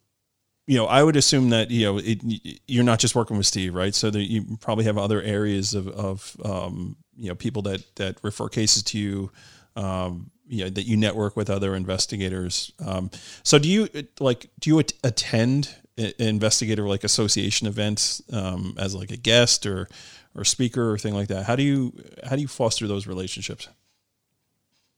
you 0.66 0.78
know, 0.78 0.86
I 0.86 1.04
would 1.04 1.16
assume 1.16 1.50
that 1.52 1.72
you 1.72 1.86
know 1.86 2.00
it, 2.04 2.22
you're 2.68 2.84
not 2.84 3.00
just 3.00 3.16
working 3.16 3.38
with 3.38 3.46
Steve, 3.46 3.74
right? 3.74 3.96
So 3.96 4.10
that 4.10 4.30
you 4.30 4.58
probably 4.60 4.86
have 4.86 4.98
other 4.98 5.22
areas 5.22 5.74
of 5.74 5.88
of 5.88 6.36
um, 6.44 6.98
you 7.16 7.30
know 7.30 7.36
people 7.36 7.62
that 7.64 7.84
that 7.96 8.18
refer 8.22 8.50
cases 8.50 8.84
to 8.84 9.00
you. 9.00 9.32
Um, 9.78 10.32
you 10.50 10.64
know 10.64 10.70
that 10.70 10.84
you 10.84 10.98
network 10.98 11.36
with 11.36 11.50
other 11.50 11.76
investigators. 11.76 12.72
Um, 12.86 13.12
so 13.44 13.60
do 13.60 13.70
you 13.70 13.90
like 14.20 14.50
do 14.60 14.70
you 14.70 14.80
attend 14.80 15.76
investigator 15.98 16.88
like 16.88 17.04
association 17.04 17.68
events 17.68 18.22
um, 18.32 18.76
as 18.78 18.96
like 18.96 19.12
a 19.12 19.18
guest 19.18 19.66
or 19.66 19.88
or 20.36 20.44
speaker 20.44 20.92
or 20.92 20.98
thing 20.98 21.14
like 21.14 21.28
that? 21.28 21.46
How 21.46 21.56
do 21.56 21.64
you 21.64 21.94
how 22.24 22.36
do 22.36 22.42
you 22.42 22.48
foster 22.48 22.88
those 22.88 23.08
relationships? 23.08 23.68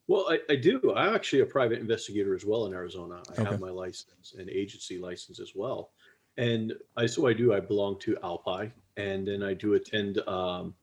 Well, 0.07 0.25
I, 0.29 0.39
I 0.51 0.55
do. 0.55 0.93
I'm 0.95 1.13
actually 1.13 1.41
a 1.41 1.45
private 1.45 1.79
investigator 1.79 2.33
as 2.33 2.43
well 2.43 2.65
in 2.65 2.73
Arizona. 2.73 3.21
I 3.29 3.41
okay. 3.41 3.51
have 3.51 3.59
my 3.59 3.69
license 3.69 4.33
and 4.37 4.49
agency 4.49 4.97
license 4.97 5.39
as 5.39 5.51
well. 5.55 5.91
And 6.37 6.73
I 6.97 7.05
so 7.05 7.27
I 7.27 7.33
do. 7.33 7.53
I 7.53 7.59
belong 7.59 7.99
to 7.99 8.15
Alpi, 8.23 8.71
and 8.97 9.27
then 9.27 9.43
I 9.43 9.53
do 9.53 9.75
attend 9.75 10.17
um, 10.27 10.73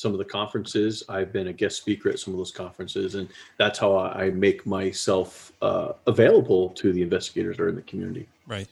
some 0.00 0.12
of 0.12 0.18
the 0.18 0.24
conferences. 0.24 1.02
I've 1.08 1.32
been 1.32 1.48
a 1.48 1.52
guest 1.52 1.76
speaker 1.76 2.08
at 2.08 2.18
some 2.18 2.32
of 2.32 2.38
those 2.38 2.50
conferences, 2.50 3.14
and 3.14 3.28
that's 3.58 3.78
how 3.78 3.96
I 3.98 4.30
make 4.30 4.66
myself 4.66 5.52
uh, 5.60 5.92
available 6.06 6.70
to 6.70 6.92
the 6.92 7.02
investigators 7.02 7.58
or 7.58 7.68
in 7.68 7.76
the 7.76 7.82
community. 7.82 8.26
Right, 8.46 8.68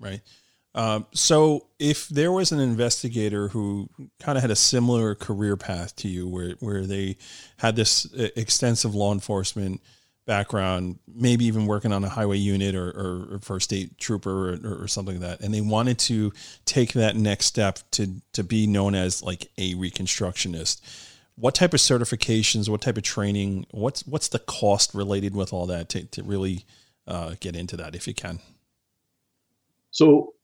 right. 0.00 0.20
Um, 0.74 1.06
so, 1.12 1.66
if 1.78 2.08
there 2.08 2.30
was 2.30 2.52
an 2.52 2.60
investigator 2.60 3.48
who 3.48 3.88
kind 4.20 4.36
of 4.36 4.42
had 4.42 4.50
a 4.50 4.56
similar 4.56 5.14
career 5.14 5.56
path 5.56 5.96
to 5.96 6.08
you, 6.08 6.28
where 6.28 6.54
where 6.60 6.86
they 6.86 7.16
had 7.56 7.74
this 7.74 8.12
uh, 8.14 8.28
extensive 8.36 8.94
law 8.94 9.12
enforcement 9.12 9.80
background, 10.28 10.98
maybe 11.12 11.46
even 11.46 11.66
working 11.66 11.90
on 11.90 12.04
a 12.04 12.08
highway 12.08 12.36
unit 12.36 12.74
or, 12.76 12.90
or, 12.90 13.34
or 13.34 13.38
for 13.40 13.56
a 13.56 13.60
state 13.60 13.98
trooper 13.98 14.52
or, 14.52 14.82
or, 14.82 14.86
something 14.86 15.18
like 15.18 15.38
that, 15.38 15.44
and 15.44 15.52
they 15.52 15.62
wanted 15.62 15.98
to 15.98 16.32
take 16.66 16.92
that 16.92 17.16
next 17.16 17.46
step 17.46 17.78
to 17.92 18.20
to 18.34 18.44
be 18.44 18.66
known 18.66 18.94
as 18.94 19.22
like 19.22 19.50
a 19.56 19.74
reconstructionist. 19.74 20.80
What 21.34 21.54
type 21.54 21.72
of 21.72 21.80
certifications? 21.80 22.68
What 22.68 22.82
type 22.82 22.98
of 22.98 23.02
training? 23.02 23.66
What's 23.70 24.06
what's 24.06 24.28
the 24.28 24.38
cost 24.38 24.94
related 24.94 25.34
with 25.34 25.52
all 25.52 25.66
that 25.66 25.88
to 25.88 26.04
to 26.04 26.22
really 26.22 26.66
uh, 27.06 27.34
get 27.40 27.56
into 27.56 27.76
that 27.78 27.96
if 27.96 28.06
you 28.06 28.14
can? 28.14 28.38
So 29.90 30.34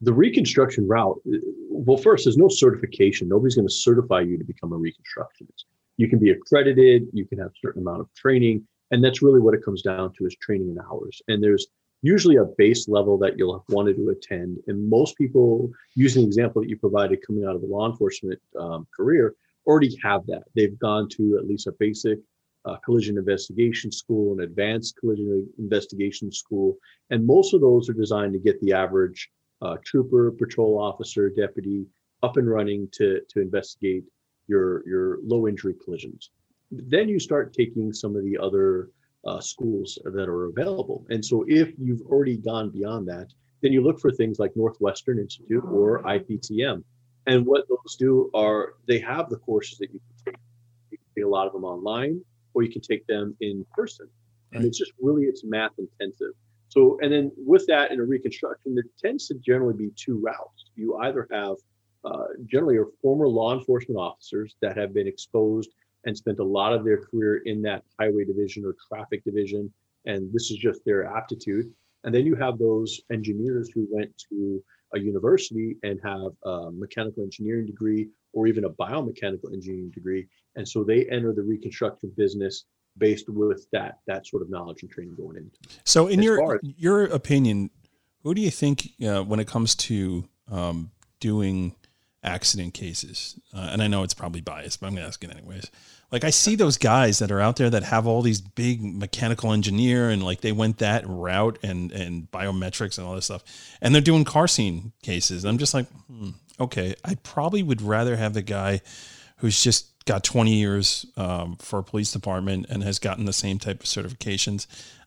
the 0.00 0.12
reconstruction 0.12 0.88
route 0.88 1.20
well 1.68 1.96
first 1.96 2.24
there's 2.24 2.38
no 2.38 2.48
certification 2.48 3.28
nobody's 3.28 3.54
going 3.54 3.68
to 3.68 3.74
certify 3.74 4.20
you 4.20 4.38
to 4.38 4.44
become 4.44 4.72
a 4.72 4.78
reconstructionist 4.78 5.64
you 6.00 6.08
can 6.08 6.18
be 6.18 6.30
accredited 6.30 6.98
you 7.12 7.26
can 7.26 7.38
have 7.38 7.52
a 7.56 7.60
certain 7.62 7.82
amount 7.82 8.00
of 8.00 8.08
training 8.14 8.56
and 8.90 9.04
that's 9.04 9.22
really 9.22 9.40
what 9.40 9.54
it 9.54 9.64
comes 9.64 9.82
down 9.82 10.12
to 10.14 10.26
is 10.26 10.36
training 10.36 10.70
and 10.70 10.78
hours. 10.80 11.22
And 11.28 11.42
there's 11.42 11.68
usually 12.02 12.36
a 12.36 12.44
base 12.44 12.88
level 12.88 13.18
that 13.18 13.36
you'll 13.36 13.52
have 13.52 13.74
wanted 13.74 13.96
to 13.96 14.08
attend. 14.08 14.58
And 14.66 14.88
most 14.88 15.16
people 15.16 15.70
using 15.94 16.22
the 16.22 16.28
example 16.28 16.62
that 16.62 16.68
you 16.68 16.76
provided 16.76 17.24
coming 17.26 17.44
out 17.44 17.54
of 17.54 17.62
a 17.62 17.66
law 17.66 17.90
enforcement 17.90 18.40
um, 18.58 18.86
career 18.94 19.34
already 19.66 19.96
have 20.02 20.26
that. 20.26 20.44
They've 20.54 20.78
gone 20.78 21.08
to 21.10 21.36
at 21.38 21.46
least 21.46 21.66
a 21.66 21.72
basic 21.72 22.18
uh, 22.66 22.76
collision 22.84 23.16
investigation 23.16 23.90
school 23.90 24.34
an 24.34 24.40
advanced 24.40 24.96
collision 24.98 25.48
investigation 25.58 26.30
school. 26.32 26.76
And 27.10 27.26
most 27.26 27.54
of 27.54 27.60
those 27.60 27.88
are 27.88 27.94
designed 27.94 28.32
to 28.34 28.38
get 28.38 28.60
the 28.60 28.72
average 28.72 29.30
uh, 29.62 29.76
trooper 29.84 30.30
patrol 30.32 30.78
officer 30.78 31.30
deputy 31.30 31.86
up 32.22 32.36
and 32.36 32.50
running 32.50 32.88
to 32.92 33.20
to 33.30 33.40
investigate 33.40 34.04
your 34.50 34.86
your 34.86 35.18
low 35.22 35.46
injury 35.48 35.74
collisions. 35.82 36.30
Then 36.70 37.08
you 37.08 37.18
start 37.18 37.54
taking 37.54 37.92
some 37.92 38.16
of 38.16 38.24
the 38.24 38.36
other 38.38 38.90
uh, 39.24 39.40
schools 39.40 39.98
that 40.04 40.28
are 40.28 40.46
available. 40.46 41.06
And 41.10 41.24
so 41.24 41.44
if 41.48 41.68
you've 41.78 42.02
already 42.02 42.36
gone 42.36 42.70
beyond 42.70 43.08
that, 43.08 43.28
then 43.62 43.72
you 43.72 43.82
look 43.82 44.00
for 44.00 44.10
things 44.10 44.38
like 44.38 44.52
Northwestern 44.56 45.18
Institute 45.18 45.64
or 45.64 46.02
IPTM. 46.02 46.82
And 47.26 47.46
what 47.46 47.68
those 47.68 47.96
do 47.98 48.30
are 48.34 48.74
they 48.88 48.98
have 49.00 49.28
the 49.28 49.36
courses 49.36 49.78
that 49.78 49.92
you 49.92 50.00
can 50.00 50.32
take. 50.32 50.40
You 50.90 50.98
can 50.98 51.06
take 51.14 51.24
a 51.24 51.28
lot 51.28 51.46
of 51.46 51.52
them 51.52 51.64
online, 51.64 52.20
or 52.54 52.62
you 52.62 52.72
can 52.72 52.80
take 52.80 53.06
them 53.06 53.36
in 53.40 53.64
person. 53.72 54.08
And 54.52 54.64
it's 54.64 54.78
just 54.78 54.92
really 55.00 55.24
it's 55.24 55.44
math 55.44 55.72
intensive. 55.78 56.32
So, 56.68 56.98
and 57.02 57.12
then 57.12 57.30
with 57.36 57.66
that 57.66 57.90
in 57.92 58.00
a 58.00 58.04
reconstruction, 58.04 58.74
there 58.74 58.84
tends 59.02 59.28
to 59.28 59.34
generally 59.34 59.74
be 59.74 59.90
two 59.96 60.18
routes. 60.18 60.70
You 60.76 60.96
either 60.98 61.28
have 61.30 61.56
uh, 62.04 62.24
generally 62.46 62.76
are 62.76 62.86
former 63.02 63.28
law 63.28 63.52
enforcement 63.56 63.98
officers 63.98 64.56
that 64.62 64.76
have 64.76 64.94
been 64.94 65.06
exposed 65.06 65.70
and 66.04 66.16
spent 66.16 66.38
a 66.38 66.44
lot 66.44 66.72
of 66.72 66.84
their 66.84 66.98
career 66.98 67.42
in 67.44 67.60
that 67.62 67.82
highway 67.98 68.24
division 68.24 68.64
or 68.64 68.74
traffic 68.88 69.22
division, 69.24 69.72
and 70.06 70.32
this 70.32 70.50
is 70.50 70.56
just 70.56 70.80
their 70.84 71.04
aptitude. 71.04 71.70
And 72.04 72.14
then 72.14 72.24
you 72.24 72.34
have 72.36 72.58
those 72.58 73.00
engineers 73.12 73.70
who 73.74 73.86
went 73.90 74.10
to 74.30 74.62
a 74.94 74.98
university 74.98 75.76
and 75.82 76.00
have 76.02 76.32
a 76.44 76.70
mechanical 76.72 77.22
engineering 77.22 77.66
degree 77.66 78.08
or 78.32 78.46
even 78.46 78.64
a 78.64 78.70
biomechanical 78.70 79.52
engineering 79.52 79.90
degree. 79.90 80.26
And 80.56 80.66
so 80.66 80.82
they 80.82 81.04
enter 81.06 81.32
the 81.32 81.42
reconstruction 81.42 82.12
business 82.16 82.64
based 82.98 83.28
with 83.28 83.66
that 83.72 83.98
that 84.06 84.26
sort 84.26 84.42
of 84.42 84.50
knowledge 84.50 84.82
and 84.82 84.90
training 84.90 85.14
going 85.16 85.36
into. 85.36 85.56
So, 85.84 86.06
in 86.08 86.20
as 86.20 86.24
your 86.24 86.54
as, 86.54 86.60
your 86.76 87.04
opinion, 87.04 87.70
who 88.22 88.34
do 88.34 88.40
you 88.40 88.50
think 88.50 88.88
uh, 89.04 89.22
when 89.22 89.38
it 89.38 89.46
comes 89.46 89.74
to 89.76 90.28
um, 90.50 90.90
doing 91.20 91.76
accident 92.22 92.74
cases? 92.74 93.38
Uh, 93.54 93.68
and 93.72 93.82
I 93.82 93.86
know 93.86 94.02
it's 94.02 94.14
probably 94.14 94.40
biased, 94.40 94.80
but 94.80 94.86
I'm 94.86 94.94
going 94.94 95.02
to 95.02 95.08
ask 95.08 95.22
it 95.24 95.30
anyways. 95.30 95.70
Like 96.12 96.24
I 96.24 96.30
see 96.30 96.56
those 96.56 96.76
guys 96.76 97.20
that 97.20 97.30
are 97.30 97.40
out 97.40 97.56
there 97.56 97.70
that 97.70 97.84
have 97.84 98.06
all 98.06 98.20
these 98.22 98.40
big 98.40 98.82
mechanical 98.82 99.52
engineer 99.52 100.10
and 100.10 100.22
like 100.22 100.40
they 100.40 100.52
went 100.52 100.78
that 100.78 101.04
route 101.06 101.58
and 101.62 101.92
and 101.92 102.28
biometrics 102.32 102.98
and 102.98 103.06
all 103.06 103.14
this 103.14 103.26
stuff, 103.26 103.44
and 103.80 103.94
they're 103.94 104.02
doing 104.02 104.24
car 104.24 104.48
scene 104.48 104.92
cases. 105.02 105.44
I'm 105.44 105.58
just 105.58 105.72
like, 105.72 105.86
hmm, 106.08 106.30
okay, 106.58 106.94
I 107.04 107.14
probably 107.16 107.62
would 107.62 107.80
rather 107.80 108.16
have 108.16 108.34
the 108.34 108.42
guy 108.42 108.80
who's 109.36 109.62
just 109.62 109.86
got 110.04 110.24
20 110.24 110.52
years 110.52 111.06
um, 111.16 111.56
for 111.56 111.78
a 111.78 111.84
police 111.84 112.12
department 112.12 112.66
and 112.68 112.82
has 112.82 112.98
gotten 112.98 113.24
the 113.24 113.32
same 113.32 113.58
type 113.58 113.80
of 113.80 113.86
certifications. 113.86 114.66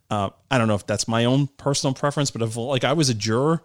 Uh, 0.09 0.29
I 0.49 0.57
don't 0.57 0.67
know 0.67 0.75
if 0.75 0.85
that's 0.85 1.07
my 1.07 1.25
own 1.25 1.47
personal 1.57 1.93
preference, 1.93 2.31
but 2.31 2.41
if 2.41 2.55
like 2.55 2.83
I 2.83 2.93
was 2.93 3.09
a 3.09 3.13
juror, 3.13 3.63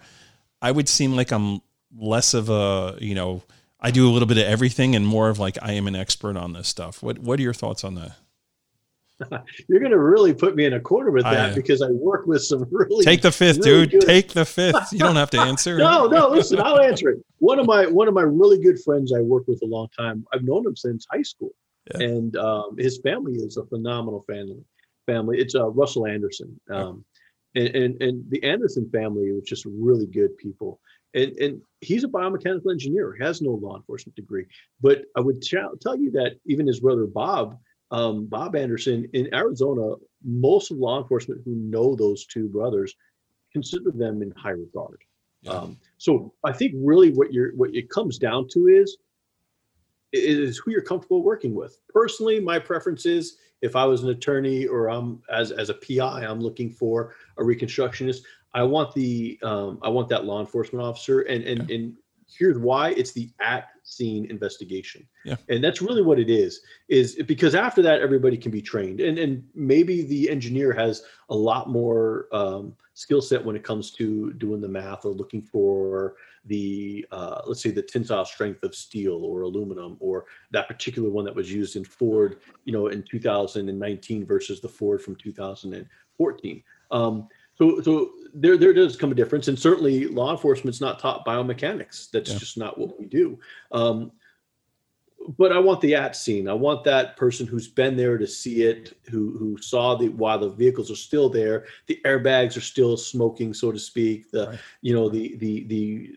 I 0.60 0.72
would 0.72 0.88
seem 0.88 1.14
like 1.14 1.30
I'm 1.30 1.60
less 1.96 2.34
of 2.34 2.48
a 2.50 2.96
you 3.00 3.14
know 3.14 3.42
I 3.80 3.90
do 3.90 4.08
a 4.08 4.10
little 4.10 4.28
bit 4.28 4.38
of 4.38 4.44
everything 4.44 4.96
and 4.96 5.06
more 5.06 5.28
of 5.28 5.38
like 5.38 5.56
I 5.62 5.72
am 5.72 5.86
an 5.86 5.94
expert 5.94 6.36
on 6.36 6.52
this 6.52 6.68
stuff. 6.68 7.02
What 7.02 7.18
what 7.18 7.38
are 7.38 7.42
your 7.42 7.54
thoughts 7.54 7.84
on 7.84 7.94
that? 7.96 8.16
You're 9.68 9.80
going 9.80 9.90
to 9.90 9.98
really 9.98 10.32
put 10.32 10.54
me 10.54 10.64
in 10.64 10.74
a 10.74 10.80
corner 10.80 11.10
with 11.10 11.24
that 11.24 11.50
I, 11.50 11.54
because 11.54 11.82
I 11.82 11.88
work 11.90 12.26
with 12.26 12.42
some 12.42 12.64
really 12.70 13.04
take 13.04 13.22
the 13.22 13.32
fifth, 13.32 13.58
really 13.58 13.86
dude. 13.86 14.00
Good... 14.00 14.06
Take 14.06 14.28
the 14.28 14.44
fifth. 14.44 14.92
You 14.92 15.00
don't 15.00 15.16
have 15.16 15.30
to 15.30 15.40
answer. 15.40 15.76
no, 15.78 16.06
no. 16.06 16.28
Listen, 16.28 16.60
I'll 16.60 16.80
answer 16.80 17.10
it. 17.10 17.18
One 17.38 17.58
of 17.58 17.66
my 17.66 17.86
one 17.86 18.08
of 18.08 18.14
my 18.14 18.22
really 18.22 18.60
good 18.60 18.80
friends 18.80 19.12
I 19.12 19.20
worked 19.20 19.48
with 19.48 19.60
a 19.62 19.66
long 19.66 19.88
time. 19.96 20.24
I've 20.32 20.44
known 20.44 20.66
him 20.66 20.76
since 20.76 21.06
high 21.10 21.22
school, 21.22 21.52
yeah. 21.92 22.06
and 22.06 22.36
um, 22.36 22.76
his 22.78 22.98
family 22.98 23.34
is 23.34 23.56
a 23.56 23.66
phenomenal 23.66 24.24
family. 24.28 24.64
Family. 25.06 25.38
It's 25.38 25.54
uh, 25.54 25.68
Russell 25.70 26.06
Anderson, 26.06 26.60
um, 26.70 27.04
and, 27.54 27.68
and 27.68 28.02
and 28.02 28.30
the 28.30 28.42
Anderson 28.44 28.88
family 28.90 29.32
was 29.32 29.44
just 29.44 29.64
really 29.66 30.06
good 30.06 30.36
people 30.36 30.80
and 31.14 31.32
and 31.38 31.62
he's 31.80 32.04
a 32.04 32.08
biomechanical 32.08 32.70
engineer 32.70 33.16
has 33.20 33.40
no 33.40 33.52
law 33.52 33.76
enforcement 33.76 34.16
degree. 34.16 34.46
But 34.80 35.04
i 35.16 35.20
would 35.20 35.42
tell 35.42 35.96
you 35.96 36.10
that 36.12 36.36
even 36.46 36.66
his 36.66 36.80
brother 36.80 37.06
bob 37.06 37.58
um, 37.90 38.26
bob 38.26 38.54
anderson 38.54 39.08
in 39.14 39.32
arizona 39.34 39.94
most 40.24 40.70
of 40.70 40.78
law 40.78 41.00
enforcement 41.00 41.40
who 41.44 41.54
know 41.54 41.94
those 41.94 42.26
two 42.26 42.48
brothers 42.48 42.94
consider 43.52 43.90
them 43.90 44.20
in 44.22 44.30
high 44.32 44.50
regard. 44.50 45.00
Yeah. 45.42 45.52
um, 45.52 45.78
so 45.98 46.34
i 46.44 46.52
think 46.52 46.74
really 46.76 47.10
what 47.12 47.32
you're 47.32 47.54
what 47.56 47.74
it 47.74 47.88
comes 47.90 48.18
down 48.18 48.48
to 48.52 48.66
is 48.66 48.98
is 50.12 50.56
who 50.56 50.70
you're 50.70 50.80
comfortable 50.80 51.22
working 51.22 51.54
with. 51.54 51.78
Personally 51.90 52.40
my 52.40 52.58
preference 52.58 53.06
is 53.06 53.36
if 53.60 53.76
i 53.76 53.84
was 53.84 54.02
an 54.02 54.10
attorney 54.10 54.66
or 54.66 54.88
i'm 54.88 55.20
as 55.30 55.50
as 55.50 55.68
a 55.68 55.74
pi 55.74 56.24
i'm 56.24 56.40
looking 56.40 56.70
for 56.70 57.14
a 57.38 57.42
reconstructionist 57.42 58.22
I 58.58 58.64
want 58.64 58.92
the 58.92 59.38
um, 59.42 59.78
I 59.82 59.88
want 59.88 60.08
that 60.08 60.24
law 60.24 60.40
enforcement 60.40 60.84
officer, 60.84 61.20
and 61.20 61.44
and 61.44 61.62
okay. 61.62 61.74
and 61.76 61.96
here's 62.26 62.58
why: 62.58 62.90
it's 62.90 63.12
the 63.12 63.30
at 63.40 63.68
scene 63.84 64.28
investigation, 64.28 65.06
yeah, 65.24 65.36
and 65.48 65.62
that's 65.62 65.80
really 65.80 66.02
what 66.02 66.18
it 66.18 66.28
is. 66.28 66.60
Is 66.88 67.14
because 67.26 67.54
after 67.54 67.82
that, 67.82 68.00
everybody 68.00 68.36
can 68.36 68.50
be 68.50 68.60
trained, 68.60 69.00
and 69.00 69.16
and 69.16 69.44
maybe 69.54 70.02
the 70.02 70.28
engineer 70.28 70.72
has 70.72 71.04
a 71.30 71.36
lot 71.36 71.70
more 71.70 72.26
um, 72.32 72.74
skill 72.94 73.22
set 73.22 73.44
when 73.44 73.54
it 73.54 73.62
comes 73.62 73.92
to 73.92 74.32
doing 74.34 74.60
the 74.60 74.68
math 74.68 75.04
or 75.04 75.12
looking 75.12 75.40
for 75.40 76.16
the 76.46 77.06
uh, 77.12 77.42
let's 77.46 77.62
say 77.62 77.70
the 77.70 77.80
tensile 77.80 78.24
strength 78.24 78.64
of 78.64 78.74
steel 78.74 79.24
or 79.24 79.42
aluminum 79.42 79.96
or 80.00 80.24
that 80.50 80.66
particular 80.66 81.10
one 81.10 81.24
that 81.24 81.34
was 81.34 81.52
used 81.52 81.76
in 81.76 81.84
Ford, 81.84 82.40
you 82.64 82.72
know, 82.72 82.88
in 82.88 83.04
2019 83.04 84.26
versus 84.26 84.60
the 84.60 84.68
Ford 84.68 85.00
from 85.00 85.14
2014. 85.14 86.62
Um, 86.90 87.28
so, 87.58 87.80
so 87.80 88.10
there, 88.34 88.56
there 88.56 88.72
does 88.72 88.96
come 88.96 89.12
a 89.12 89.14
difference, 89.14 89.48
and 89.48 89.58
certainly 89.58 90.06
law 90.06 90.32
enforcement's 90.32 90.80
not 90.80 90.98
taught 90.98 91.26
biomechanics. 91.26 92.10
That's 92.10 92.32
yeah. 92.32 92.38
just 92.38 92.56
not 92.56 92.78
what 92.78 92.98
we 92.98 93.06
do. 93.06 93.38
Um, 93.72 94.12
but 95.36 95.52
I 95.52 95.58
want 95.58 95.80
the 95.80 95.94
at 95.94 96.16
scene. 96.16 96.48
I 96.48 96.54
want 96.54 96.84
that 96.84 97.16
person 97.16 97.46
who's 97.46 97.68
been 97.68 97.96
there 97.96 98.16
to 98.16 98.26
see 98.26 98.62
it, 98.62 98.96
who 99.10 99.36
who 99.36 99.58
saw 99.60 99.94
the 99.94 100.08
while 100.08 100.38
the 100.38 100.48
vehicles 100.48 100.90
are 100.90 100.96
still 100.96 101.28
there, 101.28 101.66
the 101.86 102.00
airbags 102.06 102.56
are 102.56 102.62
still 102.62 102.96
smoking, 102.96 103.52
so 103.52 103.70
to 103.70 103.78
speak. 103.78 104.30
The 104.30 104.48
right. 104.48 104.58
you 104.80 104.94
know 104.94 105.08
the 105.08 105.36
the 105.36 105.64
the 105.64 106.16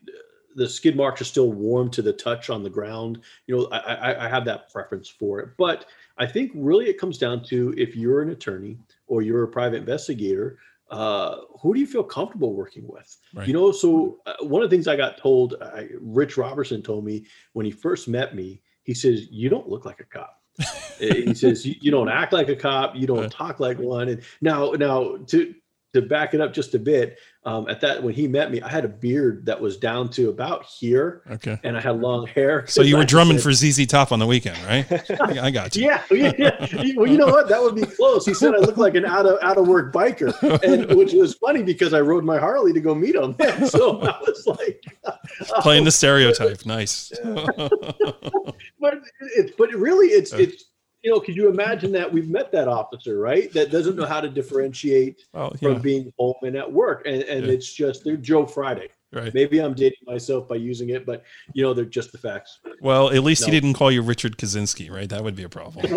the 0.56 0.70
skid 0.70 0.96
marks 0.96 1.22
are 1.22 1.26
still 1.26 1.52
warm 1.52 1.90
to 1.92 2.02
the 2.02 2.14
touch 2.14 2.50
on 2.50 2.64
the 2.64 2.70
ground. 2.70 3.22
You 3.48 3.58
know, 3.58 3.68
I, 3.72 4.26
I 4.26 4.30
have 4.30 4.46
that 4.46 4.72
preference 4.72 5.08
for 5.08 5.40
it. 5.40 5.50
But 5.58 5.86
I 6.18 6.26
think 6.26 6.52
really 6.54 6.88
it 6.88 7.00
comes 7.00 7.18
down 7.18 7.44
to 7.46 7.74
if 7.78 7.96
you're 7.96 8.22
an 8.22 8.32
attorney 8.32 8.78
or 9.08 9.22
you're 9.22 9.44
a 9.44 9.48
private 9.48 9.78
investigator, 9.78 10.58
uh, 10.92 11.38
who 11.62 11.74
do 11.74 11.80
you 11.80 11.88
feel 11.88 12.04
comfortable 12.04 12.54
working 12.54 12.86
with? 12.86 13.18
Right. 13.34 13.48
You 13.48 13.54
know, 13.54 13.72
so 13.72 14.20
uh, 14.26 14.34
one 14.42 14.62
of 14.62 14.70
the 14.70 14.76
things 14.76 14.88
I 14.88 14.98
got 14.98 15.18
told, 15.18 15.56
uh, 15.62 15.84
Rich 16.00 16.38
Robertson 16.38 16.84
told 16.84 17.06
me 17.06 17.26
when 17.54 17.66
he 17.66 17.72
first 17.72 18.08
met 18.08 18.36
me, 18.36 18.62
he 18.84 18.94
says, 18.94 19.28
"You 19.32 19.50
don't 19.50 19.70
look 19.70 19.86
like 19.86 20.02
a 20.02 20.04
cop." 20.04 20.42
he 21.00 21.34
says, 21.34 21.66
you, 21.66 21.76
"You 21.80 21.92
don't 21.92 22.10
act 22.10 22.34
like 22.34 22.50
a 22.50 22.56
cop. 22.56 22.96
You 22.96 23.08
don't 23.08 23.32
talk 23.32 23.60
like 23.60 23.80
one." 23.80 24.10
And 24.10 24.22
now, 24.42 24.72
now 24.72 25.18
to 25.28 25.56
to 25.94 26.02
back 26.02 26.34
it 26.34 26.42
up 26.42 26.54
just 26.54 26.76
a 26.76 26.80
bit, 26.80 27.18
um, 27.44 27.68
at 27.68 27.82
that 27.82 28.04
when 28.04 28.14
he 28.14 28.28
met 28.28 28.52
me, 28.52 28.62
I 28.62 28.70
had 28.70 28.86
a 28.86 28.88
beard 28.88 29.48
that 29.48 29.60
was 29.60 29.78
down 29.78 30.10
to 30.12 30.30
about 30.30 30.64
here. 30.66 31.24
Okay. 31.32 31.60
And 31.64 31.76
I 31.76 31.82
had 31.82 32.00
long 32.00 32.28
hair. 32.28 32.68
So 32.68 32.84
you 32.84 32.98
were 32.98 33.04
drumming 33.04 33.40
said, 33.40 33.44
for 33.44 33.54
ZZ 33.54 33.88
Top 33.88 34.12
on 34.12 34.20
the 34.20 34.28
weekend, 34.28 34.60
right? 34.64 34.86
I 35.22 35.50
got 35.50 35.76
you. 35.76 35.86
Yeah, 35.86 36.04
yeah. 36.12 36.68
Well, 36.96 37.08
you 37.08 37.18
know 37.18 37.28
what? 37.28 37.50
That 37.50 37.60
would 37.60 37.74
be 37.74 37.82
close. 37.82 38.28
He 38.28 38.36
said 38.36 38.54
I 38.54 38.60
looked 38.60 38.78
like 38.78 38.94
an 38.94 39.06
out 39.06 39.26
of 39.26 39.40
out 39.42 39.58
of 39.58 39.68
work 39.68 39.92
biker, 39.92 40.32
and 40.64 40.96
which 40.98 41.14
was 41.14 41.34
funny 41.34 41.64
because 41.64 41.96
I 41.96 42.02
rode 42.02 42.24
my 42.24 42.38
Harley 42.38 42.74
to 42.74 42.80
go 42.80 42.94
meet 42.94 43.16
him. 43.16 43.36
so 43.66 44.02
I 44.02 44.20
was 44.22 44.46
like 44.46 44.86
playing 45.62 45.84
the 45.84 45.92
stereotype. 45.92 46.64
Nice. 46.68 47.12
but 48.80 49.00
it's 49.36 49.52
but 49.58 49.72
really 49.72 50.08
it's 50.08 50.32
it's 50.34 50.66
you 51.04 51.10
know, 51.12 51.20
could 51.20 51.36
you 51.36 51.50
imagine 51.50 51.92
that 51.94 52.12
we've 52.12 52.30
met 52.30 52.52
that 52.52 52.68
officer, 52.68 53.18
right? 53.18 53.52
That 53.54 53.72
doesn't 53.72 53.96
know 53.96 54.06
how 54.06 54.22
to 54.22 54.30
differentiate 54.30 55.24
well, 55.34 55.52
yeah. 55.60 55.74
from 55.74 55.82
being 55.82 56.14
home 56.20 56.36
and 56.44 56.56
at 56.56 56.72
work, 56.72 57.04
and 57.06 57.24
and 57.24 57.46
yeah. 57.46 57.54
it's 57.54 57.74
just 57.74 58.04
they're 58.04 58.18
Joe 58.18 58.46
Friday. 58.46 58.90
Right. 59.14 59.34
Maybe 59.34 59.60
I'm 59.60 59.74
dating 59.74 60.00
myself 60.06 60.48
by 60.48 60.56
using 60.56 60.92
it, 60.92 61.06
but 61.06 61.24
you 61.54 61.64
know, 61.64 61.74
they're 61.74 61.84
just 61.84 62.14
the 62.14 62.18
facts. 62.18 62.60
Well, 62.80 63.10
at 63.10 63.24
least 63.24 63.42
no. 63.42 63.48
he 63.48 63.52
didn't 63.52 63.74
call 63.74 63.92
you 63.92 64.02
Richard 64.02 64.38
Kaczynski, 64.38 64.90
right? 64.90 65.10
That 65.10 65.22
would 65.22 65.36
be 65.36 65.44
a 65.44 65.50
problem. 65.50 65.86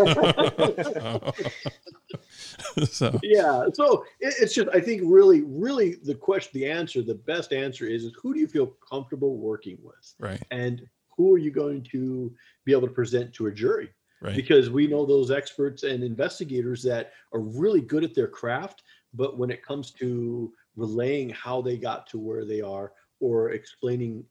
so 2.91 3.21
yeah, 3.23 3.67
so 3.73 4.05
it, 4.19 4.35
it's 4.41 4.53
just 4.55 4.69
I 4.73 4.81
think 4.81 5.03
really, 5.05 5.43
really 5.43 5.97
the 6.03 6.15
question, 6.15 6.51
the 6.55 6.69
answer, 6.69 7.03
the 7.03 7.15
best 7.15 7.53
answer 7.53 7.87
is, 7.87 8.05
is 8.05 8.13
who 8.21 8.35
do 8.35 8.41
you 8.41 8.49
feel 8.49 8.75
comfortable 8.89 9.37
working 9.37 9.79
with, 9.83 10.15
right? 10.19 10.43
And 10.51 10.83
who 11.17 11.33
are 11.33 11.39
you 11.39 11.53
going 11.53 11.85
to 11.93 12.35
be 12.65 12.73
able 12.73 12.89
to 12.89 12.95
present 12.95 13.33
to 13.35 13.47
a 13.47 13.53
jury? 13.53 13.91
Right. 14.25 14.37
because 14.37 14.71
we 14.71 14.87
know 14.87 15.07
those 15.07 15.31
experts 15.31 15.83
and 15.83 16.03
investigators 16.03 16.83
that 16.83 17.13
are 17.33 17.41
really 17.41 17.81
good 17.81 18.05
at 18.05 18.15
their 18.15 18.29
craft 18.29 18.83
but 19.13 19.39
when 19.39 19.51
it 19.51 19.65
comes 19.65 19.93
to 19.93 20.53
relaying 20.77 21.31
how 21.31 21.61
they 21.63 21.77
got 21.77 22.07
to 22.09 22.19
where 22.19 22.45
they 22.45 22.61
are 22.61 22.93
or 23.21 23.51
explaining 23.51 24.25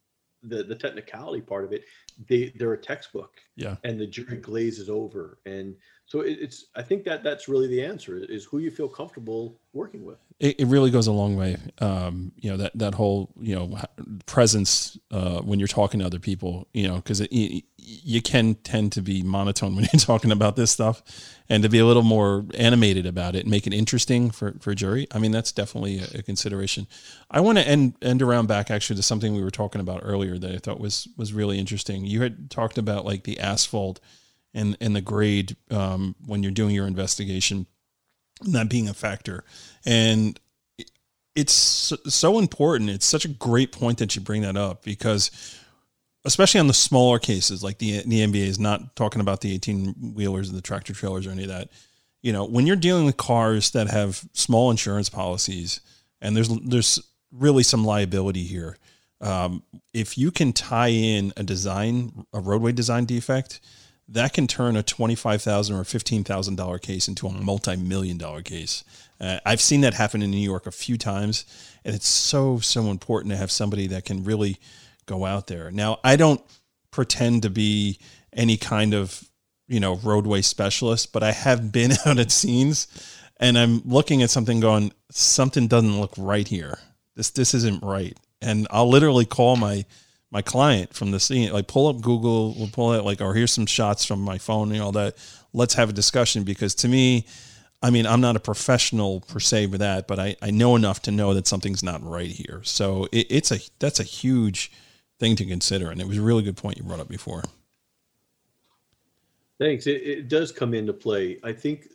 the 0.43 0.63
the 0.63 0.75
technicality 0.75 1.41
part 1.41 1.63
of 1.63 1.71
it 1.71 1.85
they 2.27 2.53
they're 2.55 2.73
a 2.73 2.77
textbook. 2.77 3.33
Yeah. 3.55 3.75
And 3.83 3.99
the 3.99 4.07
jury 4.07 4.37
glazes 4.37 4.89
over. 4.89 5.39
And 5.45 5.75
so 6.13 6.21
it, 6.21 6.37
it's 6.39 6.65
i 6.75 6.83
think 6.83 7.03
that 7.05 7.23
that's 7.23 7.47
really 7.47 7.65
the 7.67 7.83
answer 7.83 8.17
is 8.17 8.45
who 8.45 8.59
you 8.59 8.69
feel 8.69 8.87
comfortable 8.87 9.57
working 9.73 10.05
with. 10.05 10.19
It, 10.39 10.59
it 10.61 10.67
really 10.67 10.91
goes 10.91 11.07
a 11.07 11.11
long 11.11 11.35
way. 11.35 11.57
Um, 11.79 12.31
you 12.37 12.51
know 12.51 12.57
that 12.57 12.77
that 12.77 12.93
whole 12.93 13.31
you 13.39 13.55
know 13.55 13.77
presence 14.25 14.97
uh, 15.11 15.41
when 15.41 15.59
you're 15.59 15.67
talking 15.67 15.99
to 15.99 16.05
other 16.05 16.19
people 16.19 16.67
you 16.73 16.87
know 16.87 16.97
because 16.97 17.25
you 17.31 18.21
can 18.21 18.55
tend 18.55 18.91
to 18.93 19.01
be 19.01 19.23
monotone 19.23 19.75
when 19.75 19.87
you're 19.91 19.99
talking 19.99 20.31
about 20.31 20.55
this 20.55 20.71
stuff 20.71 21.01
and 21.49 21.63
to 21.63 21.69
be 21.69 21.79
a 21.79 21.85
little 21.85 22.03
more 22.03 22.45
animated 22.53 23.05
about 23.05 23.35
it 23.35 23.41
and 23.41 23.51
make 23.51 23.67
it 23.67 23.73
interesting 23.73 24.29
for 24.29 24.53
for 24.59 24.73
jury. 24.75 25.07
I 25.11 25.19
mean 25.19 25.31
that's 25.31 25.51
definitely 25.51 25.99
a, 25.99 26.19
a 26.19 26.21
consideration. 26.21 26.87
I 27.29 27.41
want 27.41 27.57
to 27.57 27.67
end 27.67 27.95
end 28.01 28.21
around 28.21 28.47
back 28.47 28.69
actually 28.69 28.97
to 28.97 29.03
something 29.03 29.33
we 29.33 29.43
were 29.43 29.51
talking 29.51 29.81
about 29.81 30.01
earlier 30.03 30.37
that 30.37 30.51
i 30.51 30.57
thought 30.57 30.79
was 30.79 31.07
was 31.17 31.33
really 31.33 31.57
interesting. 31.57 32.05
You 32.05 32.21
had 32.21 32.51
talked 32.51 32.77
about 32.77 33.05
like 33.05 33.23
the 33.23 33.39
asphalt 33.39 33.99
and 34.53 34.77
and 34.81 34.95
the 34.95 35.01
grade 35.01 35.55
um, 35.71 36.15
when 36.25 36.43
you're 36.43 36.51
doing 36.51 36.75
your 36.75 36.87
investigation, 36.87 37.67
not 38.43 38.69
being 38.69 38.87
a 38.89 38.93
factor, 38.93 39.43
and 39.85 40.39
it's 41.35 41.53
so 41.53 42.39
important. 42.39 42.89
It's 42.89 43.05
such 43.05 43.25
a 43.25 43.29
great 43.29 43.71
point 43.71 43.97
that 43.99 44.15
you 44.15 44.21
bring 44.21 44.43
that 44.43 44.55
up 44.57 44.83
because, 44.83 45.31
especially 46.25 46.59
on 46.59 46.67
the 46.67 46.73
smaller 46.73 47.19
cases, 47.19 47.63
like 47.63 47.79
the 47.79 48.03
the 48.05 48.19
NBA 48.19 48.47
is 48.47 48.59
not 48.59 48.95
talking 48.95 49.21
about 49.21 49.41
the 49.41 49.53
eighteen 49.53 50.13
wheelers 50.15 50.49
and 50.49 50.57
the 50.57 50.61
tractor 50.61 50.93
trailers 50.93 51.27
or 51.27 51.31
any 51.31 51.43
of 51.43 51.49
that. 51.49 51.69
You 52.21 52.33
know, 52.33 52.45
when 52.45 52.67
you're 52.67 52.75
dealing 52.77 53.05
with 53.05 53.17
cars 53.17 53.71
that 53.71 53.89
have 53.89 54.23
small 54.33 54.71
insurance 54.71 55.09
policies 55.09 55.81
and 56.21 56.35
there's 56.35 56.49
there's 56.49 56.99
really 57.31 57.63
some 57.63 57.83
liability 57.83 58.43
here 58.43 58.77
Um, 59.21 59.63
if 59.93 60.17
you 60.17 60.31
can 60.31 60.53
tie 60.53 60.89
in 60.89 61.33
a 61.37 61.43
design, 61.43 62.25
a 62.33 62.39
roadway 62.41 62.73
design 62.73 63.05
defect, 63.05 63.61
that 64.07 64.33
can 64.33 64.47
turn 64.47 64.75
a 64.75 64.83
25,000 64.83 65.75
or 65.75 65.83
fifteen 65.83 66.23
thousand 66.23 66.55
dollar 66.55 66.79
case 66.79 67.07
into 67.07 67.27
a 67.27 67.31
multi-million 67.31 68.17
dollar 68.17 68.41
case. 68.41 68.83
Uh, 69.19 69.39
I've 69.45 69.61
seen 69.61 69.81
that 69.81 69.93
happen 69.93 70.21
in 70.21 70.31
New 70.31 70.37
York 70.37 70.67
a 70.67 70.71
few 70.71 70.97
times, 70.97 71.45
and 71.85 71.95
it's 71.95 72.07
so 72.07 72.59
so 72.59 72.85
important 72.87 73.31
to 73.31 73.37
have 73.37 73.51
somebody 73.51 73.87
that 73.87 74.05
can 74.05 74.23
really 74.23 74.57
go 75.05 75.25
out 75.25 75.47
there. 75.47 75.71
Now, 75.71 75.99
I 76.03 76.15
don't 76.15 76.41
pretend 76.91 77.43
to 77.43 77.49
be 77.49 77.99
any 78.33 78.57
kind 78.57 78.93
of 78.93 79.29
you 79.67 79.79
know 79.79 79.95
roadway 79.95 80.41
specialist, 80.41 81.13
but 81.13 81.23
I 81.23 81.31
have 81.31 81.71
been 81.71 81.93
out 82.05 82.19
at 82.19 82.31
scenes, 82.31 82.87
and 83.37 83.57
I'm 83.57 83.81
looking 83.85 84.21
at 84.21 84.29
something 84.29 84.59
going, 84.59 84.91
something 85.11 85.67
doesn't 85.67 85.99
look 85.99 86.13
right 86.17 86.47
here. 86.47 86.79
This 87.15 87.29
this 87.29 87.53
isn't 87.53 87.83
right, 87.83 88.17
and 88.41 88.67
I'll 88.69 88.89
literally 88.89 89.25
call 89.25 89.55
my 89.55 89.85
my 90.33 90.41
client 90.41 90.95
from 90.95 91.11
the 91.11 91.19
scene, 91.19 91.53
like 91.53 91.67
pull 91.67 91.87
up 91.87 92.01
Google, 92.01 92.55
we'll 92.57 92.67
pull 92.67 92.93
it 92.93 93.05
like, 93.05 93.21
or 93.21 93.35
here's 93.35 93.53
some 93.53 93.67
shots 93.67 94.03
from 94.03 94.19
my 94.19 94.39
phone 94.39 94.71
and 94.71 94.81
all 94.81 94.91
that. 94.93 95.15
Let's 95.53 95.75
have 95.75 95.89
a 95.89 95.93
discussion 95.93 96.43
because 96.43 96.73
to 96.75 96.87
me, 96.87 97.27
I 97.83 97.91
mean, 97.91 98.07
I'm 98.07 98.19
not 98.19 98.35
a 98.35 98.39
professional 98.39 99.19
per 99.21 99.39
se 99.39 99.67
with 99.67 99.81
that, 99.81 100.07
but 100.07 100.19
I, 100.19 100.35
I 100.41 100.49
know 100.49 100.75
enough 100.75 101.03
to 101.03 101.11
know 101.11 101.35
that 101.35 101.45
something's 101.45 101.83
not 101.83 102.03
right 102.03 102.31
here. 102.31 102.61
So 102.63 103.07
it, 103.11 103.27
it's 103.29 103.51
a 103.51 103.59
that's 103.77 103.99
a 103.99 104.03
huge 104.03 104.71
thing 105.19 105.35
to 105.35 105.45
consider, 105.45 105.91
and 105.91 106.01
it 106.01 106.07
was 106.07 106.17
a 106.17 106.21
really 106.21 106.41
good 106.41 106.57
point 106.57 106.77
you 106.77 106.83
brought 106.83 106.99
up 106.99 107.09
before. 107.09 107.43
Thanks. 109.59 109.85
It, 109.85 110.01
it 110.01 110.27
does 110.29 110.51
come 110.51 110.73
into 110.73 110.93
play. 110.93 111.39
I 111.43 111.53
think 111.53 111.89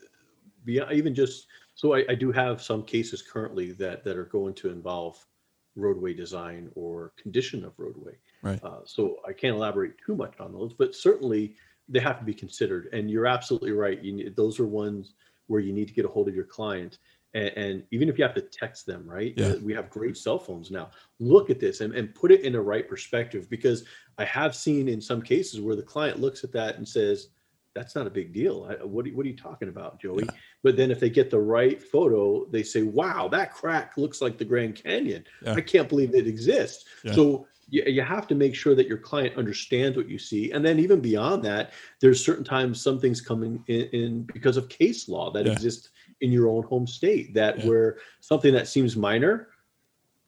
beyond 0.65 0.93
even 0.93 1.13
just 1.13 1.49
so 1.75 1.95
I, 1.97 2.05
I 2.09 2.15
do 2.15 2.31
have 2.31 2.63
some 2.63 2.85
cases 2.85 3.21
currently 3.21 3.73
that 3.73 4.05
that 4.05 4.17
are 4.17 4.27
going 4.27 4.55
to 4.55 4.71
involve 4.71 5.27
roadway 5.75 6.13
design 6.13 6.71
or 6.75 7.13
condition 7.17 7.65
of 7.65 7.73
roadway. 7.79 8.17
Right. 8.43 8.63
Uh, 8.63 8.81
so 8.85 9.17
I 9.27 9.33
can't 9.33 9.57
elaborate 9.57 9.95
too 10.05 10.15
much 10.15 10.39
on 10.41 10.53
those, 10.53 10.73
but 10.73 10.95
certainly 10.95 11.57
they 11.89 12.01
have 12.01 12.19
to 12.19 12.25
be 12.25 12.35
considered. 12.35 12.89
And 12.93 13.11
you're 13.11 13.27
absolutely 13.27 13.73
right. 13.73 14.01
You 14.03 14.13
need, 14.13 14.37
those 14.37 14.61
are 14.61 14.67
ones 14.67 15.15
where 15.47 15.61
you 15.61 15.73
need 15.73 15.89
to 15.89 15.95
get 15.95 16.05
a 16.05 16.09
hold 16.09 16.29
of 16.29 16.35
your 16.35 16.45
client. 16.45 16.99
And, 17.35 17.49
and 17.57 17.83
even 17.91 18.09
if 18.09 18.19
you 18.19 18.25
have 18.25 18.35
to 18.35 18.43
text 18.43 18.87
them, 18.87 19.05
right? 19.07 19.35
Yeah. 19.37 19.55
We 19.57 19.75
have 19.75 19.91
great 19.91 20.17
cell 20.17 20.39
phones 20.39 20.71
now. 20.71 20.91
Look 21.19 21.51
at 21.51 21.61
this 21.61 21.81
and, 21.81 21.95
and 21.95 22.15
put 22.15 22.31
it 22.31 22.43
in 22.43 22.53
the 22.53 22.61
right 22.61 22.89
perspective 22.89 23.51
because 23.51 23.85
I 24.19 24.25
have 24.25 24.55
seen 24.55 24.89
in 24.89 25.01
some 25.01 25.23
cases 25.23 25.61
where 25.61 25.77
the 25.77 25.83
client 25.83 26.21
looks 26.21 26.45
at 26.45 26.53
that 26.53 26.77
and 26.77 26.87
says, 26.87 27.29
that's 27.75 27.95
not 27.95 28.07
a 28.07 28.11
big 28.11 28.33
deal. 28.33 28.67
I, 28.69 28.83
what, 28.85 29.07
are, 29.07 29.11
what 29.11 29.25
are 29.25 29.29
you 29.29 29.37
talking 29.37 29.69
about, 29.69 30.01
Joey? 30.01 30.25
Yeah. 30.25 30.31
But 30.63 30.77
then 30.77 30.91
if 30.91 31.01
they 31.01 31.11
get 31.11 31.31
the 31.31 31.39
right 31.39 31.81
photo, 31.83 32.47
they 32.47 32.63
say, 32.63 32.83
wow, 32.83 33.29
that 33.29 33.53
crack 33.53 33.97
looks 33.97 34.21
like 34.21 34.37
the 34.37 34.45
Grand 34.45 34.75
Canyon. 34.75 35.25
Yeah. 35.45 35.55
I 35.55 35.61
can't 35.61 35.89
believe 35.89 36.15
it 36.15 36.27
exists. 36.27 36.87
So 37.15 37.47
you, 37.71 37.83
you 37.87 38.03
have 38.03 38.27
to 38.29 38.35
make 38.35 38.55
sure 38.55 38.75
that 38.75 38.87
your 38.87 38.99
client 38.99 39.37
understands 39.37 39.97
what 39.97 40.09
you 40.09 40.19
see. 40.19 40.53
And 40.53 40.65
then 40.65 40.79
even 40.79 41.01
beyond 41.01 41.43
that, 41.45 41.73
there's 42.01 42.25
certain 42.25 42.45
times 42.45 42.81
some 42.81 42.99
things 42.99 43.21
coming 43.21 43.63
in, 43.67 43.83
in 43.89 44.23
because 44.23 44.57
of 44.57 44.69
case 44.69 45.09
law 45.09 45.31
that 45.33 45.47
Yeah. 45.47 45.53
exists 45.53 45.91
in 46.21 46.33
your 46.33 46.49
own 46.49 46.63
home 46.65 46.87
state 46.87 47.35
that 47.35 47.59
Yeah. 47.59 47.67
where 47.67 47.99
something 48.21 48.53
that 48.55 48.69
seems 48.69 48.97
minor 48.97 49.49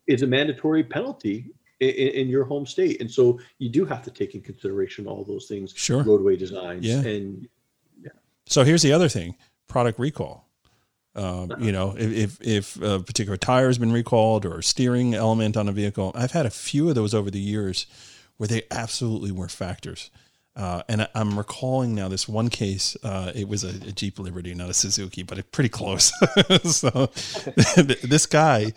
is 0.07 0.23
a 0.23 0.27
mandatory 0.27 0.83
penalty 0.85 1.47
in, 1.81 1.89
in 1.91 2.29
your 2.29 2.45
home 2.45 2.67
state. 2.67 3.01
And 3.01 3.11
so 3.11 3.41
you 3.59 3.69
do 3.71 3.85
have 3.87 4.03
to 4.03 4.11
take 4.11 4.35
in 4.35 4.43
consideration 4.43 5.07
all 5.07 5.25
those 5.25 5.47
things, 5.47 5.73
Sure. 5.75 6.03
roadway 6.03 6.37
designs 6.37 6.85
Yeah. 6.87 7.01
and 7.01 7.49
yeah. 8.03 8.11
So 8.47 8.65
here's 8.65 8.83
the 8.83 8.93
other 8.93 9.09
thing: 9.09 9.37
product 9.67 9.99
recall. 9.99 10.50
Um, 11.15 11.53
you 11.59 11.73
know, 11.73 11.95
if, 11.99 12.41
if 12.41 12.77
if 12.77 12.83
a 12.83 13.01
particular 13.01 13.37
tire 13.37 13.67
has 13.67 13.79
been 13.79 13.93
recalled 13.93 14.45
or 14.47 14.59
a 14.59 14.63
steering 14.63 15.15
element 15.15 15.57
on 15.57 15.69
a 15.69 15.73
vehicle, 15.73 16.13
I've 16.15 16.33
had 16.33 16.47
a 16.47 16.51
few 16.51 16.89
of 16.89 16.95
those 16.95 17.15
over 17.15 17.31
the 17.31 17.41
years 17.41 17.87
where 18.37 18.49
they 18.49 18.63
absolutely 18.71 19.33
were 19.33 19.49
factors. 19.49 20.11
Uh, 20.57 20.83
and 20.89 21.03
I, 21.03 21.09
I'm 21.15 21.37
recalling 21.39 21.95
now 21.95 22.09
this 22.09 22.29
one 22.29 22.49
case. 22.49 22.97
Uh, 23.03 23.33
it 23.35 23.49
was 23.49 23.65
a, 23.65 23.69
a 23.69 23.93
Jeep 23.93 24.19
Liberty, 24.19 24.55
not 24.55 24.71
a 24.71 24.75
Suzuki, 24.75 25.23
but 25.23 25.39
it 25.39 25.53
pretty 25.53 25.69
close. 25.69 26.13
so 26.65 27.07
this 27.77 28.27
guy 28.27 28.73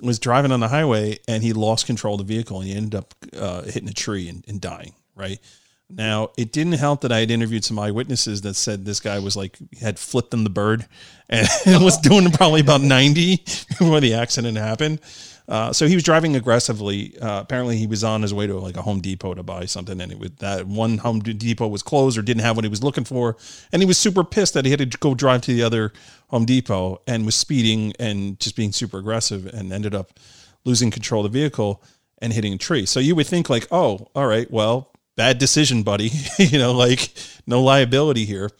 was 0.00 0.18
driving 0.18 0.52
on 0.52 0.60
the 0.60 0.68
highway 0.68 1.18
and 1.26 1.42
he 1.42 1.52
lost 1.52 1.86
control 1.86 2.20
of 2.20 2.26
the 2.26 2.34
vehicle 2.34 2.60
and 2.60 2.68
he 2.68 2.74
ended 2.74 2.94
up 2.94 3.14
uh, 3.36 3.62
hitting 3.62 3.88
a 3.88 3.92
tree 3.92 4.28
and, 4.28 4.44
and 4.46 4.60
dying. 4.60 4.94
Right. 5.14 5.40
Now, 5.88 6.30
it 6.36 6.52
didn't 6.52 6.72
help 6.74 7.02
that 7.02 7.12
I 7.12 7.20
had 7.20 7.30
interviewed 7.30 7.64
some 7.64 7.78
eyewitnesses 7.78 8.42
that 8.42 8.54
said 8.54 8.84
this 8.84 8.98
guy 8.98 9.20
was 9.20 9.36
like 9.36 9.56
had 9.80 9.98
flipped 9.98 10.32
them 10.32 10.42
the 10.42 10.50
bird 10.50 10.86
and 11.28 11.46
was 11.66 11.96
doing 11.98 12.30
probably 12.32 12.60
about 12.60 12.80
90 12.80 13.36
before 13.36 14.00
the 14.00 14.14
accident 14.14 14.58
happened. 14.58 15.00
Uh, 15.48 15.72
so 15.72 15.86
he 15.86 15.94
was 15.94 16.02
driving 16.02 16.34
aggressively. 16.34 17.16
Uh, 17.20 17.40
apparently, 17.40 17.76
he 17.76 17.86
was 17.86 18.02
on 18.02 18.22
his 18.22 18.34
way 18.34 18.46
to 18.46 18.58
like 18.58 18.76
a 18.76 18.82
Home 18.82 19.00
Depot 19.00 19.34
to 19.34 19.42
buy 19.42 19.64
something, 19.64 20.00
and 20.00 20.10
it 20.10 20.18
was 20.18 20.30
that 20.38 20.66
one 20.66 20.98
Home 20.98 21.20
Depot 21.20 21.68
was 21.68 21.84
closed 21.84 22.18
or 22.18 22.22
didn't 22.22 22.42
have 22.42 22.56
what 22.56 22.64
he 22.64 22.68
was 22.68 22.82
looking 22.82 23.04
for, 23.04 23.36
and 23.72 23.80
he 23.80 23.86
was 23.86 23.96
super 23.96 24.24
pissed 24.24 24.54
that 24.54 24.64
he 24.64 24.72
had 24.72 24.90
to 24.90 24.98
go 24.98 25.14
drive 25.14 25.42
to 25.42 25.54
the 25.54 25.62
other 25.62 25.92
Home 26.28 26.46
Depot 26.46 27.00
and 27.06 27.24
was 27.24 27.36
speeding 27.36 27.92
and 28.00 28.40
just 28.40 28.56
being 28.56 28.72
super 28.72 28.98
aggressive, 28.98 29.46
and 29.46 29.72
ended 29.72 29.94
up 29.94 30.18
losing 30.64 30.90
control 30.90 31.24
of 31.24 31.32
the 31.32 31.38
vehicle 31.38 31.80
and 32.18 32.32
hitting 32.32 32.52
a 32.52 32.58
tree. 32.58 32.84
So 32.84 32.98
you 32.98 33.14
would 33.14 33.28
think 33.28 33.48
like, 33.48 33.68
oh, 33.70 34.08
all 34.16 34.26
right, 34.26 34.50
well, 34.50 34.90
bad 35.16 35.38
decision, 35.38 35.82
buddy. 35.82 36.10
you 36.38 36.58
know, 36.58 36.72
like 36.72 37.12
no 37.46 37.62
liability 37.62 38.24
here 38.24 38.50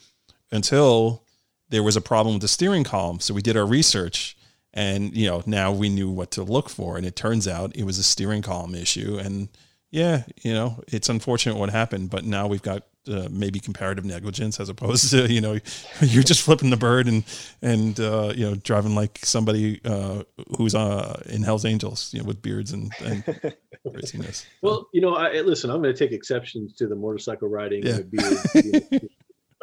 until 0.50 1.22
there 1.68 1.82
was 1.82 1.96
a 1.96 2.00
problem 2.00 2.36
with 2.36 2.42
the 2.42 2.48
steering 2.48 2.84
column. 2.84 3.20
So 3.20 3.34
we 3.34 3.42
did 3.42 3.56
our 3.56 3.66
research 3.66 4.36
and, 4.72 5.16
you 5.16 5.26
know, 5.26 5.42
now 5.46 5.72
we 5.72 5.88
knew 5.88 6.10
what 6.10 6.30
to 6.32 6.42
look 6.42 6.68
for. 6.68 6.96
And 6.96 7.06
it 7.06 7.16
turns 7.16 7.48
out 7.48 7.74
it 7.74 7.84
was 7.84 7.98
a 7.98 8.02
steering 8.02 8.42
column 8.42 8.74
issue. 8.74 9.18
And 9.18 9.48
yeah, 9.90 10.24
you 10.42 10.52
know, 10.52 10.82
it's 10.88 11.08
unfortunate 11.08 11.56
what 11.56 11.70
happened, 11.70 12.10
but 12.10 12.24
now 12.24 12.46
we've 12.46 12.62
got 12.62 12.84
uh, 13.08 13.28
maybe 13.30 13.60
comparative 13.60 14.04
negligence 14.04 14.58
as 14.60 14.68
opposed 14.68 15.10
to, 15.10 15.32
you 15.32 15.40
know, 15.40 15.58
you're 16.00 16.22
just 16.22 16.42
flipping 16.42 16.70
the 16.70 16.76
bird 16.76 17.06
and, 17.06 17.24
and, 17.62 17.98
uh, 18.00 18.32
you 18.36 18.44
know, 18.48 18.54
driving 18.56 18.94
like 18.94 19.18
somebody 19.22 19.80
uh, 19.84 20.22
who's 20.56 20.74
uh, 20.74 21.22
in 21.26 21.42
Hell's 21.42 21.64
Angels, 21.64 22.12
you 22.12 22.20
know, 22.20 22.26
with 22.26 22.42
beards 22.42 22.72
and, 22.72 22.92
and 23.04 23.24
craziness. 23.92 24.46
Well, 24.62 24.88
you 24.92 25.00
know, 25.00 25.14
I, 25.14 25.40
listen, 25.40 25.70
I'm 25.70 25.82
going 25.82 25.94
to 25.94 25.98
take 25.98 26.12
exceptions 26.12 26.74
to 26.76 26.86
the 26.86 26.96
motorcycle 26.96 27.48
riding 27.48 27.84
Yeah. 27.84 27.96
and 27.96 28.10
the 28.10 28.86
beard. 28.90 29.08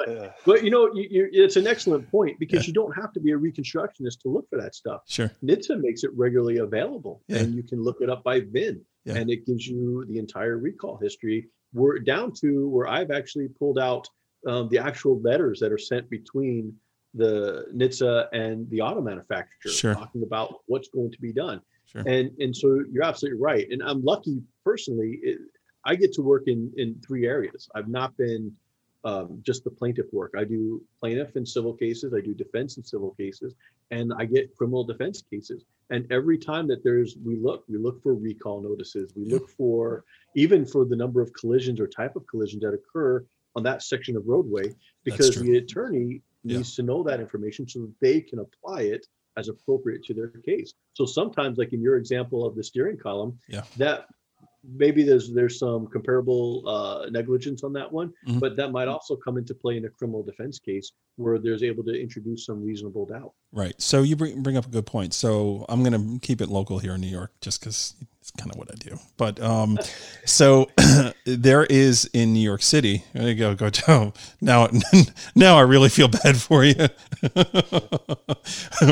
Yeah. 0.07 0.31
but 0.45 0.63
you 0.63 0.71
know, 0.71 0.89
you, 0.93 1.07
you, 1.09 1.29
it's 1.31 1.55
an 1.55 1.67
excellent 1.67 2.09
point 2.09 2.37
because 2.39 2.67
you 2.67 2.73
don't 2.73 2.93
have 2.93 3.13
to 3.13 3.19
be 3.19 3.31
a 3.31 3.37
reconstructionist 3.37 4.19
to 4.23 4.27
look 4.29 4.49
for 4.49 4.59
that 4.59 4.73
stuff. 4.75 5.01
Sure. 5.07 5.31
NHTSA 5.43 5.79
makes 5.81 6.03
it 6.03 6.09
regularly 6.15 6.57
available, 6.57 7.21
Yeah. 7.27 7.37
and 7.37 7.53
you 7.55 7.63
can 7.63 7.81
look 7.81 8.01
it 8.01 8.09
up 8.09 8.23
by 8.23 8.41
VIN, 8.41 8.81
Yeah. 9.05 9.15
and 9.15 9.29
it 9.29 9.45
gives 9.45 9.65
you 9.67 10.03
the 10.09 10.17
entire 10.17 10.57
recall 10.57 10.97
history. 10.97 11.47
We're 11.73 11.99
down 11.99 12.31
to 12.41 12.67
where 12.69 12.87
I've 12.87 13.11
actually 13.11 13.47
pulled 13.47 13.79
out 13.79 14.07
um, 14.47 14.69
the 14.69 14.77
actual 14.77 15.19
letters 15.21 15.59
that 15.59 15.71
are 15.71 15.77
sent 15.77 16.09
between 16.09 16.73
the 17.13 17.65
NHTSA 17.75 18.27
and 18.33 18.69
the 18.69 18.81
auto 18.81 19.01
manufacturer, 19.01 19.71
Sure. 19.71 19.93
talking 19.93 20.23
about 20.23 20.61
what's 20.67 20.87
going 20.89 21.11
to 21.11 21.21
be 21.21 21.31
done. 21.31 21.61
Sure. 21.85 22.01
And 22.07 22.31
and 22.39 22.55
so 22.55 22.83
you're 22.91 23.03
absolutely 23.03 23.39
right. 23.39 23.67
And 23.69 23.83
I'm 23.83 24.03
lucky 24.03 24.41
personally. 24.65 25.19
It, 25.21 25.37
I 25.85 25.95
get 25.95 26.13
to 26.13 26.21
work 26.21 26.43
in 26.47 26.71
in 26.77 26.95
three 27.05 27.25
areas. 27.27 27.69
I've 27.75 27.89
not 27.89 28.15
been 28.17 28.51
um, 29.03 29.39
just 29.43 29.63
the 29.63 29.69
plaintiff 29.69 30.05
work. 30.13 30.33
I 30.37 30.43
do 30.43 30.81
plaintiff 30.99 31.35
in 31.35 31.45
civil 31.45 31.73
cases. 31.73 32.13
I 32.13 32.21
do 32.21 32.33
defense 32.33 32.77
in 32.77 32.83
civil 32.83 33.11
cases, 33.11 33.53
and 33.91 34.13
I 34.17 34.25
get 34.25 34.55
criminal 34.55 34.83
defense 34.83 35.21
cases. 35.29 35.65
And 35.89 36.09
every 36.11 36.37
time 36.37 36.67
that 36.67 36.83
there's, 36.83 37.17
we 37.23 37.35
look, 37.35 37.65
we 37.67 37.77
look 37.77 38.01
for 38.01 38.13
recall 38.15 38.61
notices. 38.61 39.11
We 39.15 39.25
look 39.25 39.49
for 39.49 40.05
even 40.35 40.65
for 40.65 40.85
the 40.85 40.95
number 40.95 41.21
of 41.21 41.33
collisions 41.33 41.79
or 41.79 41.87
type 41.87 42.15
of 42.15 42.25
collisions 42.27 42.61
that 42.63 42.73
occur 42.73 43.23
on 43.55 43.63
that 43.63 43.83
section 43.83 44.15
of 44.17 44.25
roadway, 44.25 44.73
because 45.03 45.35
the 45.35 45.57
attorney 45.57 46.21
Yeah. 46.45 46.57
needs 46.57 46.75
to 46.75 46.83
know 46.83 47.03
that 47.03 47.19
information 47.21 47.67
so 47.67 47.81
that 47.81 47.93
they 48.01 48.19
can 48.19 48.39
apply 48.39 48.81
it 48.83 49.07
as 49.37 49.47
appropriate 49.47 50.03
to 50.05 50.13
their 50.13 50.27
case. 50.29 50.73
So 50.93 51.05
sometimes, 51.05 51.57
like 51.57 51.71
in 51.73 51.81
your 51.81 51.95
example 51.97 52.45
of 52.45 52.55
the 52.55 52.63
steering 52.63 52.97
column, 52.97 53.37
Yeah. 53.47 53.63
that 53.77 54.07
maybe 54.63 55.03
there's 55.03 55.33
there's 55.33 55.59
some 55.59 55.87
comparable 55.87 56.63
uh, 56.67 57.09
negligence 57.09 57.63
on 57.63 57.73
that 57.73 57.91
one, 57.91 58.13
Mhm. 58.27 58.39
but 58.39 58.55
that 58.55 58.71
might 58.71 58.87
also 58.87 59.15
come 59.15 59.37
into 59.37 59.53
play 59.53 59.77
in 59.77 59.85
a 59.85 59.89
criminal 59.89 60.23
defense 60.23 60.59
case 60.59 60.91
where 61.17 61.37
there's 61.37 61.63
able 61.63 61.83
to 61.83 61.91
introduce 61.99 62.45
some 62.45 62.63
reasonable 62.63 63.05
doubt. 63.05 63.33
Right. 63.51 63.79
So 63.81 64.01
you 64.03 64.15
bring, 64.15 64.41
bring 64.41 64.57
up 64.57 64.65
a 64.65 64.69
good 64.69 64.85
point. 64.85 65.13
So 65.13 65.65
I'm 65.69 65.83
going 65.83 65.93
to 66.13 66.19
keep 66.25 66.41
it 66.41 66.49
local 66.49 66.79
here 66.79 66.93
in 66.95 67.01
New 67.01 67.07
York 67.07 67.31
just 67.41 67.59
because 67.59 67.95
it's 68.23 68.31
kind 68.31 68.49
of 68.49 68.57
what 68.57 68.71
I 68.71 68.75
do. 68.75 68.97
But 69.17 69.41
um, 69.41 69.77
so 70.23 70.69
there 71.25 71.65
is 71.65 72.09
in 72.13 72.31
New 72.31 72.39
York 72.39 72.61
City. 72.61 73.03
There 73.11 73.27
you 73.27 73.35
go, 73.35 73.53
go 73.53 73.69
Joe. 73.69 74.13
Now, 74.39 74.69
now 75.35 75.57
I 75.57 75.61
really 75.61 75.89
feel 75.89 76.07
bad 76.07 76.37
for 76.37 76.63
you, 76.63 76.73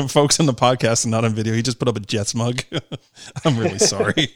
folks 0.06 0.38
on 0.38 0.44
the 0.44 0.52
podcast 0.52 1.04
and 1.04 1.10
not 1.12 1.24
on 1.24 1.32
video. 1.32 1.54
He 1.54 1.62
just 1.62 1.78
put 1.78 1.88
up 1.88 1.96
a 1.96 2.00
Jets 2.00 2.34
mug. 2.34 2.60
I'm 3.42 3.56
really 3.56 3.78
sorry. 3.78 4.28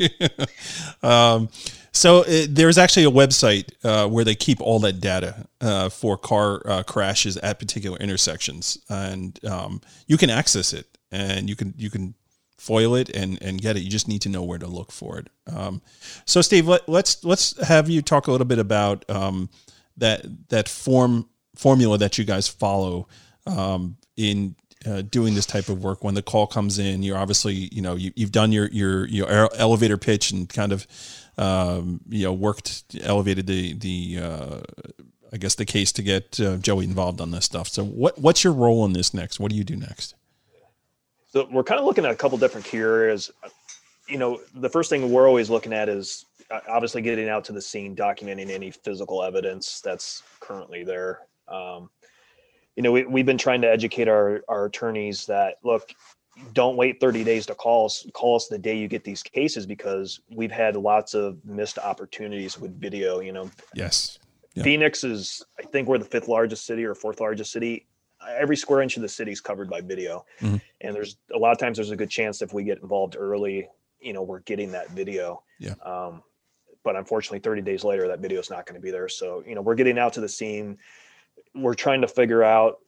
um, 1.03 1.51
so 1.93 2.23
uh, 2.23 2.47
there's 2.49 2.79
actually 2.79 3.05
a 3.05 3.11
website 3.11 3.73
uh, 3.85 4.09
where 4.09 4.25
they 4.25 4.35
keep 4.35 4.63
all 4.63 4.79
that 4.79 4.99
data 5.01 5.47
uh, 5.61 5.91
for 5.91 6.17
car 6.17 6.63
uh, 6.65 6.83
crashes 6.85 7.37
at 7.37 7.59
particular 7.59 7.99
intersections, 7.99 8.79
and 8.89 9.39
um, 9.45 9.83
you 10.07 10.17
can 10.17 10.31
access 10.31 10.73
it, 10.73 10.87
and 11.13 11.51
you 11.51 11.57
can 11.57 11.75
you 11.77 11.91
can 11.91 12.15
foil 12.59 12.95
it 12.95 13.09
and 13.11 13.41
and 13.43 13.61
get 13.61 13.77
it. 13.77 13.81
You 13.81 13.91
just 13.91 14.09
need 14.09 14.23
to 14.23 14.29
know 14.29 14.43
where 14.43 14.59
to 14.59 14.67
look 14.67 14.93
for 14.93 15.19
it. 15.19 15.29
Um, 15.47 15.83
so, 16.25 16.41
Steve, 16.41 16.67
let, 16.67 16.89
let's 16.89 17.25
let's 17.25 17.61
have 17.67 17.89
you 17.89 18.03
talk 18.03 18.27
a 18.27 18.33
little 18.33 18.47
bit 18.47 18.59
about 18.59 19.09
um, 19.11 19.51
that 19.97 20.49
that 20.49 20.69
form 20.69 21.29
formula 21.55 21.99
that 21.99 22.19
you 22.19 22.25
guys 22.25 22.49
follow 22.49 23.09
um, 23.47 23.97
in 24.17 24.55
uh, 24.87 25.03
doing 25.03 25.35
this 25.35 25.47
type 25.47 25.69
of 25.69 25.83
work 25.83 26.05
when 26.05 26.15
the 26.15 26.23
call 26.23 26.47
comes 26.47 26.79
in 26.79 27.03
you're 27.03 27.17
obviously 27.17 27.55
you 27.73 27.81
know 27.81 27.95
you, 27.95 28.13
have 28.19 28.31
done 28.31 28.53
your 28.53 28.69
your 28.69 29.07
your 29.09 29.49
elevator 29.55 29.97
pitch 29.97 30.31
and 30.31 30.49
kind 30.49 30.71
of 30.71 30.87
um, 31.39 32.01
you 32.09 32.25
know 32.25 32.33
worked 32.33 32.85
elevated 33.03 33.47
the 33.47 33.73
the 33.75 34.19
uh, 34.23 34.61
I 35.33 35.39
guess 35.39 35.55
the 35.55 35.65
case 35.65 35.93
to 35.93 36.03
get 36.03 36.39
uh, 36.41 36.57
Joey 36.57 36.85
involved 36.85 37.21
on 37.21 37.31
this 37.31 37.45
stuff. 37.45 37.69
So 37.69 37.85
what 37.85 38.19
what's 38.19 38.45
your 38.45 38.53
role 38.53 38.85
in 38.85 38.93
this 38.93 39.13
next? 39.13 39.41
What 39.41 39.51
do 39.51 39.57
you 39.57 39.65
do 39.65 39.77
next? 39.77 40.15
So 41.37 41.47
we're 41.53 41.65
kind 41.65 41.79
of 41.79 41.85
looking 41.85 42.07
at 42.07 42.11
a 42.11 42.15
couple 42.15 42.39
different 42.39 42.67
key 42.67 42.79
areas. 42.79 43.31
You 44.09 44.17
know, 44.17 44.41
the 44.55 44.71
first 44.71 44.89
thing 44.89 45.13
we're 45.13 45.29
always 45.29 45.51
looking 45.51 45.75
at 45.75 45.87
is 45.87 46.25
uh, 46.51 46.61
obviously 46.67 47.03
getting 47.03 47.29
out 47.29 47.45
to 47.45 47.53
the 47.53 47.61
scene, 47.61 47.95
documenting 47.95 48.49
any 48.49 48.71
physical 48.71 49.23
evidence 49.23 49.83
that's 49.83 50.23
currently 50.41 50.83
there. 50.83 51.27
Um, 51.47 51.91
you 52.75 52.83
know, 52.83 52.91
we, 52.91 53.05
we've 53.05 53.27
been 53.27 53.37
trying 53.37 53.61
to 53.61 53.71
educate 53.71 54.09
our, 54.09 54.45
our 54.49 54.65
attorneys 54.65 55.27
that 55.27 55.57
look, 55.63 55.93
don't 56.55 56.75
wait 56.75 57.01
30 57.03 57.23
days 57.23 57.45
to 57.47 57.55
call 57.55 57.85
us 57.85 58.07
call 58.15 58.37
us 58.37 58.47
the 58.47 58.59
day 58.59 58.79
you 58.79 58.89
get 58.89 59.05
these 59.05 59.23
cases 59.23 59.67
because 59.67 60.21
we've 60.35 60.51
had 60.51 60.75
lots 60.75 61.13
of 61.13 61.43
missed 61.45 61.79
opportunities 61.79 62.59
with 62.61 62.79
video 62.79 63.21
you 63.21 63.33
know 63.33 63.51
yes 63.75 64.19
yeah. 64.55 64.63
phoenix 64.63 65.03
is 65.03 65.43
i 65.59 65.63
think 65.63 65.89
we're 65.89 65.97
the 65.97 66.05
fifth 66.05 66.29
largest 66.29 66.67
city 66.67 66.85
or 66.85 66.95
fourth 66.95 67.21
largest 67.21 67.53
city 67.53 67.87
every 68.29 68.57
square 68.57 68.81
inch 68.81 68.97
of 68.97 69.03
the 69.03 69.09
city 69.09 69.33
is 69.33 69.41
covered 69.41 69.69
by 69.69 69.81
video 69.81 70.25
mm-hmm. 70.41 70.57
and 70.81 70.95
there's 70.95 71.17
a 71.35 71.39
lot 71.39 71.53
of 71.53 71.59
times 71.59 71.77
there's 71.77 71.91
a 71.91 71.97
good 71.97 72.11
chance 72.11 72.43
if 72.43 72.53
we 72.53 72.65
get 72.65 72.81
involved 72.83 73.17
early 73.19 73.69
you 74.01 74.13
know 74.13 74.23
we're 74.23 74.41
getting 74.41 74.73
that 74.73 74.91
video 74.91 75.43
yeah 75.59 75.75
um, 75.85 76.23
but 76.85 76.97
unfortunately 76.97 77.39
30 77.39 77.63
days 77.63 77.85
later 77.85 78.09
that 78.09 78.21
video 78.21 78.41
is 78.41 78.51
not 78.51 78.67
going 78.67 78.75
to 78.75 78.85
be 78.85 78.91
there 78.91 79.09
so 79.09 79.43
you 79.47 79.55
know 79.55 79.63
we're 79.63 79.75
getting 79.75 79.99
out 79.99 80.13
to 80.13 80.21
the 80.21 80.29
scene 80.29 80.79
we're 81.57 81.75
trying 81.75 82.01
to 82.03 82.09
figure 82.09 82.43
out, 82.43 82.79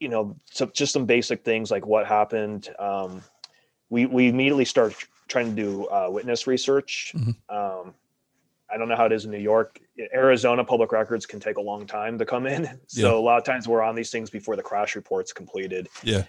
you 0.00 0.08
know, 0.08 0.36
so 0.44 0.66
just 0.66 0.92
some 0.92 1.06
basic 1.06 1.44
things 1.44 1.70
like 1.70 1.86
what 1.86 2.06
happened. 2.06 2.68
Um, 2.78 3.22
we 3.90 4.06
we 4.06 4.28
immediately 4.28 4.64
start 4.64 4.94
trying 5.28 5.54
to 5.54 5.62
do 5.62 5.86
uh, 5.86 6.08
witness 6.10 6.46
research. 6.46 7.12
Mm-hmm. 7.16 7.30
Um, 7.54 7.94
I 8.70 8.76
don't 8.76 8.88
know 8.88 8.96
how 8.96 9.06
it 9.06 9.12
is 9.12 9.24
in 9.24 9.30
New 9.30 9.38
York. 9.38 9.80
Arizona 10.12 10.64
public 10.64 10.92
records 10.92 11.26
can 11.26 11.40
take 11.40 11.56
a 11.56 11.60
long 11.60 11.86
time 11.86 12.18
to 12.18 12.24
come 12.24 12.46
in. 12.46 12.68
So 12.88 13.12
yeah. 13.12 13.18
a 13.18 13.20
lot 13.20 13.38
of 13.38 13.44
times 13.44 13.68
we're 13.68 13.82
on 13.82 13.94
these 13.94 14.10
things 14.10 14.30
before 14.30 14.56
the 14.56 14.62
crash 14.62 14.96
report's 14.96 15.32
completed. 15.32 15.88
Yeah. 16.02 16.24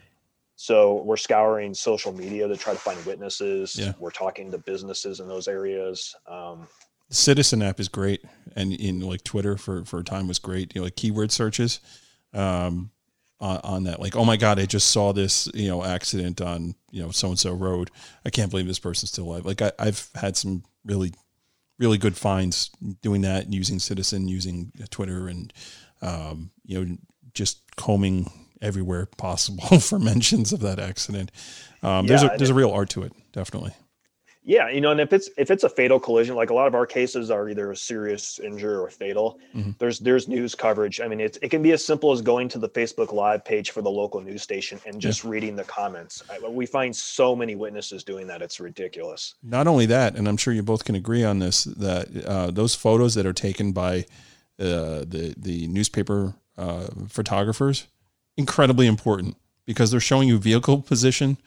So 0.55 1.03
we're 1.03 1.15
scouring 1.17 1.73
social 1.73 2.11
media 2.11 2.47
to 2.47 2.57
try 2.57 2.73
to 2.73 2.79
find 2.79 3.03
witnesses. 3.05 3.77
Yeah. 3.77 3.93
We're 3.97 4.11
talking 4.11 4.51
to 4.51 4.57
businesses 4.57 5.21
in 5.21 5.27
those 5.29 5.47
areas. 5.47 6.13
Um, 6.27 6.67
Citizen 7.09 7.63
app 7.63 7.79
is 7.79 7.87
great, 7.87 8.23
and 8.55 8.73
in 8.73 8.99
like 8.99 9.23
Twitter 9.23 9.57
for 9.57 9.85
for 9.85 9.99
a 9.99 10.03
time 10.03 10.27
was 10.27 10.37
great. 10.37 10.75
You 10.75 10.81
know, 10.81 10.85
like 10.85 10.95
keyword 10.95 11.31
searches 11.31 11.79
um, 12.33 12.91
on, 13.39 13.61
on 13.63 13.83
that. 13.85 13.99
Like, 13.99 14.15
oh 14.15 14.25
my 14.25 14.37
god, 14.37 14.59
I 14.59 14.65
just 14.65 14.89
saw 14.89 15.11
this 15.11 15.49
you 15.53 15.69
know 15.69 15.83
accident 15.83 16.39
on 16.39 16.75
you 16.91 17.01
know 17.01 17.09
so 17.09 17.29
and 17.29 17.39
so 17.39 17.53
road. 17.53 17.89
I 18.25 18.29
can't 18.29 18.51
believe 18.51 18.67
this 18.67 18.79
person's 18.79 19.11
still 19.11 19.25
alive. 19.25 19.45
Like 19.45 19.61
I, 19.61 19.71
I've 19.79 20.09
had 20.13 20.37
some 20.37 20.63
really 20.85 21.13
really 21.79 21.97
good 21.97 22.15
finds 22.15 22.69
doing 23.01 23.21
that 23.21 23.51
using 23.51 23.79
Citizen, 23.79 24.27
using 24.27 24.71
Twitter, 24.91 25.27
and 25.27 25.51
um, 26.01 26.51
you 26.65 26.85
know 26.85 26.97
just 27.33 27.75
combing 27.75 28.31
everywhere 28.61 29.07
possible 29.17 29.79
for 29.79 29.97
mentions 29.97 30.53
of 30.53 30.59
that 30.59 30.79
accident. 30.79 31.31
Um, 31.81 32.05
yeah, 32.05 32.09
there's 32.09 32.23
a 32.23 32.37
there's 32.37 32.49
a 32.49 32.55
real 32.55 32.71
art 32.71 32.89
to 32.91 33.03
it, 33.03 33.13
definitely. 33.31 33.73
Yeah, 34.49 34.67
you 34.67 34.81
know, 34.81 34.89
and 34.89 34.99
if 34.99 35.13
it's 35.13 35.29
if 35.37 35.51
it's 35.51 35.63
a 35.63 35.69
fatal 35.69 35.99
collision, 35.99 36.35
like 36.35 36.49
a 36.49 36.55
lot 36.55 36.65
of 36.65 36.73
our 36.73 36.87
cases 36.87 37.29
are 37.29 37.47
either 37.49 37.69
a 37.69 37.75
serious 37.75 38.39
injury 38.39 38.73
or 38.73 38.89
fatal. 38.89 39.37
Mm-hmm. 39.53 39.73
There's 39.77 39.99
there's 39.99 40.27
news 40.27 40.55
coverage. 40.55 40.99
I 40.99 41.07
mean, 41.07 41.19
it's 41.19 41.37
it 41.43 41.49
can 41.49 41.61
be 41.61 41.71
as 41.71 41.85
simple 41.85 42.11
as 42.11 42.23
going 42.23 42.49
to 42.49 42.57
the 42.57 42.67
Facebook 42.67 43.13
Live 43.13 43.45
page 43.45 43.69
for 43.69 43.83
the 43.83 43.91
local 43.91 44.21
news 44.21 44.41
station 44.41 44.79
and 44.87 44.99
just 44.99 45.23
yeah. 45.23 45.29
reading 45.29 45.55
the 45.55 45.65
comments. 45.65 46.23
We 46.49 46.65
find 46.65 46.95
so 46.95 47.35
many 47.35 47.55
witnesses 47.55 48.03
doing 48.03 48.25
that; 48.25 48.41
it's 48.41 48.59
ridiculous. 48.59 49.35
Not 49.43 49.67
only 49.67 49.85
that, 49.85 50.15
and 50.15 50.27
I'm 50.27 50.37
sure 50.37 50.51
you 50.51 50.63
both 50.63 50.83
can 50.83 50.95
agree 50.95 51.23
on 51.23 51.37
this, 51.37 51.65
that 51.65 52.25
uh, 52.25 52.49
those 52.49 52.73
photos 52.73 53.13
that 53.13 53.27
are 53.27 53.33
taken 53.33 53.71
by 53.71 53.99
uh, 54.57 55.05
the 55.05 55.35
the 55.37 55.67
newspaper 55.67 56.33
uh, 56.57 56.87
photographers 57.07 57.85
incredibly 58.35 58.87
important 58.87 59.37
because 59.65 59.91
they're 59.91 59.99
showing 59.99 60.27
you 60.27 60.39
vehicle 60.39 60.81
position 60.81 61.37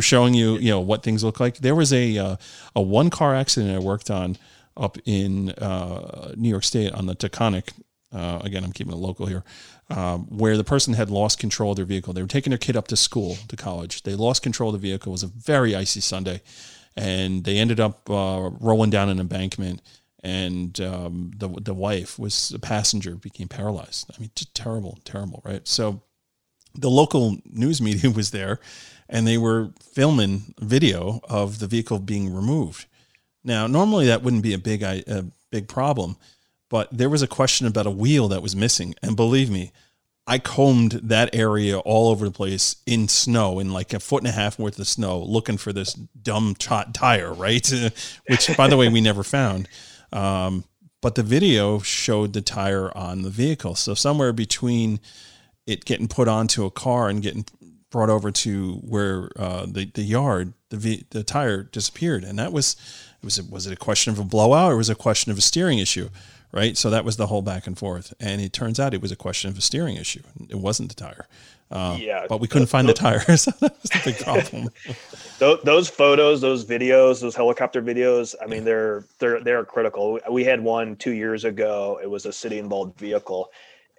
showing 0.00 0.34
you, 0.34 0.56
you 0.56 0.70
know, 0.70 0.80
what 0.80 1.02
things 1.02 1.22
look 1.22 1.40
like. 1.40 1.58
There 1.58 1.74
was 1.74 1.92
a 1.92 2.16
uh, 2.18 2.36
a 2.74 2.80
one 2.82 3.10
car 3.10 3.34
accident 3.34 3.74
I 3.74 3.78
worked 3.78 4.10
on 4.10 4.38
up 4.76 4.96
in 5.04 5.50
uh, 5.50 6.32
New 6.36 6.48
York 6.48 6.64
State 6.64 6.92
on 6.92 7.06
the 7.06 7.14
Taconic. 7.14 7.72
Uh, 8.12 8.40
again, 8.42 8.62
I'm 8.62 8.72
keeping 8.72 8.92
it 8.92 8.96
local 8.96 9.26
here, 9.26 9.42
um, 9.88 10.26
where 10.26 10.56
the 10.56 10.64
person 10.64 10.94
had 10.94 11.08
lost 11.08 11.38
control 11.38 11.70
of 11.72 11.76
their 11.76 11.86
vehicle. 11.86 12.12
They 12.12 12.20
were 12.20 12.28
taking 12.28 12.50
their 12.50 12.58
kid 12.58 12.76
up 12.76 12.88
to 12.88 12.96
school, 12.96 13.38
to 13.48 13.56
college. 13.56 14.02
They 14.02 14.14
lost 14.14 14.42
control 14.42 14.74
of 14.74 14.80
the 14.80 14.86
vehicle. 14.86 15.12
It 15.12 15.14
was 15.14 15.22
a 15.22 15.28
very 15.28 15.74
icy 15.74 16.00
Sunday, 16.00 16.42
and 16.94 17.44
they 17.44 17.58
ended 17.58 17.80
up 17.80 18.08
uh, 18.10 18.50
rolling 18.60 18.90
down 18.90 19.08
an 19.08 19.18
embankment. 19.18 19.80
And 20.24 20.78
um, 20.80 21.32
the 21.36 21.48
the 21.48 21.74
wife 21.74 22.18
was 22.18 22.52
a 22.52 22.58
passenger, 22.58 23.16
became 23.16 23.48
paralyzed. 23.48 24.10
I 24.14 24.20
mean, 24.20 24.30
just 24.36 24.54
terrible, 24.54 24.98
terrible, 25.04 25.42
right? 25.44 25.66
So 25.66 26.02
the 26.74 26.90
local 26.90 27.38
news 27.44 27.80
media 27.80 28.10
was 28.14 28.30
there 28.30 28.60
and 29.12 29.26
they 29.26 29.38
were 29.38 29.70
filming 29.80 30.54
video 30.58 31.20
of 31.28 31.60
the 31.60 31.68
vehicle 31.68 32.00
being 32.00 32.34
removed. 32.34 32.86
Now, 33.44 33.66
normally 33.68 34.06
that 34.06 34.22
wouldn't 34.22 34.42
be 34.42 34.54
a 34.54 34.58
big 34.58 34.82
a 34.82 35.26
big 35.50 35.68
problem, 35.68 36.16
but 36.70 36.88
there 36.90 37.10
was 37.10 37.22
a 37.22 37.28
question 37.28 37.66
about 37.66 37.86
a 37.86 37.90
wheel 37.90 38.28
that 38.28 38.42
was 38.42 38.56
missing, 38.56 38.94
and 39.02 39.14
believe 39.14 39.50
me, 39.50 39.70
I 40.26 40.38
combed 40.38 40.92
that 40.92 41.34
area 41.34 41.78
all 41.78 42.10
over 42.10 42.24
the 42.24 42.32
place 42.32 42.76
in 42.86 43.08
snow, 43.08 43.58
in 43.58 43.72
like 43.72 43.92
a 43.92 44.00
foot 44.00 44.22
and 44.22 44.28
a 44.28 44.32
half 44.32 44.58
worth 44.58 44.78
of 44.78 44.88
snow, 44.88 45.22
looking 45.22 45.58
for 45.58 45.72
this 45.72 45.92
dumb 45.94 46.54
t- 46.54 46.74
tire, 46.92 47.32
right? 47.32 47.68
Which, 48.28 48.56
by 48.56 48.68
the 48.68 48.76
way, 48.76 48.88
we 48.88 49.00
never 49.00 49.24
found. 49.24 49.68
Um, 50.12 50.64
but 51.00 51.16
the 51.16 51.24
video 51.24 51.80
showed 51.80 52.32
the 52.32 52.40
tire 52.40 52.96
on 52.96 53.22
the 53.22 53.30
vehicle. 53.30 53.74
So 53.74 53.94
somewhere 53.94 54.32
between 54.32 55.00
it 55.66 55.84
getting 55.84 56.08
put 56.08 56.28
onto 56.28 56.64
a 56.64 56.70
car 56.70 57.08
and 57.08 57.20
getting 57.20 57.44
brought 57.92 58.10
over 58.10 58.32
to 58.32 58.74
where 58.76 59.30
uh, 59.36 59.66
the 59.66 59.88
the 59.94 60.02
yard, 60.02 60.54
the 60.70 60.76
v, 60.76 61.06
the 61.10 61.22
tire 61.22 61.62
disappeared, 61.62 62.24
and 62.24 62.38
that 62.38 62.52
was 62.52 62.74
it 63.22 63.24
was 63.24 63.40
was 63.42 63.66
it 63.68 63.72
a 63.72 63.76
question 63.76 64.12
of 64.12 64.18
a 64.18 64.24
blowout 64.24 64.72
or 64.72 64.76
was 64.76 64.90
it 64.90 64.94
a 64.94 64.96
question 64.96 65.30
of 65.30 65.38
a 65.38 65.42
steering 65.42 65.78
issue, 65.78 66.08
right? 66.50 66.76
So 66.76 66.90
that 66.90 67.04
was 67.04 67.16
the 67.16 67.28
whole 67.28 67.42
back 67.42 67.68
and 67.68 67.78
forth, 67.78 68.12
and 68.18 68.40
it 68.40 68.52
turns 68.52 68.80
out 68.80 68.94
it 68.94 69.02
was 69.02 69.12
a 69.12 69.16
question 69.16 69.50
of 69.50 69.58
a 69.58 69.60
steering 69.60 69.96
issue. 69.96 70.22
It 70.48 70.58
wasn't 70.58 70.88
the 70.88 70.96
tire. 70.96 71.28
Uh, 71.70 71.96
yeah, 71.98 72.26
but 72.28 72.40
we 72.40 72.48
couldn't 72.48 72.66
find 72.66 72.88
the 72.88 72.92
tire, 72.92 73.20
so 73.36 73.50
that 73.60 73.76
was 73.80 73.90
the 73.90 74.00
big 74.04 74.18
problem. 74.18 74.68
those 75.64 75.88
photos, 75.88 76.40
those 76.40 76.64
videos, 76.64 77.20
those 77.20 77.36
helicopter 77.36 77.80
videos. 77.80 78.34
I 78.42 78.46
mean, 78.46 78.64
they're 78.64 79.04
they're 79.18 79.40
they're 79.40 79.64
critical. 79.64 80.18
We 80.30 80.44
had 80.44 80.60
one 80.60 80.96
two 80.96 81.12
years 81.12 81.44
ago. 81.44 82.00
It 82.02 82.10
was 82.10 82.26
a 82.26 82.32
city 82.32 82.58
involved 82.58 82.98
vehicle, 82.98 83.50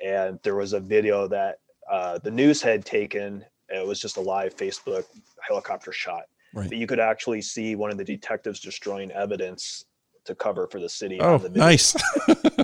and 0.04 0.40
there 0.44 0.56
was 0.56 0.74
a 0.74 0.80
video 0.80 1.28
that 1.28 1.60
uh, 1.90 2.20
the 2.20 2.32
news 2.32 2.62
had 2.62 2.86
taken 2.86 3.44
it 3.74 3.88
was 3.88 4.00
just 4.00 4.18
a 4.18 4.22
live 4.22 4.56
Facebook 4.56 5.06
helicopter 5.42 5.92
shot. 5.92 6.24
Right. 6.54 6.70
But 6.70 6.78
you 6.78 6.88
could 6.88 7.00
actually 7.00 7.42
see 7.42 7.76
one 7.76 7.92
of 7.92 7.98
the 7.98 8.04
detectives 8.04 8.60
destroying 8.60 9.12
evidence 9.12 9.86
to 10.26 10.36
cover 10.36 10.68
for 10.68 10.80
the 10.80 10.90
city. 10.90 11.20
Oh, 11.20 11.38
the 11.38 11.50
nice. 11.50 11.96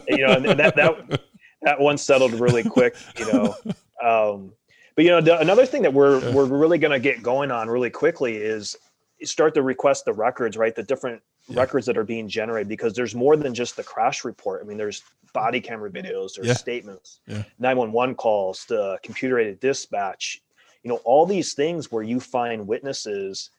you 0.07 0.25
know, 0.25 0.33
and 0.33 0.45
that 0.45 0.75
that 0.75 1.21
that 1.63 1.79
one 1.79 1.97
settled 1.97 2.33
really 2.33 2.63
quick. 2.63 2.95
You 3.17 3.33
know, 3.33 3.55
um, 4.03 4.53
but 4.95 5.05
you 5.05 5.11
know, 5.11 5.21
the, 5.21 5.39
another 5.39 5.65
thing 5.65 5.81
that 5.83 5.93
we're 5.93 6.31
we're 6.33 6.45
really 6.45 6.77
going 6.77 6.91
to 6.91 6.99
get 6.99 7.23
going 7.23 7.51
on 7.51 7.69
really 7.69 7.89
quickly 7.89 8.35
is 8.35 8.75
start 9.23 9.53
to 9.55 9.61
request 9.61 10.05
the 10.05 10.13
records, 10.13 10.55
right? 10.57 10.75
The 10.75 10.83
different 10.83 11.21
yeah. 11.47 11.59
records 11.59 11.85
that 11.87 11.97
are 11.97 12.03
being 12.03 12.27
generated 12.27 12.67
because 12.67 12.93
there's 12.93 13.15
more 13.15 13.35
than 13.35 13.53
just 13.53 13.75
the 13.75 13.83
crash 13.83 14.23
report. 14.23 14.61
I 14.63 14.67
mean, 14.67 14.77
there's 14.77 15.03
body 15.33 15.59
camera 15.59 15.89
videos, 15.89 16.35
there's 16.35 16.47
yeah. 16.47 16.53
statements, 16.53 17.21
yeah. 17.27 17.43
911 17.59 18.15
calls, 18.15 18.65
the 18.65 18.97
computer 19.03 19.39
aided 19.39 19.59
dispatch, 19.59 20.41
you 20.83 20.89
know 20.89 20.99
all 21.03 21.25
these 21.25 21.53
things 21.53 21.91
where 21.91 22.03
you 22.03 22.19
find 22.19 22.67
witnesses 22.67 23.49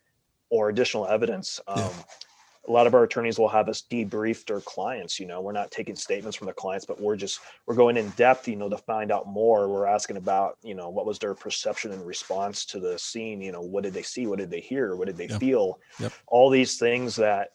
or 0.50 0.68
additional 0.68 1.06
evidence 1.06 1.60
um, 1.68 1.78
yeah. 1.78 1.92
a 2.68 2.72
lot 2.72 2.86
of 2.86 2.94
our 2.94 3.04
attorneys 3.04 3.38
will 3.38 3.48
have 3.48 3.68
us 3.68 3.82
debrief 3.90 4.46
their 4.46 4.60
clients 4.60 5.20
you 5.20 5.26
know 5.26 5.40
we're 5.40 5.52
not 5.52 5.70
taking 5.70 5.96
statements 5.96 6.36
from 6.36 6.46
the 6.46 6.52
clients 6.52 6.84
but 6.84 7.00
we're 7.00 7.16
just 7.16 7.40
we're 7.66 7.74
going 7.74 7.96
in 7.96 8.08
depth 8.10 8.48
you 8.48 8.56
know 8.56 8.68
to 8.68 8.78
find 8.78 9.12
out 9.12 9.26
more 9.26 9.68
we're 9.68 9.86
asking 9.86 10.16
about 10.16 10.56
you 10.62 10.74
know 10.74 10.88
what 10.88 11.06
was 11.06 11.18
their 11.18 11.34
perception 11.34 11.92
and 11.92 12.06
response 12.06 12.64
to 12.64 12.80
the 12.80 12.98
scene 12.98 13.40
you 13.40 13.52
know 13.52 13.62
what 13.62 13.84
did 13.84 13.92
they 13.92 14.02
see 14.02 14.26
what 14.26 14.38
did 14.38 14.50
they 14.50 14.60
hear 14.60 14.96
what 14.96 15.06
did 15.06 15.16
they 15.16 15.28
yep. 15.28 15.40
feel 15.40 15.78
yep. 15.98 16.12
all 16.26 16.50
these 16.50 16.78
things 16.78 17.16
that 17.16 17.50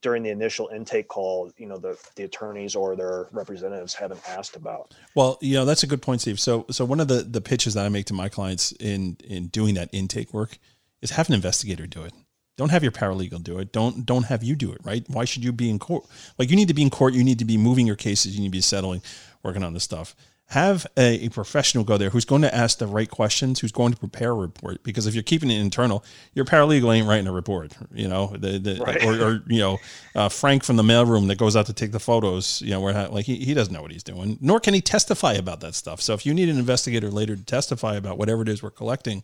during 0.00 0.22
the 0.22 0.30
initial 0.30 0.68
intake 0.74 1.08
call, 1.08 1.50
you 1.56 1.66
know, 1.66 1.78
the, 1.78 1.98
the 2.16 2.24
attorneys 2.24 2.74
or 2.74 2.96
their 2.96 3.28
representatives 3.32 3.94
haven't 3.94 4.20
asked 4.28 4.56
about. 4.56 4.94
Well, 5.14 5.38
you 5.40 5.54
know, 5.54 5.64
that's 5.64 5.82
a 5.82 5.86
good 5.86 6.02
point, 6.02 6.20
Steve. 6.20 6.40
So, 6.40 6.66
so 6.70 6.84
one 6.84 7.00
of 7.00 7.08
the, 7.08 7.22
the 7.22 7.40
pitches 7.40 7.74
that 7.74 7.84
I 7.84 7.88
make 7.88 8.06
to 8.06 8.14
my 8.14 8.28
clients 8.28 8.72
in, 8.72 9.16
in 9.24 9.48
doing 9.48 9.74
that 9.74 9.88
intake 9.92 10.32
work 10.32 10.58
is 11.02 11.10
have 11.10 11.28
an 11.28 11.34
investigator 11.34 11.86
do 11.86 12.04
it. 12.04 12.12
Don't 12.56 12.70
have 12.70 12.82
your 12.82 12.92
paralegal 12.92 13.42
do 13.44 13.60
it. 13.60 13.70
Don't 13.70 14.04
don't 14.04 14.24
have 14.24 14.42
you 14.42 14.56
do 14.56 14.72
it, 14.72 14.80
right? 14.82 15.04
Why 15.08 15.24
should 15.24 15.44
you 15.44 15.52
be 15.52 15.70
in 15.70 15.78
court? 15.78 16.06
Like 16.38 16.50
you 16.50 16.56
need 16.56 16.66
to 16.66 16.74
be 16.74 16.82
in 16.82 16.90
court, 16.90 17.14
you 17.14 17.22
need 17.22 17.38
to 17.38 17.44
be 17.44 17.56
moving 17.56 17.86
your 17.86 17.94
cases, 17.94 18.34
you 18.34 18.40
need 18.40 18.48
to 18.48 18.50
be 18.50 18.60
settling, 18.60 19.00
working 19.44 19.62
on 19.62 19.74
this 19.74 19.84
stuff 19.84 20.16
have 20.48 20.86
a, 20.96 21.26
a, 21.26 21.28
professional 21.28 21.84
go 21.84 21.98
there 21.98 22.08
who's 22.08 22.24
going 22.24 22.40
to 22.40 22.54
ask 22.54 22.78
the 22.78 22.86
right 22.86 23.10
questions, 23.10 23.60
who's 23.60 23.72
going 23.72 23.92
to 23.92 23.98
prepare 23.98 24.30
a 24.30 24.34
report. 24.34 24.82
Because 24.82 25.06
if 25.06 25.14
you're 25.14 25.22
keeping 25.22 25.50
it 25.50 25.60
internal, 25.60 26.02
your 26.32 26.46
paralegal 26.46 26.96
ain't 26.96 27.06
writing 27.06 27.26
a 27.26 27.32
report, 27.32 27.76
you 27.92 28.08
know, 28.08 28.28
the, 28.28 28.58
the, 28.58 28.82
right. 28.82 29.04
or, 29.04 29.22
or, 29.22 29.42
you 29.46 29.58
know, 29.58 29.78
uh, 30.14 30.30
Frank 30.30 30.64
from 30.64 30.76
the 30.76 30.82
mailroom 30.82 31.26
that 31.28 31.36
goes 31.36 31.54
out 31.54 31.66
to 31.66 31.74
take 31.74 31.92
the 31.92 32.00
photos, 32.00 32.62
you 32.62 32.70
know, 32.70 32.80
where 32.80 33.08
like 33.08 33.26
he, 33.26 33.36
he 33.44 33.52
doesn't 33.52 33.74
know 33.74 33.82
what 33.82 33.90
he's 33.90 34.02
doing, 34.02 34.38
nor 34.40 34.58
can 34.58 34.72
he 34.72 34.80
testify 34.80 35.34
about 35.34 35.60
that 35.60 35.74
stuff. 35.74 36.00
So 36.00 36.14
if 36.14 36.24
you 36.24 36.32
need 36.32 36.48
an 36.48 36.58
investigator 36.58 37.10
later 37.10 37.36
to 37.36 37.44
testify 37.44 37.96
about 37.96 38.16
whatever 38.16 38.40
it 38.40 38.48
is 38.48 38.62
we're 38.62 38.70
collecting, 38.70 39.22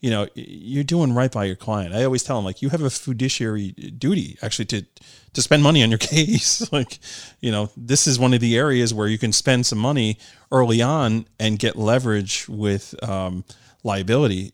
you 0.00 0.10
know, 0.10 0.28
you're 0.34 0.84
doing 0.84 1.14
right 1.14 1.32
by 1.32 1.44
your 1.44 1.56
client. 1.56 1.94
I 1.94 2.04
always 2.04 2.22
tell 2.22 2.36
them 2.36 2.44
like 2.44 2.62
you 2.62 2.68
have 2.68 2.82
a 2.82 2.90
fiduciary 2.90 3.70
duty 3.72 4.38
actually 4.42 4.66
to 4.66 4.86
to 5.32 5.42
spend 5.42 5.62
money 5.62 5.82
on 5.82 5.90
your 5.90 5.98
case. 6.14 6.70
like, 6.72 6.98
you 7.40 7.50
know, 7.50 7.70
this 7.76 8.06
is 8.06 8.18
one 8.18 8.34
of 8.34 8.40
the 8.40 8.56
areas 8.56 8.92
where 8.92 9.06
you 9.06 9.18
can 9.18 9.32
spend 9.32 9.66
some 9.66 9.78
money 9.78 10.18
early 10.50 10.82
on 10.82 11.26
and 11.38 11.58
get 11.58 11.76
leverage 11.76 12.48
with 12.48 12.94
um, 13.02 13.44
liability 13.84 14.52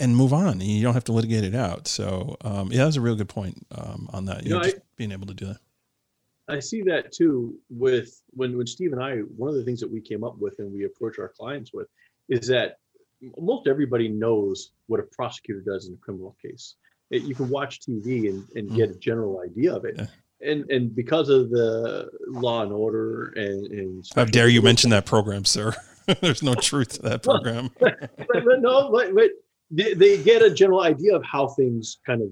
and 0.00 0.16
move 0.16 0.32
on. 0.32 0.52
And 0.52 0.62
you 0.62 0.82
don't 0.82 0.94
have 0.94 1.04
to 1.04 1.12
litigate 1.12 1.44
it 1.44 1.54
out. 1.54 1.88
So, 1.88 2.36
um, 2.42 2.70
yeah, 2.72 2.84
that's 2.84 2.96
a 2.96 3.00
real 3.00 3.16
good 3.16 3.28
point 3.28 3.66
um, 3.72 4.08
on 4.12 4.26
that. 4.26 4.44
You, 4.44 4.50
know 4.50 4.60
I, 4.60 4.72
being 4.96 5.12
able 5.12 5.26
to 5.26 5.34
do 5.34 5.46
that. 5.46 5.58
I 6.48 6.60
see 6.60 6.82
that 6.82 7.12
too 7.12 7.58
with 7.68 8.22
when 8.30 8.56
when 8.56 8.66
Steve 8.66 8.92
and 8.92 9.02
I. 9.02 9.18
One 9.36 9.50
of 9.50 9.56
the 9.56 9.64
things 9.64 9.80
that 9.80 9.90
we 9.90 10.00
came 10.00 10.24
up 10.24 10.38
with 10.38 10.58
and 10.58 10.72
we 10.72 10.84
approach 10.84 11.18
our 11.18 11.28
clients 11.28 11.72
with 11.72 11.88
is 12.28 12.46
that 12.48 12.78
most 13.38 13.66
everybody 13.66 14.08
knows 14.08 14.72
what 14.86 15.00
a 15.00 15.04
prosecutor 15.04 15.60
does 15.60 15.88
in 15.88 15.94
a 15.94 15.96
criminal 15.96 16.36
case. 16.42 16.74
It, 17.10 17.22
you 17.22 17.34
can 17.34 17.48
watch 17.48 17.80
TV 17.80 18.28
and, 18.28 18.46
and 18.54 18.70
mm. 18.70 18.76
get 18.76 18.90
a 18.90 18.94
general 18.94 19.40
idea 19.40 19.74
of 19.74 19.84
it. 19.84 19.96
Yeah. 19.98 20.06
And 20.40 20.70
and 20.70 20.94
because 20.94 21.28
of 21.30 21.50
the 21.50 22.08
law 22.28 22.62
and 22.62 22.72
order 22.72 23.32
and, 23.34 23.66
and 23.66 24.04
how 24.14 24.24
dare 24.24 24.48
you 24.48 24.62
mention 24.62 24.90
that 24.90 25.04
program, 25.04 25.44
sir? 25.44 25.74
There's 26.20 26.44
no 26.44 26.54
truth 26.54 26.90
to 26.94 27.02
that 27.02 27.22
program. 27.24 27.70
but, 27.80 27.98
but, 28.16 28.28
but 28.44 28.60
no, 28.60 28.90
but, 28.92 29.14
but 29.14 29.30
they, 29.70 29.94
they 29.94 30.22
get 30.22 30.42
a 30.42 30.50
general 30.50 30.82
idea 30.82 31.14
of 31.14 31.24
how 31.24 31.48
things 31.48 31.98
kind 32.06 32.22
of 32.22 32.30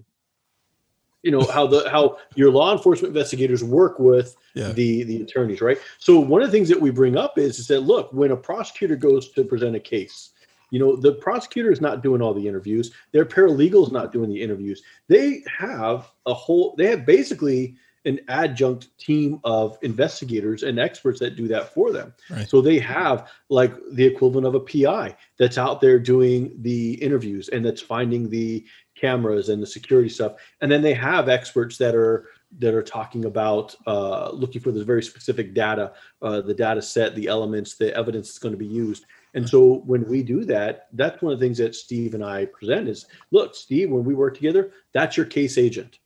you 1.23 1.33
know 1.33 1.45
how 1.45 1.67
the 1.67 1.89
how 1.91 2.19
your 2.37 2.53
law 2.53 2.73
enforcement 2.73 3.11
investigators 3.11 3.65
work 3.65 3.99
with 3.99 4.37
yeah. 4.55 4.71
the 4.71 5.03
the 5.03 5.23
attorneys 5.23 5.61
right 5.61 5.79
so 5.99 6.21
one 6.21 6.41
of 6.41 6.49
the 6.49 6.53
things 6.53 6.69
that 6.69 6.81
we 6.81 6.91
bring 6.91 7.17
up 7.17 7.37
is 7.37 7.59
is 7.59 7.67
that 7.67 7.81
look 7.81 8.13
when 8.13 8.31
a 8.31 8.37
prosecutor 8.37 8.95
goes 8.95 9.31
to 9.31 9.43
present 9.43 9.75
a 9.75 9.81
case 9.81 10.31
you 10.71 10.79
know, 10.79 10.97
the 10.97 11.13
prosecutor 11.13 11.71
is 11.71 11.81
not 11.81 12.03
doing 12.03 12.21
all 12.21 12.35
the 12.35 12.47
interviews. 12.47 12.93
Their 13.13 13.25
paralegal 13.25 13.87
is 13.87 13.93
not 13.93 14.13
doing 14.13 14.31
the 14.31 14.43
interviews. 14.43 14.83
They 15.09 15.45
have 15.59 16.11
a 16.27 16.35
whole, 16.35 16.75
they 16.77 16.87
have 16.87 17.07
basically 17.07 17.77
an 18.07 18.21
adjunct 18.29 18.97
team 18.99 19.41
of 19.45 19.77
investigators 19.83 20.63
and 20.63 20.79
experts 20.79 21.19
that 21.21 21.37
do 21.37 21.49
that 21.49 21.75
for 21.75 21.93
them. 21.93 22.15
Right. 22.31 22.49
So 22.49 22.61
they 22.61 22.79
have 22.79 23.31
like 23.49 23.75
the 23.93 24.05
equivalent 24.05 24.47
of 24.47 24.55
a 24.55 24.61
PI 24.61 25.17
that's 25.39 25.59
out 25.59 25.81
there 25.81 25.99
doing 25.99 26.53
the 26.61 26.95
interviews 26.95 27.49
and 27.49 27.65
that's 27.65 27.83
finding 27.83 28.31
the 28.31 28.65
cameras 28.95 29.49
and 29.49 29.63
the 29.63 29.67
security 29.67 30.09
stuff. 30.09 30.35
And 30.61 30.71
then 30.71 30.83
they 30.83 30.95
have 30.95 31.29
experts 31.29 31.77
that 31.79 31.95
are 31.95 32.29
that 32.59 32.75
are 32.75 32.83
talking 32.83 33.25
about 33.25 33.75
uh, 33.87 34.31
looking 34.31 34.63
for 34.63 34.71
the 34.71 34.85
very 34.85 35.03
specific 35.03 35.53
data, 35.53 35.93
uh, 36.23 36.41
the 36.41 36.55
data 36.55 36.81
set, 36.81 37.15
the 37.15 37.27
elements, 37.27 37.75
the 37.75 37.95
evidence 37.95 38.29
that's 38.29 38.39
going 38.39 38.55
to 38.55 38.59
be 38.59 38.67
used. 38.67 39.05
And 39.37 39.47
so 39.47 39.83
when 39.85 40.09
we 40.09 40.23
do 40.23 40.47
that, 40.47 40.89
that's 40.95 41.21
one 41.21 41.31
of 41.31 41.39
the 41.39 41.45
things 41.45 41.59
that 41.59 41.75
Steve 41.75 42.15
and 42.15 42.25
I 42.25 42.47
present 42.47 42.89
is 42.89 43.05
look, 43.31 43.55
Steve, 43.55 43.91
when 43.91 44.03
we 44.03 44.15
work 44.15 44.35
together, 44.35 44.73
that's 44.93 45.15
your 45.15 45.27
case 45.27 45.59
agent. 45.59 45.99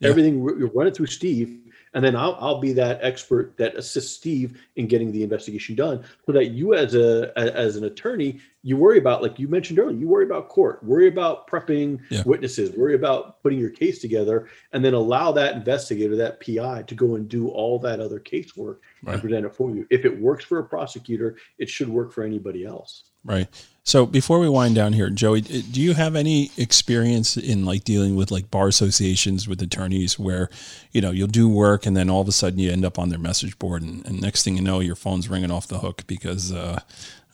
Yeah. 0.00 0.08
Everything 0.08 0.40
you 0.40 0.70
run 0.74 0.88
it 0.88 0.96
through 0.96 1.06
Steve, 1.06 1.63
and 1.94 2.04
then 2.04 2.16
I'll, 2.16 2.36
I'll 2.40 2.60
be 2.60 2.72
that 2.74 2.98
expert 3.02 3.56
that 3.56 3.76
assists 3.76 4.16
Steve 4.16 4.60
in 4.76 4.86
getting 4.86 5.12
the 5.12 5.22
investigation 5.22 5.76
done, 5.76 6.04
so 6.26 6.32
that 6.32 6.50
you 6.50 6.74
as 6.74 6.94
a 6.94 7.32
as 7.36 7.76
an 7.76 7.84
attorney, 7.84 8.40
you 8.62 8.76
worry 8.76 8.98
about 8.98 9.22
like 9.22 9.38
you 9.38 9.48
mentioned 9.48 9.78
earlier, 9.78 9.96
you 9.96 10.08
worry 10.08 10.24
about 10.24 10.48
court, 10.48 10.82
worry 10.82 11.08
about 11.08 11.48
prepping 11.48 12.00
yeah. 12.10 12.22
witnesses, 12.26 12.76
worry 12.76 12.94
about 12.94 13.42
putting 13.42 13.58
your 13.58 13.70
case 13.70 14.00
together, 14.00 14.48
and 14.72 14.84
then 14.84 14.94
allow 14.94 15.32
that 15.32 15.54
investigator, 15.54 16.16
that 16.16 16.40
PI, 16.40 16.82
to 16.82 16.94
go 16.94 17.14
and 17.14 17.28
do 17.28 17.48
all 17.48 17.78
that 17.78 18.00
other 18.00 18.18
casework 18.18 18.78
right. 19.04 19.14
and 19.14 19.22
present 19.22 19.46
it 19.46 19.54
for 19.54 19.70
you. 19.70 19.86
If 19.90 20.04
it 20.04 20.20
works 20.20 20.44
for 20.44 20.58
a 20.58 20.64
prosecutor, 20.64 21.36
it 21.58 21.68
should 21.68 21.88
work 21.88 22.12
for 22.12 22.24
anybody 22.24 22.64
else. 22.64 23.04
Right. 23.24 23.48
So 23.86 24.06
before 24.06 24.38
we 24.38 24.48
wind 24.48 24.74
down 24.74 24.94
here, 24.94 25.10
Joey, 25.10 25.42
do 25.42 25.80
you 25.80 25.92
have 25.92 26.16
any 26.16 26.50
experience 26.56 27.36
in 27.36 27.66
like 27.66 27.84
dealing 27.84 28.16
with 28.16 28.30
like 28.30 28.50
bar 28.50 28.66
associations 28.66 29.46
with 29.46 29.60
attorneys 29.60 30.18
where, 30.18 30.48
you 30.92 31.02
know, 31.02 31.10
you'll 31.10 31.28
do 31.28 31.50
work 31.50 31.84
and 31.84 31.94
then 31.94 32.08
all 32.08 32.22
of 32.22 32.28
a 32.28 32.32
sudden 32.32 32.58
you 32.58 32.70
end 32.70 32.86
up 32.86 32.98
on 32.98 33.10
their 33.10 33.18
message 33.18 33.58
board 33.58 33.82
and, 33.82 34.04
and 34.06 34.22
next 34.22 34.42
thing 34.42 34.56
you 34.56 34.62
know, 34.62 34.80
your 34.80 34.94
phone's 34.94 35.28
ringing 35.28 35.50
off 35.50 35.68
the 35.68 35.80
hook 35.80 36.02
because, 36.06 36.50
uh, 36.50 36.80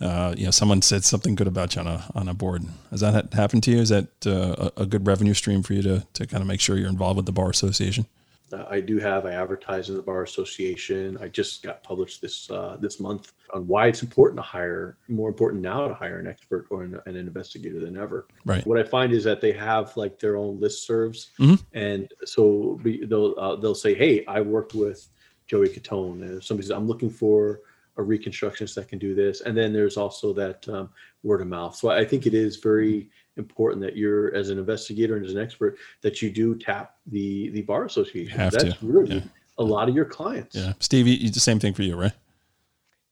uh, 0.01 0.35
you 0.37 0.45
know, 0.45 0.51
someone 0.51 0.83
said 0.83 1.05
something 1.05 1.37
good 1.37 1.47
about 1.47 1.77
you 1.77 1.83
on 1.83 1.87
a, 1.87 2.05
on 2.17 2.29
a 2.29 2.35
board. 2.35 2.65
Has 2.91 3.01
that 3.01 3.33
happened 3.33 3.63
to 3.65 3.71
you? 3.71 3.79
Is 3.79 3.91
that 3.91 4.09
uh, 4.27 4.71
a 4.77 4.87
good 4.87 5.07
revenue 5.07 5.35
stream 5.35 5.63
for 5.63 5.75
you 5.75 5.83
to, 5.83 6.05
to 6.15 6.27
kind 6.27 6.41
of 6.41 6.49
make 6.49 6.61
sure 6.61 6.77
you're 6.77 6.89
involved 6.89 7.17
with 7.17 7.27
the 7.27 7.33
bar 7.33 7.49
association? 7.49 8.07
I 8.53 8.81
do 8.81 8.99
have. 8.99 9.27
I 9.27 9.33
advertise 9.33 9.89
in 9.89 9.97
the 9.97 10.03
bar 10.03 10.23
association. 10.23 11.19
I 11.21 11.29
just 11.29 11.63
got 11.63 11.83
published 11.83 12.21
this 12.21 12.51
uh, 12.51 12.77
this 12.81 13.01
month 13.01 13.33
on 13.53 13.67
why 13.67 13.87
it's 13.87 14.03
important 14.03 14.39
to 14.39 14.43
hire, 14.43 14.97
more 15.09 15.29
important 15.29 15.63
now 15.63 15.89
to 15.89 15.95
hire 15.95 16.19
an 16.19 16.27
expert 16.27 16.67
or 16.71 16.83
an, 16.83 17.01
an 17.07 17.17
investigator 17.17 17.81
than 17.81 17.97
ever. 17.97 18.27
Right. 18.45 18.67
What 18.67 18.79
I 18.79 18.83
find 18.83 19.13
is 19.13 19.25
that 19.25 19.41
they 19.41 19.53
have 19.53 19.97
like 19.97 20.19
their 20.19 20.37
own 20.37 20.61
list 20.61 20.87
serves, 20.87 21.31
mm-hmm. 21.39 21.63
and 21.73 22.13
so 22.25 22.79
be, 22.83 23.05
they'll 23.05 23.35
uh, 23.39 23.57
they'll 23.57 23.75
say, 23.75 23.95
"Hey, 23.95 24.25
I 24.27 24.41
worked 24.41 24.75
with 24.75 25.09
Joey 25.47 25.69
Catone." 25.69 26.23
And 26.23 26.43
somebody 26.43 26.67
says, 26.67 26.77
"I'm 26.77 26.87
looking 26.89 27.11
for 27.11 27.61
a 27.97 28.03
reconstructionist 28.03 28.75
that 28.75 28.89
can 28.89 28.99
do 28.99 29.15
this," 29.15 29.41
and 29.43 29.57
then 29.57 29.73
there's 29.73 29.97
also 29.97 30.33
that 30.35 30.69
um, 30.69 30.91
word 31.23 31.41
of 31.41 31.49
mouth. 31.49 31.77
So 31.77 31.91
I 31.91 32.05
think 32.05 32.27
it 32.27 32.35
is 32.35 32.57
very 32.57 33.11
important 33.41 33.83
that 33.83 33.97
you're 33.97 34.33
as 34.35 34.51
an 34.51 34.59
investigator 34.59 35.17
and 35.17 35.27
as 35.27 35.35
an 35.35 35.41
expert 35.41 35.77
that 36.03 36.23
you 36.23 36.31
do 36.31 36.55
tap 36.55 36.97
the 37.07 37.51
the 37.51 37.63
bar 37.63 37.85
association. 37.85 38.39
Have 38.39 38.53
That's 38.53 38.79
to. 38.79 38.87
really 38.87 39.17
yeah. 39.17 39.23
a 39.59 39.65
lot 39.65 39.89
of 39.89 39.95
your 39.95 40.05
clients. 40.05 40.55
Yeah, 40.55 40.75
Steve, 40.79 41.09
it's 41.09 41.35
the 41.35 41.41
same 41.41 41.59
thing 41.59 41.75
for 41.75 41.83
you, 41.83 41.97
right? 41.97 42.13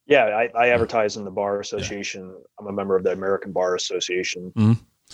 Yeah, 0.06 0.24
I, 0.24 0.48
I 0.54 0.68
advertise 0.68 1.16
in 1.16 1.24
the 1.24 1.30
bar 1.30 1.60
association. 1.60 2.28
Yeah. 2.28 2.44
I'm 2.58 2.66
a 2.66 2.72
member 2.72 2.96
of 2.96 3.04
the 3.04 3.12
American 3.12 3.52
Bar 3.52 3.74
Association. 3.74 4.52
Mm-hmm. 4.56 4.72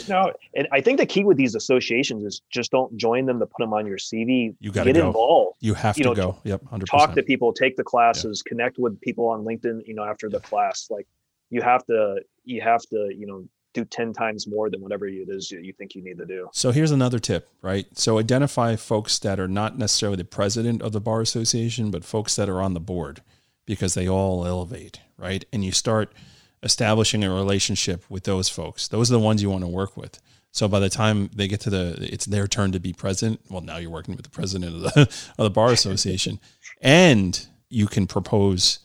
No, 0.09 0.33
and 0.55 0.69
I 0.73 0.81
think 0.81 0.99
the 0.99 1.07
key 1.07 1.25
with 1.25 1.37
these 1.37 1.55
associations 1.55 2.25
is 2.25 2.43
just 2.51 2.71
don't 2.71 2.97
join 2.97 3.27
them 3.27 3.39
to 3.39 3.47
put 3.47 3.59
them 3.59 3.73
on 3.73 3.87
your 3.87 3.97
CV. 3.97 4.55
You 4.61 4.71
got 4.71 4.85
to 4.85 4.93
get 4.93 5.01
go. 5.01 5.07
involved. 5.09 5.59
You 5.61 5.75
have 5.75 5.97
you 5.99 6.05
to 6.05 6.11
know, 6.11 6.15
go. 6.15 6.39
Yep, 6.45 6.63
100%. 6.65 6.85
Talk 6.87 7.15
to 7.15 7.23
people, 7.23 7.53
take 7.53 7.77
the 7.77 7.85
classes, 7.85 8.43
yeah. 8.45 8.49
connect 8.49 8.79
with 8.79 9.01
people 9.01 9.29
on 9.29 9.45
LinkedIn. 9.45 9.87
You 9.87 9.95
know, 9.95 10.05
after 10.05 10.29
the 10.29 10.41
class, 10.41 10.89
like 10.91 11.07
you 11.51 11.63
have 11.63 11.85
to, 11.87 12.21
you 12.45 12.61
have 12.61 12.83
to, 12.87 13.11
you 13.17 13.27
know, 13.27 13.45
do 13.75 13.85
10 13.85 14.13
times 14.13 14.47
more 14.47 14.71
than 14.71 14.81
whatever 14.81 15.07
it 15.07 15.29
is 15.29 15.51
you 15.51 15.73
think 15.73 15.95
you 15.95 16.03
need 16.03 16.17
to 16.19 16.25
do. 16.25 16.49
So 16.53 16.71
here's 16.71 16.93
another 16.93 17.19
tip, 17.19 17.51
right? 17.61 17.87
So 17.99 18.19
identify 18.19 18.77
folks 18.77 19.19
that 19.19 19.39
are 19.39 19.49
not 19.49 19.77
necessarily 19.77 20.17
the 20.17 20.25
president 20.25 20.81
of 20.81 20.93
the 20.93 21.01
bar 21.01 21.21
association, 21.21 21.91
but 21.91 22.05
folks 22.05 22.37
that 22.37 22.49
are 22.49 22.63
on 22.63 22.73
the 22.73 22.81
board 22.81 23.21
because 23.67 23.95
they 23.95 24.09
all 24.09 24.47
elevate, 24.47 25.01
right? 25.19 25.45
And 25.53 25.65
you 25.65 25.73
start 25.73 26.13
establishing 26.63 27.23
a 27.25 27.33
relationship 27.33 28.05
with 28.09 28.25
those 28.25 28.49
folks. 28.49 28.89
Those 28.89 29.11
are 29.11 29.15
the 29.15 29.21
ones 29.21 29.43
you 29.43 29.51
want 29.51 29.65
to 29.65 29.69
work 29.69 29.97
with. 29.97 30.21
So 30.53 30.69
by 30.69 30.79
the 30.79 30.89
time 30.89 31.31
they 31.35 31.49
get 31.49 31.61
to 31.63 31.71
the, 31.71 31.99
it's 32.01 32.27
their 32.27 32.47
turn 32.47 32.71
to 32.73 32.81
be 32.81 32.93
president. 32.93 33.41
Well, 33.51 33.61
now 33.61 33.79
you're 33.79 33.91
working 33.91 34.15
with 34.15 34.25
the 34.25 34.31
president 34.31 34.73
of 34.73 34.83
the, 34.83 35.01
of 35.39 35.45
the 35.45 35.51
bar 35.51 35.73
association, 35.73 36.39
and 36.81 37.47
you 37.69 37.89
can 37.89 38.07
propose 38.07 38.79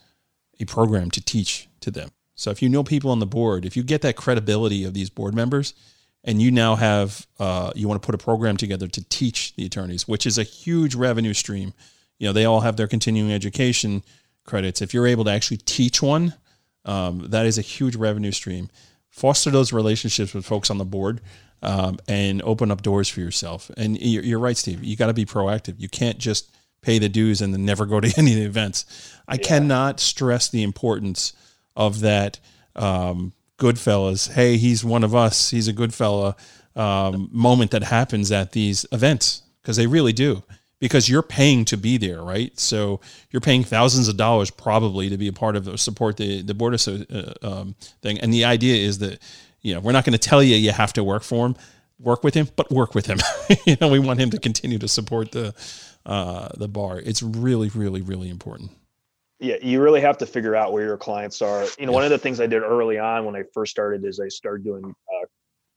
a 0.59 0.65
program 0.65 1.11
to 1.11 1.21
teach 1.21 1.69
to 1.81 1.91
them. 1.91 2.09
So 2.39 2.51
if 2.51 2.61
you 2.61 2.69
know 2.69 2.83
people 2.83 3.11
on 3.11 3.19
the 3.19 3.25
board, 3.25 3.65
if 3.65 3.75
you 3.75 3.83
get 3.83 4.01
that 4.03 4.15
credibility 4.15 4.85
of 4.85 4.93
these 4.93 5.09
board 5.09 5.35
members, 5.35 5.73
and 6.23 6.41
you 6.41 6.51
now 6.51 6.75
have 6.75 7.27
uh, 7.37 7.71
you 7.75 7.87
want 7.87 8.01
to 8.01 8.05
put 8.05 8.15
a 8.15 8.23
program 8.23 8.57
together 8.57 8.87
to 8.87 9.03
teach 9.09 9.55
the 9.55 9.65
attorneys, 9.65 10.07
which 10.07 10.25
is 10.25 10.37
a 10.37 10.43
huge 10.43 10.95
revenue 10.95 11.33
stream. 11.33 11.73
You 12.17 12.27
know, 12.27 12.33
they 12.33 12.45
all 12.45 12.61
have 12.61 12.77
their 12.77 12.87
continuing 12.87 13.31
education 13.31 14.03
credits. 14.45 14.81
If 14.81 14.93
you're 14.93 15.07
able 15.07 15.25
to 15.25 15.31
actually 15.31 15.57
teach 15.57 16.01
one, 16.01 16.33
um, 16.85 17.27
that 17.29 17.45
is 17.45 17.57
a 17.57 17.61
huge 17.61 17.95
revenue 17.95 18.31
stream. 18.31 18.69
Foster 19.09 19.49
those 19.49 19.73
relationships 19.73 20.33
with 20.33 20.45
folks 20.45 20.69
on 20.69 20.77
the 20.77 20.85
board 20.85 21.21
um, 21.61 21.97
and 22.07 22.41
open 22.43 22.71
up 22.71 22.81
doors 22.81 23.09
for 23.09 23.19
yourself. 23.21 23.69
And 23.77 23.99
you're, 23.99 24.23
you're 24.23 24.39
right, 24.39 24.57
Steve. 24.57 24.83
You 24.83 24.95
got 24.95 25.07
to 25.07 25.13
be 25.13 25.25
proactive. 25.25 25.75
You 25.77 25.89
can't 25.89 26.17
just 26.17 26.55
pay 26.81 26.99
the 26.99 27.09
dues 27.09 27.41
and 27.41 27.53
then 27.53 27.65
never 27.65 27.85
go 27.85 27.99
to 27.99 28.13
any 28.17 28.33
of 28.33 28.39
the 28.39 28.45
events. 28.45 28.85
I 29.27 29.35
yeah. 29.35 29.41
cannot 29.41 29.99
stress 29.99 30.49
the 30.49 30.63
importance 30.63 31.33
of 31.80 32.01
that 32.01 32.39
um, 32.75 33.34
Goodfellas. 33.57 34.32
Hey, 34.34 34.57
he's 34.57 34.84
one 34.84 35.03
of 35.03 35.15
us. 35.15 35.49
He's 35.49 35.67
a 35.67 35.73
good 35.73 35.93
fella. 35.93 36.36
Um, 36.75 37.30
moment 37.32 37.71
that 37.71 37.84
happens 37.84 38.32
at 38.32 38.51
these 38.51 38.86
events 38.91 39.41
because 39.61 39.75
they 39.77 39.88
really 39.88 40.13
do. 40.13 40.43
Because 40.80 41.09
you're 41.09 41.23
paying 41.23 41.65
to 41.65 41.75
be 41.75 41.97
there, 41.97 42.21
right? 42.21 42.57
So 42.57 43.01
you're 43.32 43.41
paying 43.41 43.65
thousands 43.65 44.07
of 44.07 44.15
dollars 44.15 44.49
probably 44.49 45.09
to 45.09 45.17
be 45.17 45.27
a 45.27 45.34
part 45.34 45.57
of 45.57 45.77
support 45.80 46.15
the 46.15 46.41
the 46.41 46.53
board 46.53 46.73
uh, 46.88 47.34
um, 47.41 47.75
thing. 48.01 48.19
And 48.19 48.34
the 48.34 48.45
idea 48.45 48.75
is 48.75 48.99
that 48.99 49.19
you 49.61 49.73
know 49.73 49.82
we're 49.82 49.91
not 49.91 50.05
going 50.05 50.17
to 50.17 50.30
tell 50.30 50.41
you 50.41 50.55
you 50.55 50.71
have 50.71 50.93
to 50.93 51.03
work 51.03 51.23
for 51.23 51.47
him, 51.47 51.57
work 51.99 52.23
with 52.23 52.34
him, 52.34 52.47
but 52.55 52.71
work 52.71 52.95
with 52.95 53.07
him. 53.07 53.19
you 53.65 53.75
know, 53.82 53.89
we 53.89 53.99
want 53.99 54.21
him 54.21 54.30
to 54.30 54.39
continue 54.39 54.77
to 54.80 54.88
support 54.88 55.34
the 55.34 55.53
uh, 56.05 56.47
the 56.55 56.69
bar. 56.69 56.99
It's 56.99 57.21
really, 57.21 57.67
really, 57.69 58.01
really 58.01 58.30
important. 58.30 58.71
Yeah, 59.39 59.55
you 59.61 59.81
really 59.81 60.01
have 60.01 60.17
to 60.17 60.25
figure 60.25 60.55
out 60.55 60.73
where 60.73 60.83
your 60.83 60.97
clients 60.97 61.41
are. 61.41 61.65
You 61.77 61.85
know, 61.85 61.93
one 61.93 62.03
of 62.03 62.09
the 62.09 62.17
things 62.17 62.41
I 62.41 62.47
did 62.47 62.61
early 62.61 62.99
on 62.99 63.23
when 63.25 63.35
I 63.35 63.43
first 63.53 63.71
started 63.71 64.03
is 64.03 64.19
I 64.19 64.27
started 64.27 64.65
doing 64.65 64.83
uh, 64.83 65.25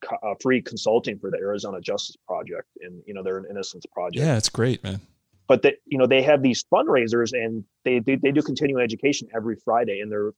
co- 0.00 0.30
uh, 0.30 0.34
free 0.42 0.60
consulting 0.60 1.18
for 1.18 1.30
the 1.30 1.38
Arizona 1.38 1.80
Justice 1.80 2.16
Project, 2.26 2.68
and 2.80 3.02
you 3.06 3.14
know, 3.14 3.22
they're 3.22 3.38
an 3.38 3.46
innocence 3.48 3.84
project. 3.92 4.24
Yeah, 4.24 4.36
it's 4.36 4.48
great, 4.48 4.82
man. 4.82 5.00
But 5.46 5.62
they, 5.62 5.76
you 5.86 5.98
know, 5.98 6.06
they 6.06 6.22
have 6.22 6.42
these 6.42 6.64
fundraisers, 6.72 7.32
and 7.32 7.64
they, 7.84 8.00
they 8.00 8.16
they 8.16 8.32
do 8.32 8.42
continuing 8.42 8.82
education 8.82 9.28
every 9.34 9.56
Friday, 9.64 10.00
and 10.00 10.10
they're 10.10 10.32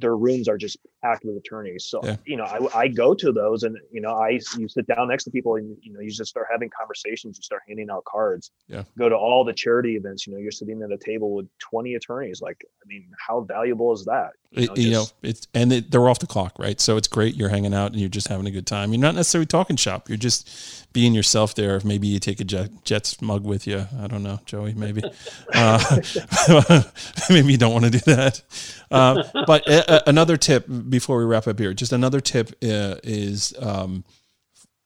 their 0.00 0.16
rooms 0.16 0.48
are 0.48 0.56
just 0.56 0.78
packed 1.02 1.24
with 1.24 1.36
attorneys. 1.36 1.84
So 1.86 2.00
yeah. 2.02 2.16
you 2.24 2.36
know, 2.36 2.44
I, 2.44 2.80
I 2.80 2.88
go 2.88 3.14
to 3.14 3.32
those, 3.32 3.62
and 3.62 3.76
you 3.92 4.00
know, 4.00 4.10
I 4.10 4.40
you 4.56 4.68
sit 4.68 4.86
down 4.86 5.08
next 5.08 5.24
to 5.24 5.30
people, 5.30 5.56
and 5.56 5.76
you 5.82 5.92
know, 5.92 6.00
you 6.00 6.10
just 6.10 6.30
start 6.30 6.46
having 6.50 6.70
conversations. 6.70 7.38
You 7.38 7.42
start 7.42 7.62
handing 7.68 7.90
out 7.90 8.04
cards. 8.04 8.50
Yeah. 8.68 8.84
Go 8.98 9.08
to 9.08 9.16
all 9.16 9.44
the 9.44 9.52
charity 9.52 9.96
events. 9.96 10.26
You 10.26 10.34
know, 10.34 10.38
you're 10.38 10.50
sitting 10.50 10.82
at 10.82 10.90
a 10.90 10.98
table 10.98 11.34
with 11.34 11.46
20 11.58 11.94
attorneys. 11.94 12.40
Like, 12.40 12.64
I 12.82 12.86
mean, 12.86 13.10
how 13.18 13.40
valuable 13.40 13.92
is 13.92 14.04
that? 14.04 14.32
You 14.50 14.66
know, 14.66 14.72
it, 14.72 14.78
you 14.78 14.90
just, 14.90 15.14
know 15.22 15.28
it's 15.28 15.46
and 15.52 15.72
it, 15.72 15.90
they're 15.90 16.08
off 16.08 16.20
the 16.20 16.26
clock, 16.26 16.58
right? 16.58 16.80
So 16.80 16.96
it's 16.96 17.08
great. 17.08 17.34
You're 17.34 17.50
hanging 17.50 17.74
out 17.74 17.92
and 17.92 18.00
you're 18.00 18.08
just 18.08 18.28
having 18.28 18.46
a 18.46 18.50
good 18.50 18.66
time. 18.66 18.92
You're 18.92 19.00
not 19.00 19.14
necessarily 19.14 19.46
talking 19.46 19.76
shop. 19.76 20.08
You're 20.08 20.16
just 20.16 20.92
being 20.94 21.14
yourself 21.14 21.54
there. 21.54 21.76
If 21.76 21.84
maybe 21.84 22.08
you 22.08 22.18
take 22.18 22.40
a 22.40 22.44
jet, 22.44 22.70
Jets 22.82 23.20
mug 23.20 23.44
with 23.44 23.66
you. 23.66 23.86
I 24.00 24.06
don't 24.06 24.22
know, 24.22 24.40
Joey. 24.46 24.72
Maybe. 24.72 25.02
uh, 25.54 26.00
maybe 27.30 27.52
you 27.52 27.58
don't 27.58 27.72
want 27.72 27.84
to 27.84 27.90
do 27.90 27.98
that. 28.06 28.42
Uh, 28.90 29.22
but 29.46 29.68
another 30.06 30.36
tip 30.36 30.66
before 30.88 31.18
we 31.18 31.24
wrap 31.24 31.46
up 31.46 31.58
here, 31.58 31.72
just 31.74 31.92
another 31.92 32.20
tip 32.20 32.50
uh, 32.62 32.96
is 33.02 33.54
um, 33.60 34.04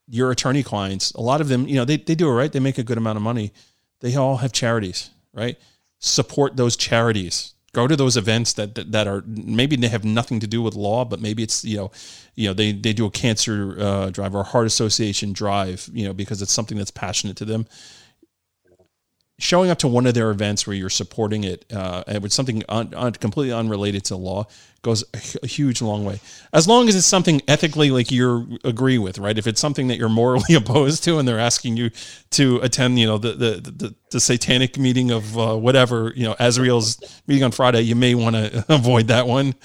your 0.09 0.31
attorney 0.31 0.63
clients. 0.63 1.13
A 1.13 1.21
lot 1.21 1.41
of 1.41 1.49
them, 1.49 1.67
you 1.67 1.77
know, 1.77 1.85
they 1.85 1.97
they 1.97 2.15
do 2.15 2.29
it 2.29 2.33
right. 2.33 2.53
They 2.53 2.61
make 2.61 2.79
a 2.79 2.83
good 2.83 2.99
amount 2.99 3.17
of 3.17 3.23
money. 3.23 3.53
They 4.01 4.15
all 4.17 4.39
have 4.39 4.53
charities, 4.53 5.11
right? 5.33 5.59
Support 5.99 6.57
those 6.57 6.77
charities 6.77 7.55
go 7.73 7.87
to 7.87 7.97
those 7.97 8.17
events 8.17 8.53
that, 8.55 8.75
that, 8.75 8.93
that 8.93 9.07
are 9.07 9.25
maybe 9.27 9.77
they 9.77 9.89
have 9.89 10.05
nothing 10.05 10.41
to 10.41 10.47
do 10.47 10.63
with 10.63 10.75
law, 10.75 11.05
but 11.05 11.21
maybe 11.21 11.43
it's 11.43 11.65
you 11.65 11.77
know, 11.77 11.91
you 12.35 12.49
know 12.49 12.55
they 12.55 12.73
they 12.73 12.93
do 12.93 13.07
a 13.07 13.11
cancer 13.11 13.77
uh, 13.79 14.11
drive 14.11 14.35
or 14.35 14.41
a 14.41 14.45
heart 14.45 14.67
association 14.67 15.33
drive, 15.33 15.89
you 15.93 16.07
know, 16.07 16.13
because 16.13 16.43
it's 16.43 16.53
something 16.53 16.79
that's 16.79 16.91
passionate 16.91 17.37
to 17.39 17.45
them 17.45 17.67
showing 19.43 19.71
up 19.71 19.79
to 19.79 19.89
one 19.89 20.07
of 20.07 20.15
their 20.15 20.31
events 20.31 20.69
where 20.69 20.77
you're 20.77 20.89
supporting 20.89 21.43
it 21.43 21.65
uh, 21.75 22.05
with 22.23 22.33
something 22.33 22.63
un, 22.69 22.95
un, 22.95 23.13
completely 23.15 23.53
unrelated 23.53 24.05
to 24.05 24.15
law 24.15 24.47
goes 24.83 25.05
a, 25.43 25.47
huge 25.47 25.83
long 25.83 26.05
way. 26.05 26.21
As 26.53 26.69
long 26.69 26.89
as 26.89 26.95
it's 26.95 27.07
something 27.07 27.43
ethically 27.49 27.91
like 27.91 28.13
you 28.13 28.59
agree 28.63 28.99
with 28.99 29.19
right? 29.19 29.37
If 29.37 29.49
it's 29.49 29.61
something 29.61 29.89
that 29.89 29.99
you're 29.99 30.09
morally 30.09 30.55
opposed 30.55 31.03
to 31.05 31.19
and 31.19 31.27
they're 31.27 31.41
asking 31.41 31.77
you 31.77 31.91
to 32.31 32.59
attend 32.59 33.01
you 33.01 33.07
know 33.07 33.19
the 33.19 33.33
the, 33.33 33.71
the, 33.71 33.95
the 34.13 34.21
satanic 34.21 34.79
meeting 34.79 35.11
of 35.11 35.37
uh, 35.37 35.57
whatever 35.57 36.13
you 36.15 36.25
know 36.25 36.37
Azrael's 36.39 36.99
meeting 37.27 37.43
on 37.43 37.51
friday 37.51 37.81
you 37.81 37.97
may 37.97 38.15
want 38.15 38.37
to 38.37 38.65
avoid 38.73 39.09
that 39.09 39.27
one. 39.27 39.57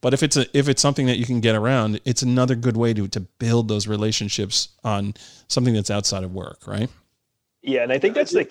But 0.00 0.14
if 0.14 0.22
it's 0.22 0.36
a 0.36 0.46
if 0.56 0.68
it's 0.68 0.82
something 0.82 1.06
that 1.06 1.18
you 1.18 1.26
can 1.26 1.40
get 1.40 1.56
around 1.56 2.00
it's 2.04 2.22
another 2.22 2.54
good 2.54 2.76
way 2.76 2.94
to 2.94 3.08
to 3.08 3.20
build 3.20 3.66
those 3.66 3.88
relationships 3.88 4.68
on 4.84 5.14
something 5.48 5.74
that's 5.74 5.90
outside 5.90 6.22
of 6.22 6.32
work 6.32 6.68
right? 6.68 6.88
Yeah 7.62 7.82
and 7.82 7.92
i 7.92 7.98
think 7.98 8.14
that's 8.14 8.32
the 8.32 8.46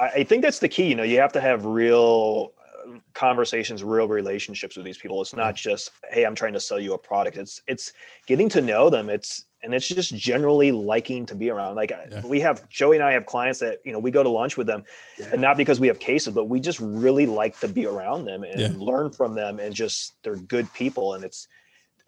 I 0.00 0.24
think 0.24 0.42
that's 0.42 0.58
the 0.58 0.68
key. 0.68 0.88
You 0.88 0.94
know, 0.94 1.02
you 1.02 1.18
have 1.18 1.32
to 1.32 1.40
have 1.40 1.64
real 1.64 2.52
uh, 2.58 2.98
conversations, 3.14 3.84
real 3.84 4.08
relationships 4.08 4.76
with 4.76 4.86
these 4.86 4.98
people. 4.98 5.20
It's 5.20 5.34
not 5.34 5.54
just, 5.54 5.90
hey, 6.10 6.24
I'm 6.24 6.34
trying 6.34 6.54
to 6.54 6.60
sell 6.60 6.80
you 6.80 6.94
a 6.94 6.98
product. 6.98 7.36
It's 7.36 7.62
it's 7.66 7.92
getting 8.26 8.48
to 8.50 8.60
know 8.60 8.88
them. 8.88 9.10
It's 9.10 9.44
and 9.62 9.74
it's 9.74 9.86
just 9.86 10.14
generally 10.16 10.72
liking 10.72 11.26
to 11.26 11.34
be 11.34 11.50
around. 11.50 11.74
Like 11.76 11.90
yeah. 11.90 12.24
we 12.24 12.40
have 12.40 12.68
Joey 12.68 12.96
and 12.96 13.04
I 13.04 13.12
have 13.12 13.26
clients 13.26 13.58
that 13.60 13.80
you 13.84 13.92
know 13.92 13.98
we 13.98 14.10
go 14.10 14.22
to 14.22 14.28
lunch 14.28 14.56
with 14.56 14.66
them, 14.66 14.84
yeah. 15.18 15.28
and 15.32 15.40
not 15.40 15.56
because 15.56 15.78
we 15.78 15.86
have 15.88 15.98
cases, 15.98 16.34
but 16.34 16.44
we 16.44 16.60
just 16.60 16.80
really 16.80 17.26
like 17.26 17.58
to 17.60 17.68
be 17.68 17.86
around 17.86 18.24
them 18.24 18.42
and 18.42 18.60
yeah. 18.60 18.72
learn 18.76 19.10
from 19.10 19.34
them, 19.34 19.58
and 19.58 19.74
just 19.74 20.14
they're 20.22 20.36
good 20.36 20.72
people. 20.72 21.14
And 21.14 21.24
it's, 21.24 21.46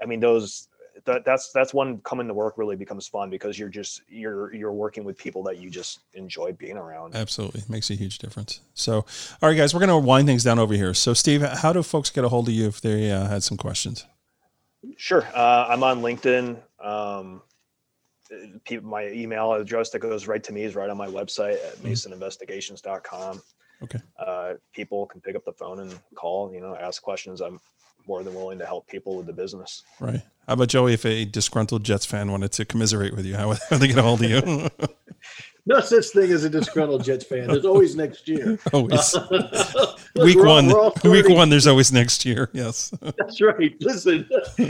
I 0.02 0.06
mean, 0.06 0.20
those 0.20 0.68
that, 1.04 1.24
that's 1.24 1.52
that's 1.52 1.74
when 1.74 1.98
coming 1.98 2.28
to 2.28 2.34
work 2.34 2.58
really 2.58 2.76
becomes 2.76 3.06
fun 3.06 3.30
because 3.30 3.58
you're 3.58 3.68
just 3.68 4.02
you're 4.08 4.54
you're 4.54 4.72
working 4.72 5.04
with 5.04 5.18
people 5.18 5.42
that 5.44 5.58
you 5.58 5.70
just 5.70 6.00
enjoy 6.14 6.52
being 6.52 6.76
around. 6.76 7.14
Absolutely, 7.14 7.62
makes 7.68 7.90
a 7.90 7.94
huge 7.94 8.18
difference. 8.18 8.60
So, 8.74 8.96
all 9.42 9.48
right, 9.48 9.56
guys, 9.56 9.74
we're 9.74 9.80
going 9.80 9.90
to 9.90 9.98
wind 9.98 10.26
things 10.26 10.44
down 10.44 10.58
over 10.58 10.74
here. 10.74 10.94
So, 10.94 11.14
Steve, 11.14 11.42
how 11.42 11.72
do 11.72 11.82
folks 11.82 12.10
get 12.10 12.24
a 12.24 12.28
hold 12.28 12.48
of 12.48 12.54
you 12.54 12.66
if 12.66 12.80
they 12.80 13.10
uh, 13.10 13.28
had 13.28 13.42
some 13.42 13.56
questions? 13.56 14.06
Sure, 14.96 15.26
uh, 15.34 15.66
I'm 15.68 15.82
on 15.82 16.00
LinkedIn. 16.02 16.56
Um, 16.80 17.42
my 18.82 19.08
email 19.08 19.52
address 19.52 19.90
that 19.90 19.98
goes 19.98 20.26
right 20.26 20.42
to 20.44 20.52
me 20.52 20.62
is 20.62 20.74
right 20.74 20.88
on 20.88 20.96
my 20.96 21.08
website 21.08 21.54
at 21.54 21.76
mm-hmm. 21.76 21.88
masoninvestigations.com. 21.88 23.42
Okay. 23.82 23.98
Uh, 24.18 24.54
people 24.72 25.06
can 25.06 25.20
pick 25.20 25.36
up 25.36 25.44
the 25.44 25.52
phone 25.52 25.80
and 25.80 25.98
call, 26.14 26.52
you 26.52 26.60
know, 26.60 26.76
ask 26.76 27.02
questions. 27.02 27.40
I'm 27.40 27.60
more 28.06 28.22
than 28.22 28.34
willing 28.34 28.58
to 28.58 28.66
help 28.66 28.88
people 28.88 29.16
with 29.16 29.26
the 29.26 29.32
business. 29.32 29.82
Right. 30.00 30.22
How 30.46 30.54
about 30.54 30.68
Joey? 30.68 30.94
If 30.94 31.04
a 31.04 31.24
disgruntled 31.24 31.84
Jets 31.84 32.04
fan 32.04 32.30
wanted 32.30 32.52
to 32.52 32.64
commiserate 32.64 33.14
with 33.14 33.24
you, 33.24 33.36
how 33.36 33.50
are 33.70 33.78
they 33.78 33.88
get 33.88 33.98
a 33.98 34.02
hold 34.02 34.22
of 34.22 34.30
you? 34.30 34.68
no 35.66 35.80
such 35.80 36.06
thing 36.06 36.32
as 36.32 36.44
a 36.44 36.50
disgruntled 36.50 37.04
Jets 37.04 37.24
fan. 37.24 37.46
There's 37.46 37.64
always 37.64 37.94
next 37.94 38.28
year. 38.28 38.58
Always. 38.72 39.14
week 40.16 40.38
one. 40.38 40.66
week 41.04 41.28
one. 41.28 41.48
There's 41.48 41.68
always 41.68 41.92
next 41.92 42.24
year. 42.24 42.50
Yes. 42.52 42.92
That's 43.00 43.40
right. 43.40 43.74
Listen, 43.80 44.28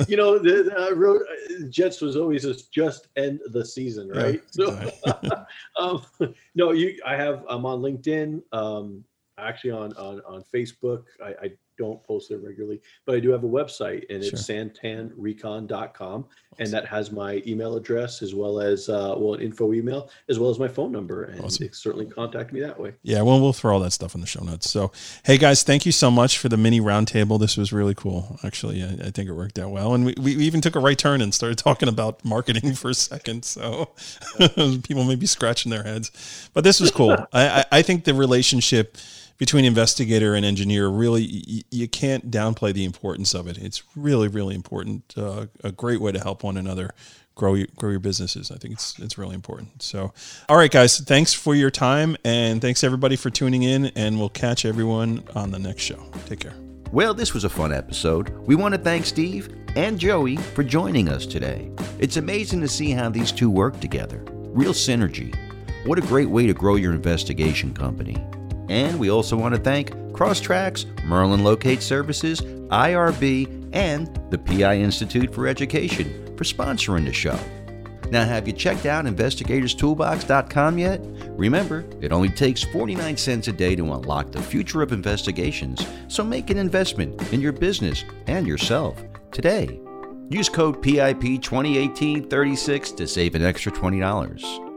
you 0.09 0.17
know, 0.17 0.39
the, 0.39 0.65
the, 0.65 0.75
I 0.79 0.91
wrote 0.91 1.23
uh, 1.23 1.67
Jets 1.71 2.01
was 2.01 2.17
always 2.17 2.45
just 2.71 3.09
end 3.17 3.41
the 3.47 3.65
season, 3.65 4.11
right? 4.11 4.43
Yeah, 4.55 4.91
so, 5.05 5.47
um, 5.79 6.35
no, 6.55 6.73
you. 6.73 7.01
I 7.07 7.17
have. 7.17 7.45
I'm 7.49 7.65
on 7.65 7.81
LinkedIn. 7.81 8.43
Um, 8.53 9.05
actually 9.39 9.71
on 9.71 9.93
on 9.95 10.21
on 10.27 10.45
Facebook. 10.55 11.05
I, 11.23 11.35
I 11.43 11.53
don't 11.79 12.03
post 12.05 12.29
there 12.29 12.39
regularly, 12.39 12.81
but 13.07 13.15
I 13.15 13.21
do 13.21 13.31
have 13.31 13.45
a 13.45 13.49
website 13.49 14.05
and 14.11 14.23
it's 14.23 14.47
sure. 14.47 14.57
santanrecon.com. 14.57 16.27
And 16.59 16.69
that 16.69 16.87
has 16.87 17.11
my 17.11 17.43
email 17.47 17.77
address 17.77 18.21
as 18.21 18.35
well 18.35 18.61
as, 18.61 18.91
uh, 18.91 19.15
well, 19.17 19.35
an 19.35 19.41
info 19.41 19.73
email, 19.73 20.11
as 20.29 20.39
well 20.39 20.51
as 20.51 20.59
my 20.59 20.69
phone 20.69 20.93
number. 20.93 21.25
And 21.25 21.41
awesome. 21.41 21.73
certainly 21.73 22.05
contact 22.05 22.53
me 22.53 22.61
that 22.61 22.79
way. 22.79 22.93
Yeah. 23.03 23.23
Well, 23.23 23.41
we'll 23.41 23.55
throw 23.55 23.73
all 23.73 23.81
that 23.81 23.93
stuff 23.93 24.15
in 24.15 24.21
the 24.21 24.27
show 24.27 24.45
notes. 24.45 24.71
So, 24.71 24.93
hey 25.25 25.39
guys, 25.39 25.63
thank 25.63 25.87
you 25.87 25.93
so 25.93 26.11
much 26.11 26.37
for 26.37 26.51
the 26.51 26.59
mini 26.59 26.81
roundtable. 26.81 27.41
This 27.41 27.57
was 27.57 27.73
really 27.73 27.95
cool. 27.95 28.39
Actually, 28.45 28.83
I, 28.83 29.07
I 29.07 29.11
think 29.11 29.31
it 29.31 29.33
worked 29.33 29.59
out 29.59 29.71
well. 29.71 29.95
And 29.95 30.05
we, 30.05 30.15
we 30.21 30.37
even 30.37 30.61
took 30.61 30.77
a 30.77 30.81
right 30.81 30.99
turn 30.99 31.23
and 31.23 31.33
started 31.33 31.57
talking 31.63 31.89
about 31.89 32.23
marketing 32.25 32.75
for 32.75 32.91
a 32.91 32.95
second. 32.95 33.45
So 33.45 33.91
people 34.83 35.05
may 35.05 35.17
be 35.17 35.27
scratching 35.27 35.71
their 35.71 35.83
heads, 35.83 36.51
but 36.53 36.65
this 36.65 36.81
was 36.81 36.91
cool. 36.91 37.13
I, 37.33 37.49
I, 37.49 37.65
I 37.73 37.83
think 37.83 38.05
the 38.05 38.15
relationship, 38.15 38.97
between 39.39 39.65
investigator 39.65 40.35
and 40.35 40.45
engineer 40.45 40.89
really 40.89 41.23
you, 41.71 41.89
can't 41.89 42.31
downplay 42.31 42.73
the 42.73 42.85
importance 42.85 43.35
of 43.35 43.47
it. 43.47 43.59
It's 43.59 43.83
really 43.97 44.29
really 44.29 44.55
important 44.55 45.15
uh, 45.17 45.47
a 45.63 45.73
great 45.73 46.01
way 46.01 46.13
to 46.13 46.21
help 46.21 46.43
one 46.43 46.57
another 46.57 46.91
grow 47.35 47.55
your, 47.55 47.67
grow 47.77 47.91
your 47.91 48.01
businesses. 48.01 48.51
I 48.51 48.57
think 48.57 48.75
it's 48.75 48.99
it's 48.99 49.19
really 49.19 49.35
important. 49.35 49.83
So 49.83 50.13
all 50.49 50.57
right 50.57 50.71
guys 50.71 50.99
thanks 51.01 51.33
for 51.33 51.55
your 51.55 51.71
time 51.71 52.17
and 52.25 52.61
thanks 52.61 52.85
everybody 52.85 53.17
for 53.17 53.31
tuning 53.31 53.63
in 53.63 53.87
and 53.87 54.19
we'll 54.19 54.29
catch 54.29 54.65
everyone 54.65 55.25
on 55.35 55.51
the 55.51 55.59
next 55.59 55.83
show. 55.83 56.03
Take 56.27 56.41
care. 56.41 56.55
Well 56.93 57.15
this 57.15 57.35
was 57.35 57.45
a 57.45 57.51
fun 57.51 57.73
episode. 57.73 58.31
We 58.47 58.55
want 58.55 58.75
to 58.75 58.81
thank 58.81 59.07
steve 59.07 59.55
and 59.75 59.99
joey 59.99 60.37
for 60.37 60.63
joining 60.63 61.09
us 61.09 61.27
today. 61.27 61.71
It's 61.99 62.17
amazing 62.17 62.61
to 62.61 62.69
see 62.69 62.91
how 62.91 63.09
these 63.09 63.33
two 63.33 63.51
work 63.51 63.81
together. 63.81 64.23
Real 64.29 64.73
synergy. 64.73 65.35
What 65.87 65.99
a 65.99 66.03
great 66.03 66.29
way 66.29 66.47
to 66.47 66.55
grow 66.55 66.77
your 66.77 66.93
investigation 66.93 67.75
company 67.75 68.25
and 68.73 68.99
we 68.99 69.11
also 69.11 69.37
want 69.37 69.55
to 69.55 69.61
thank 69.61 69.91
Crosstracks, 70.13 70.87
Merlin 71.05 71.45
Locate 71.45 71.83
Services, 71.83 72.41
IRB, 72.41 73.69
and 73.75 74.19
the 74.31 74.39
PI 74.39 74.79
Institute 74.79 75.33
for 75.33 75.47
Education 75.47 76.35
for 76.39 76.45
sponsoring 76.45 77.05
the 77.05 77.13
show. 77.13 77.39
Now, 78.11 78.25
have 78.25 78.47
you 78.47 78.55
checked 78.55 78.87
out 78.87 79.05
investigatorstoolbox.com 79.05 80.79
yet? 80.79 81.01
Remember, 81.37 81.85
it 82.01 82.13
only 82.13 82.31
takes 82.31 82.63
49 82.63 83.17
cents 83.17 83.49
a 83.49 83.53
day 83.53 83.77
to 83.77 83.93
unlock 83.93 84.33
the 84.33 84.43
future 84.43 84.81
of 84.81 84.93
investigations, 84.93 85.87
so 86.09 86.25
make 86.25 86.49
an 86.49 86.59
investment 86.59 87.33
in 87.33 87.43
your 87.43 87.53
business 87.53 88.05
and 88.27 88.47
yourself 88.47 89.03
today. 89.33 89.81
Use 90.31 90.49
code 90.49 90.83
PIP 90.83 91.43
201836 91.43 92.93
to 92.93 93.07
save 93.07 93.35
an 93.35 93.43
extra 93.43 93.71
$20. 93.71 94.72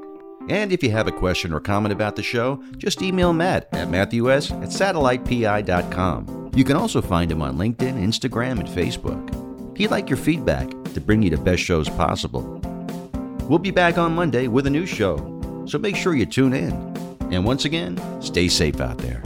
And 0.47 0.71
if 0.71 0.83
you 0.83 0.91
have 0.91 1.07
a 1.07 1.11
question 1.11 1.53
or 1.53 1.59
comment 1.59 1.91
about 1.91 2.15
the 2.15 2.23
show, 2.23 2.61
just 2.77 3.01
email 3.01 3.33
Matt 3.33 3.67
at 3.71 3.89
matthews 3.89 4.51
at 4.51 4.69
satellitepi.com. 4.69 6.51
You 6.55 6.63
can 6.63 6.77
also 6.77 7.01
find 7.01 7.31
him 7.31 7.41
on 7.41 7.57
LinkedIn, 7.57 7.99
Instagram, 7.99 8.59
and 8.59 8.69
Facebook. 8.69 9.77
He'd 9.77 9.91
like 9.91 10.09
your 10.09 10.17
feedback 10.17 10.69
to 10.93 11.01
bring 11.01 11.21
you 11.21 11.29
the 11.29 11.37
best 11.37 11.61
shows 11.61 11.89
possible. 11.89 12.43
We'll 13.49 13.59
be 13.59 13.71
back 13.71 13.97
on 13.97 14.15
Monday 14.15 14.47
with 14.47 14.65
a 14.67 14.69
new 14.69 14.85
show, 14.85 15.17
so 15.67 15.77
make 15.77 15.95
sure 15.95 16.15
you 16.15 16.25
tune 16.25 16.53
in. 16.53 16.71
And 17.31 17.43
once 17.43 17.65
again, 17.65 17.99
stay 18.21 18.47
safe 18.47 18.79
out 18.79 18.97
there. 18.99 19.21